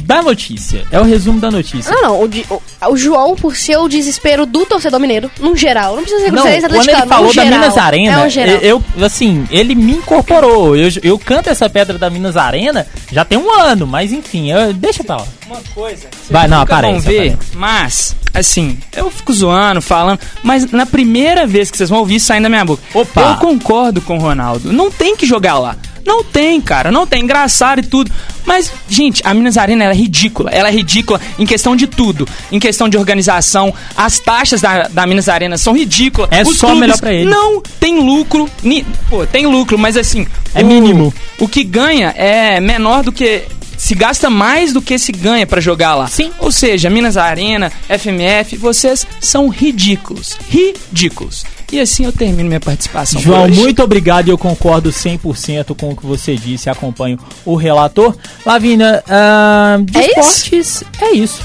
da 0.06 0.22
notícia. 0.22 0.84
É 0.92 1.00
o 1.00 1.04
resumo 1.04 1.40
da 1.40 1.50
notícia. 1.50 1.92
Não, 1.94 2.02
não. 2.04 2.22
O, 2.24 2.28
di- 2.28 2.46
o- 2.50 2.62
o 2.92 2.96
João, 2.98 3.36
por 3.36 3.56
ser 3.56 3.78
o 3.78 3.88
desespero 3.88 4.46
do 4.46 4.66
torcedor 4.66 5.00
mineiro, 5.00 5.30
num 5.40 5.56
geral. 5.56 5.96
Não 5.96 6.04
precisa 6.04 6.26
ser 6.26 6.32
Não, 6.32 6.44
vocês 6.44 6.64
quando 6.64 6.90
ele 6.90 7.08
falou 7.08 7.28
da 7.34 7.44
geral. 7.44 7.60
Minas 7.60 7.78
Arena, 7.78 8.22
É 8.42 8.60
eu, 8.62 8.84
assim, 9.04 9.48
ele 9.50 9.74
me 9.74 9.94
incorporou. 9.94 10.76
Eu, 10.76 10.90
eu 11.04 11.18
canto 11.18 11.50
essa 11.50 11.70
pedra 11.70 11.98
da 11.98 12.10
Minas 12.10 12.38
Arena 12.38 12.86
já 13.12 13.26
tem 13.26 13.38
um 13.38 13.52
ano, 13.52 13.88
mas 13.88 14.12
enfim, 14.12 14.52
eu- 14.52 14.74
deixa 14.74 15.04
pra 15.04 15.18
lá. 15.18 15.28
Uma 15.48 15.60
coisa. 15.74 16.08
Vai, 16.30 16.48
não, 16.48 16.62
aparece, 16.62 16.94
vão 16.94 17.02
ver, 17.02 17.34
aparece. 17.34 17.56
mas, 17.56 18.16
assim, 18.34 18.78
eu 18.96 19.10
fico 19.12 19.34
zoando, 19.34 19.82
falando, 19.82 20.20
mas 20.44 20.70
na 20.72 20.86
primeira 20.86 21.46
vez 21.48 21.70
que 21.72 21.78
vocês 21.78 21.90
vão 21.90 22.00
ouvir 22.00 22.20
saindo 22.20 22.44
da 22.44 22.50
minha 22.50 22.66
boca, 22.66 22.82
Opa. 22.94 23.22
eu 23.22 23.36
concordo 23.38 24.02
com 24.02 24.18
o 24.18 24.22
Ronaldo. 24.22 24.72
Não 24.72 24.90
tem 24.92 25.16
que 25.16 25.26
jogar 25.26 25.58
lá. 25.60 25.76
Não 26.06 26.24
tem, 26.24 26.62
cara, 26.62 26.92
não 26.92 27.08
tem. 27.08 27.24
Engraçado 27.24 27.80
e 27.80 27.84
tudo. 27.84 28.12
Mas, 28.46 28.72
gente, 28.88 29.22
a 29.26 29.34
Minas 29.34 29.58
Arena 29.58 29.86
é 29.86 29.94
ridícula. 29.94 30.52
Ela 30.52 30.70
é 30.70 30.72
ridícula 30.72 31.20
em 31.40 31.46
questão 31.46 31.76
de 31.76 31.88
tudo. 31.88 32.28
Em 32.52 32.60
questão 32.60 32.88
de 32.88 32.96
organização. 32.98 33.74
As 33.98 34.20
taxas 34.20 34.62
da, 34.62 34.84
da 34.88 35.08
Minas 35.08 35.28
Arena 35.28 35.58
são 35.58 35.74
ridículas. 35.76 36.30
É 36.32 36.44
Os 36.44 36.58
só 36.58 36.76
melhor 36.76 37.00
pra 37.00 37.12
eles. 37.14 37.30
Não 37.34 37.60
tem 37.80 38.00
lucro. 38.00 38.48
ni- 38.62 38.86
Pô, 39.10 39.26
tem 39.26 39.48
lucro, 39.48 39.78
mas 39.80 39.98
assim. 39.98 40.28
É 40.54 40.62
o- 40.62 40.66
mínimo. 40.66 41.14
O 41.40 41.48
que 41.48 41.64
ganha 41.64 42.10
é 42.16 42.60
menor 42.60 43.04
do 43.04 43.12
que. 43.12 43.44
Se 43.78 43.94
gasta 43.94 44.30
mais 44.30 44.72
do 44.72 44.82
que 44.82 44.98
se 44.98 45.12
ganha 45.12 45.46
pra 45.46 45.60
jogar 45.60 45.96
lá. 45.96 46.08
Sim. 46.08 46.32
Ou 46.40 46.50
seja, 46.52 46.90
Minas 46.90 47.18
Arena, 47.18 47.70
FMF, 47.90 48.56
vocês 48.58 49.06
são 49.20 49.50
ridículos. 49.50 50.38
Ridículos. 50.50 51.44
E 51.72 51.80
assim 51.80 52.06
eu 52.06 52.12
termino 52.12 52.48
minha 52.48 52.60
participação. 52.60 53.20
João, 53.20 53.48
muito 53.48 53.82
obrigado 53.84 54.28
e 54.28 54.32
eu 54.32 54.38
concordo 54.38 54.90
100% 54.90 55.76
com 55.76 55.92
o 55.92 55.96
que 55.96 56.06
você 56.06 56.36
disse. 56.36 56.70
Acompanho 56.70 57.20
o 57.46 57.56
relator. 57.56 58.16
Lavínia, 58.46 59.04
ah, 59.08 59.78
de 59.82 59.98
É 59.98 60.20
isso? 60.20 60.46
esportes, 60.46 60.84
é 61.02 61.12
isso. 61.12 61.42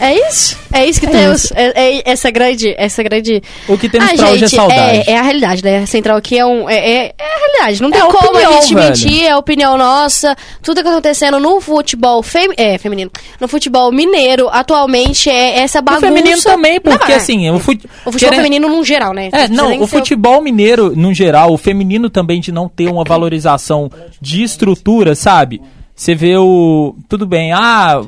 É 0.00 0.28
isso? 0.28 0.56
É 0.72 0.86
isso 0.86 1.00
que 1.00 1.06
É 1.06 1.10
temos. 1.10 1.44
isso. 1.44 1.54
É, 1.56 1.72
é 1.98 2.02
essa 2.04 2.30
grande. 2.30 2.72
Essa 2.78 3.02
grande. 3.02 3.42
O 3.68 3.76
que 3.76 3.88
temos 3.88 4.08
ah, 4.10 4.14
pra 4.16 4.26
hoje 4.26 4.44
é 4.44 4.46
gente, 4.48 4.54
saudade. 4.56 4.80
É, 5.08 5.10
é 5.12 5.18
a 5.18 5.22
realidade, 5.22 5.64
né? 5.64 5.78
A 5.78 5.86
Central 5.86 6.16
aqui 6.16 6.38
é 6.38 6.46
um. 6.46 6.70
É, 6.70 6.76
é- 6.76 7.14
é 7.18 7.24
a 7.24 7.38
realidade. 7.38 7.82
Não 7.82 7.90
tem 7.90 8.00
É 8.00 8.04
como 8.04 8.28
opinião, 8.28 8.58
a 8.58 8.60
gente 8.60 8.74
velho. 8.74 8.86
mentir, 8.88 9.24
é 9.24 9.30
a 9.30 9.38
opinião 9.38 9.76
nossa. 9.76 10.36
Tudo 10.62 10.76
que 10.78 10.84
tá 10.84 10.90
acontecendo 10.90 11.40
no 11.40 11.60
futebol 11.60 12.22
fem, 12.22 12.50
é, 12.56 12.78
feminino. 12.78 13.10
No 13.40 13.48
futebol 13.48 13.90
mineiro, 13.90 14.48
atualmente, 14.50 15.28
é 15.28 15.58
essa 15.60 15.80
O 15.80 15.82
bagunça. 15.82 16.06
feminino 16.06 16.42
também, 16.42 16.80
porque 16.80 17.10
Não, 17.10 17.16
assim, 17.16 17.50
o, 17.50 17.58
fut... 17.58 17.84
O 17.84 18.12
futebol 18.12 18.18
querendo- 18.18 18.36
feminino 18.36 18.68
num 18.68 18.84
geral, 18.84 19.12
né? 19.12 19.30
É, 19.32 19.48
não, 19.48 19.80
o 19.82 19.86
futebol 19.88 20.40
mineiro, 20.40 20.94
no 20.94 21.12
geral, 21.12 21.52
o 21.52 21.58
feminino 21.58 22.08
também 22.08 22.40
de 22.40 22.52
não 22.52 22.68
ter 22.68 22.88
uma 22.88 23.02
valorização 23.02 23.90
de 24.20 24.44
estrutura, 24.44 25.16
sabe? 25.16 25.60
Você 25.94 26.14
vê 26.14 26.36
o. 26.36 26.94
Tudo 27.08 27.26
bem, 27.26 27.52
ah. 27.52 28.00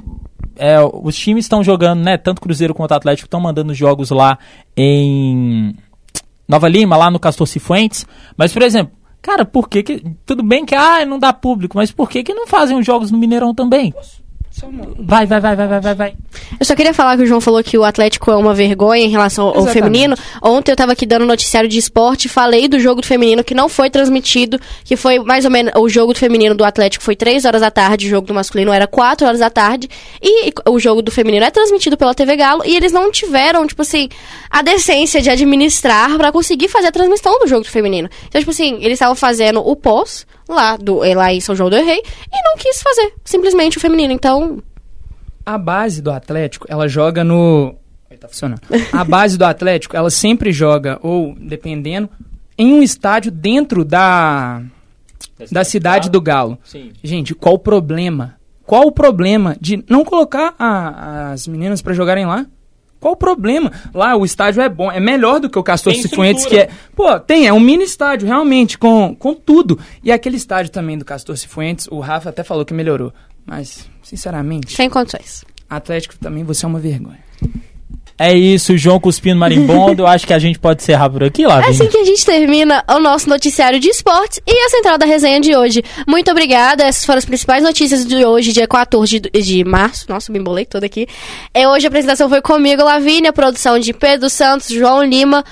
É, 0.61 0.76
os 0.82 1.16
times 1.16 1.46
estão 1.46 1.64
jogando, 1.64 2.04
né? 2.04 2.18
Tanto 2.18 2.40
Cruzeiro 2.40 2.74
quanto 2.74 2.92
Atlético 2.92 3.26
estão 3.26 3.40
mandando 3.40 3.72
jogos 3.72 4.11
lá 4.11 4.38
em 4.76 5.74
Nova 6.46 6.68
Lima, 6.68 6.98
lá 6.98 7.11
no 7.11 7.18
Castor 7.18 7.46
Cifuentes. 7.46 8.06
Mas, 8.36 8.52
por 8.52 8.61
exemplo, 8.61 8.92
cara, 9.22 9.44
por 9.46 9.68
que 9.68 9.82
que. 9.82 10.04
Tudo 10.26 10.42
bem 10.42 10.66
que 10.66 10.74
ah, 10.74 11.06
não 11.06 11.18
dá 11.18 11.32
público, 11.32 11.78
mas 11.78 11.90
por 11.90 12.11
que 12.11 12.22
que 12.22 12.34
não 12.34 12.46
fazem 12.46 12.78
os 12.78 12.84
jogos 12.84 13.11
no 13.11 13.16
Mineirão 13.16 13.54
também? 13.54 13.94
Vai, 14.98 15.26
vai, 15.26 15.40
vai, 15.40 15.56
vai, 15.56 15.66
vai, 15.66 15.80
vai, 15.80 15.94
vai. 15.94 16.14
Eu 16.58 16.66
só 16.66 16.74
queria 16.74 16.92
falar 16.92 17.16
que 17.16 17.22
o 17.22 17.26
João 17.26 17.40
falou 17.40 17.62
que 17.62 17.78
o 17.78 17.84
Atlético 17.84 18.30
é 18.30 18.36
uma 18.36 18.54
vergonha 18.54 19.02
em 19.02 19.08
relação 19.08 19.46
ao 19.46 19.56
Exatamente. 19.56 19.74
feminino. 19.74 20.16
Ontem 20.42 20.72
eu 20.72 20.76
tava 20.76 20.92
aqui 20.92 21.06
dando 21.06 21.24
noticiário 21.24 21.68
de 21.68 21.78
esporte, 21.78 22.28
falei 22.28 22.68
do 22.68 22.78
jogo 22.78 23.00
do 23.00 23.06
feminino 23.06 23.42
que 23.42 23.54
não 23.54 23.68
foi 23.68 23.88
transmitido, 23.88 24.61
que 24.84 24.96
foi 24.96 25.18
mais 25.18 25.44
ou 25.44 25.50
menos 25.50 25.72
o 25.76 25.88
jogo 25.88 26.12
do 26.12 26.18
feminino 26.18 26.54
do 26.54 26.64
Atlético 26.64 27.04
foi 27.04 27.16
3 27.16 27.44
horas 27.44 27.61
da 27.61 27.70
tarde, 27.70 28.06
o 28.06 28.11
jogo 28.11 28.26
do 28.26 28.34
masculino 28.34 28.72
era 28.72 28.86
4 28.86 29.26
horas 29.26 29.40
da 29.40 29.50
tarde, 29.50 29.88
e 30.22 30.52
o 30.68 30.78
jogo 30.78 31.02
do 31.02 31.11
feminino 31.11 31.44
é 31.44 31.50
transmitido 31.50 31.96
pela 31.96 32.14
TV 32.14 32.36
Galo 32.36 32.62
e 32.64 32.76
eles 32.76 32.92
não 32.92 33.11
tiveram, 33.11 33.66
tipo 33.66 33.82
assim, 33.82 34.08
a 34.50 34.62
decência 34.62 35.20
de 35.20 35.30
administrar 35.30 36.16
pra 36.16 36.32
conseguir 36.32 36.68
fazer 36.68 36.88
a 36.88 36.92
transmissão 36.92 37.38
do 37.38 37.46
jogo 37.46 37.62
do 37.62 37.70
feminino. 37.70 38.08
Então, 38.28 38.40
tipo 38.40 38.50
assim, 38.50 38.76
eles 38.76 38.94
estavam 38.94 39.14
fazendo 39.14 39.61
o 39.61 39.74
pós 39.76 40.26
lá 40.55 40.76
do 40.76 41.03
eh, 41.05 41.14
lá 41.14 41.32
em 41.32 41.40
São 41.40 41.55
João 41.55 41.70
do 41.70 41.76
Rei 41.76 42.01
e 42.01 42.42
não 42.44 42.57
quis 42.57 42.82
fazer, 42.82 43.12
simplesmente 43.24 43.78
o 43.78 43.80
feminino. 43.80 44.12
Então, 44.12 44.62
A 45.46 45.57
base 45.59 46.01
do 46.03 46.11
Atlético, 46.11 46.66
ela 46.68 46.86
joga 46.88 47.24
no 47.24 47.74
Aí 48.11 48.16
tá 48.16 48.26
funcionando. 48.28 48.61
A 48.92 49.05
base 49.05 49.38
do 49.38 49.44
Atlético, 49.44 49.96
ela 49.96 50.11
sempre 50.11 50.51
joga, 50.53 50.98
ou 51.03 51.34
dependendo, 51.38 52.09
em 52.59 52.72
um 52.74 52.82
estádio 52.82 53.30
dentro 53.30 53.84
da, 53.84 54.61
da 55.51 55.62
cidade 55.64 56.11
do 56.11 56.20
Galo. 56.20 56.59
Sim. 56.64 56.90
Gente, 57.03 57.34
qual 57.34 57.55
o 57.55 57.59
problema? 57.59 58.34
Qual 58.66 58.86
o 58.86 58.92
problema 58.92 59.57
de 59.61 59.84
não 59.88 60.05
colocar 60.05 60.55
a- 60.59 61.30
as 61.32 61.46
meninas 61.46 61.80
pra 61.82 61.94
jogarem 61.94 62.26
lá? 62.26 62.46
Qual 63.01 63.14
o 63.14 63.16
problema? 63.16 63.72
Lá 63.94 64.14
o 64.14 64.24
estádio 64.24 64.61
é 64.61 64.68
bom, 64.68 64.92
é 64.92 65.01
melhor 65.01 65.40
do 65.40 65.48
que 65.48 65.59
o 65.59 65.62
Castor 65.62 65.94
Tem 65.94 66.03
Cifuentes, 66.03 66.44
que 66.44 66.59
é. 66.59 66.68
Pô, 66.94 67.18
tem, 67.18 67.46
é 67.46 67.53
um 67.53 67.59
mini 67.59 67.82
estádio, 67.82 68.28
realmente, 68.28 68.76
com, 68.76 69.16
com 69.18 69.34
tudo. 69.34 69.80
E 70.05 70.12
aquele 70.12 70.36
estádio 70.36 70.70
também 70.70 70.98
do 70.98 71.05
Castor 71.05 71.36
Cifuentes, 71.36 71.88
o 71.90 71.98
Rafa 71.98 72.28
até 72.28 72.44
falou 72.44 72.64
que 72.64 72.74
melhorou. 72.74 73.12
Mas, 73.46 73.88
sinceramente, 74.03 74.76
Sem 74.76 74.90
condições. 74.90 75.44
Atlético 75.68 76.14
também 76.18 76.44
você 76.44 76.66
é 76.66 76.68
uma 76.68 76.78
vergonha. 76.78 77.18
É 78.22 78.34
isso, 78.34 78.76
João 78.76 79.00
Cuspino 79.00 79.40
Marimbondo. 79.40 80.04
Acho 80.06 80.26
que 80.26 80.34
a 80.34 80.38
gente 80.38 80.58
pode 80.58 80.82
encerrar 80.82 81.08
por 81.08 81.24
aqui, 81.24 81.44
É 81.44 81.48
Lavínia. 81.48 81.70
assim 81.70 81.86
que 81.86 81.96
a 81.96 82.04
gente 82.04 82.22
termina 82.22 82.84
o 82.86 82.98
nosso 82.98 83.26
noticiário 83.30 83.80
de 83.80 83.88
esportes 83.88 84.38
e 84.46 84.52
a 84.52 84.68
central 84.68 84.98
da 84.98 85.06
resenha 85.06 85.40
de 85.40 85.56
hoje. 85.56 85.82
Muito 86.06 86.30
obrigada. 86.30 86.84
Essas 86.84 87.06
foram 87.06 87.16
as 87.16 87.24
principais 87.24 87.62
notícias 87.62 88.04
de 88.04 88.22
hoje, 88.22 88.52
dia 88.52 88.68
14 88.68 89.20
de, 89.20 89.30
de 89.30 89.64
março. 89.64 90.04
Nossa, 90.06 90.30
me 90.30 90.38
embolei 90.38 90.66
toda 90.66 90.84
aqui. 90.84 91.06
É, 91.54 91.66
hoje 91.66 91.86
a 91.86 91.88
apresentação 91.88 92.28
foi 92.28 92.42
comigo, 92.42 92.84
Lavínia, 92.84 93.32
produção 93.32 93.78
de 93.78 93.94
Pedro 93.94 94.28
Santos, 94.28 94.68
João 94.68 95.02
Lima. 95.02 95.42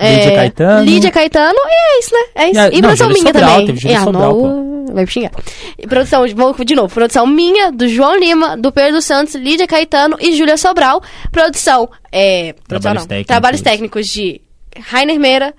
Lídia 0.00 0.28
é, 0.32 0.36
Caetano. 0.36 0.84
Lídia 0.84 1.10
Caetano, 1.10 1.58
e 1.58 1.96
é 1.96 1.98
isso, 1.98 2.14
né? 2.14 2.20
É 2.34 2.44
isso. 2.50 2.54
E 2.54 2.58
a- 2.58 2.68
E, 2.68 2.72
não, 2.74 2.80
produção 2.80 3.08
minha 3.08 3.20
Sobral, 3.26 3.50
também. 3.50 3.66
teve 3.66 3.78
Júlia 3.80 3.96
É, 3.96 4.00
Sobral, 4.00 4.36
não, 4.42 4.86
vai 4.94 5.04
me 5.04 5.10
xingar. 5.10 5.30
E 5.78 5.86
produção, 5.86 6.26
de- 6.26 6.34
vamos 6.34 6.56
de 6.64 6.74
novo, 6.74 6.94
produção 6.94 7.26
minha, 7.26 7.72
do 7.72 7.88
João 7.88 8.16
Lima, 8.18 8.56
do 8.56 8.70
Pedro 8.72 9.00
Santos, 9.02 9.34
Lídia 9.34 9.66
Caetano 9.66 10.16
e 10.20 10.36
Júlia 10.36 10.56
Sobral. 10.56 11.02
Produção, 11.32 11.88
é, 12.12 12.54
Trabalhos 12.68 13.02
não, 13.02 13.08
técnicos. 13.08 13.26
trabalhos 13.26 13.60
técnicos 13.60 14.06
de 14.06 14.40
Rainer 14.78 15.18
Meira, 15.18 15.54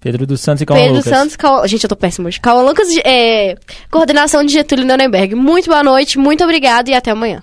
Pedro 0.00 0.24
dos 0.26 0.40
Santos 0.40 0.62
e 0.62 0.66
Calma 0.66 0.80
Pedro 0.82 0.98
Lucas. 0.98 1.12
Santos, 1.12 1.36
Cauã... 1.36 1.66
gente, 1.66 1.82
eu 1.82 1.88
tô 1.88 1.96
péssimo 1.96 2.28
hoje. 2.28 2.38
Cauã 2.40 2.62
Lucas, 2.62 2.86
é, 3.04 3.56
coordenação 3.90 4.44
de 4.44 4.52
Getúlio 4.52 4.86
Nuremberg. 4.86 5.34
Muito 5.34 5.66
boa 5.68 5.82
noite, 5.82 6.16
muito 6.18 6.44
obrigado 6.44 6.88
e 6.88 6.94
até 6.94 7.10
amanhã. 7.10 7.42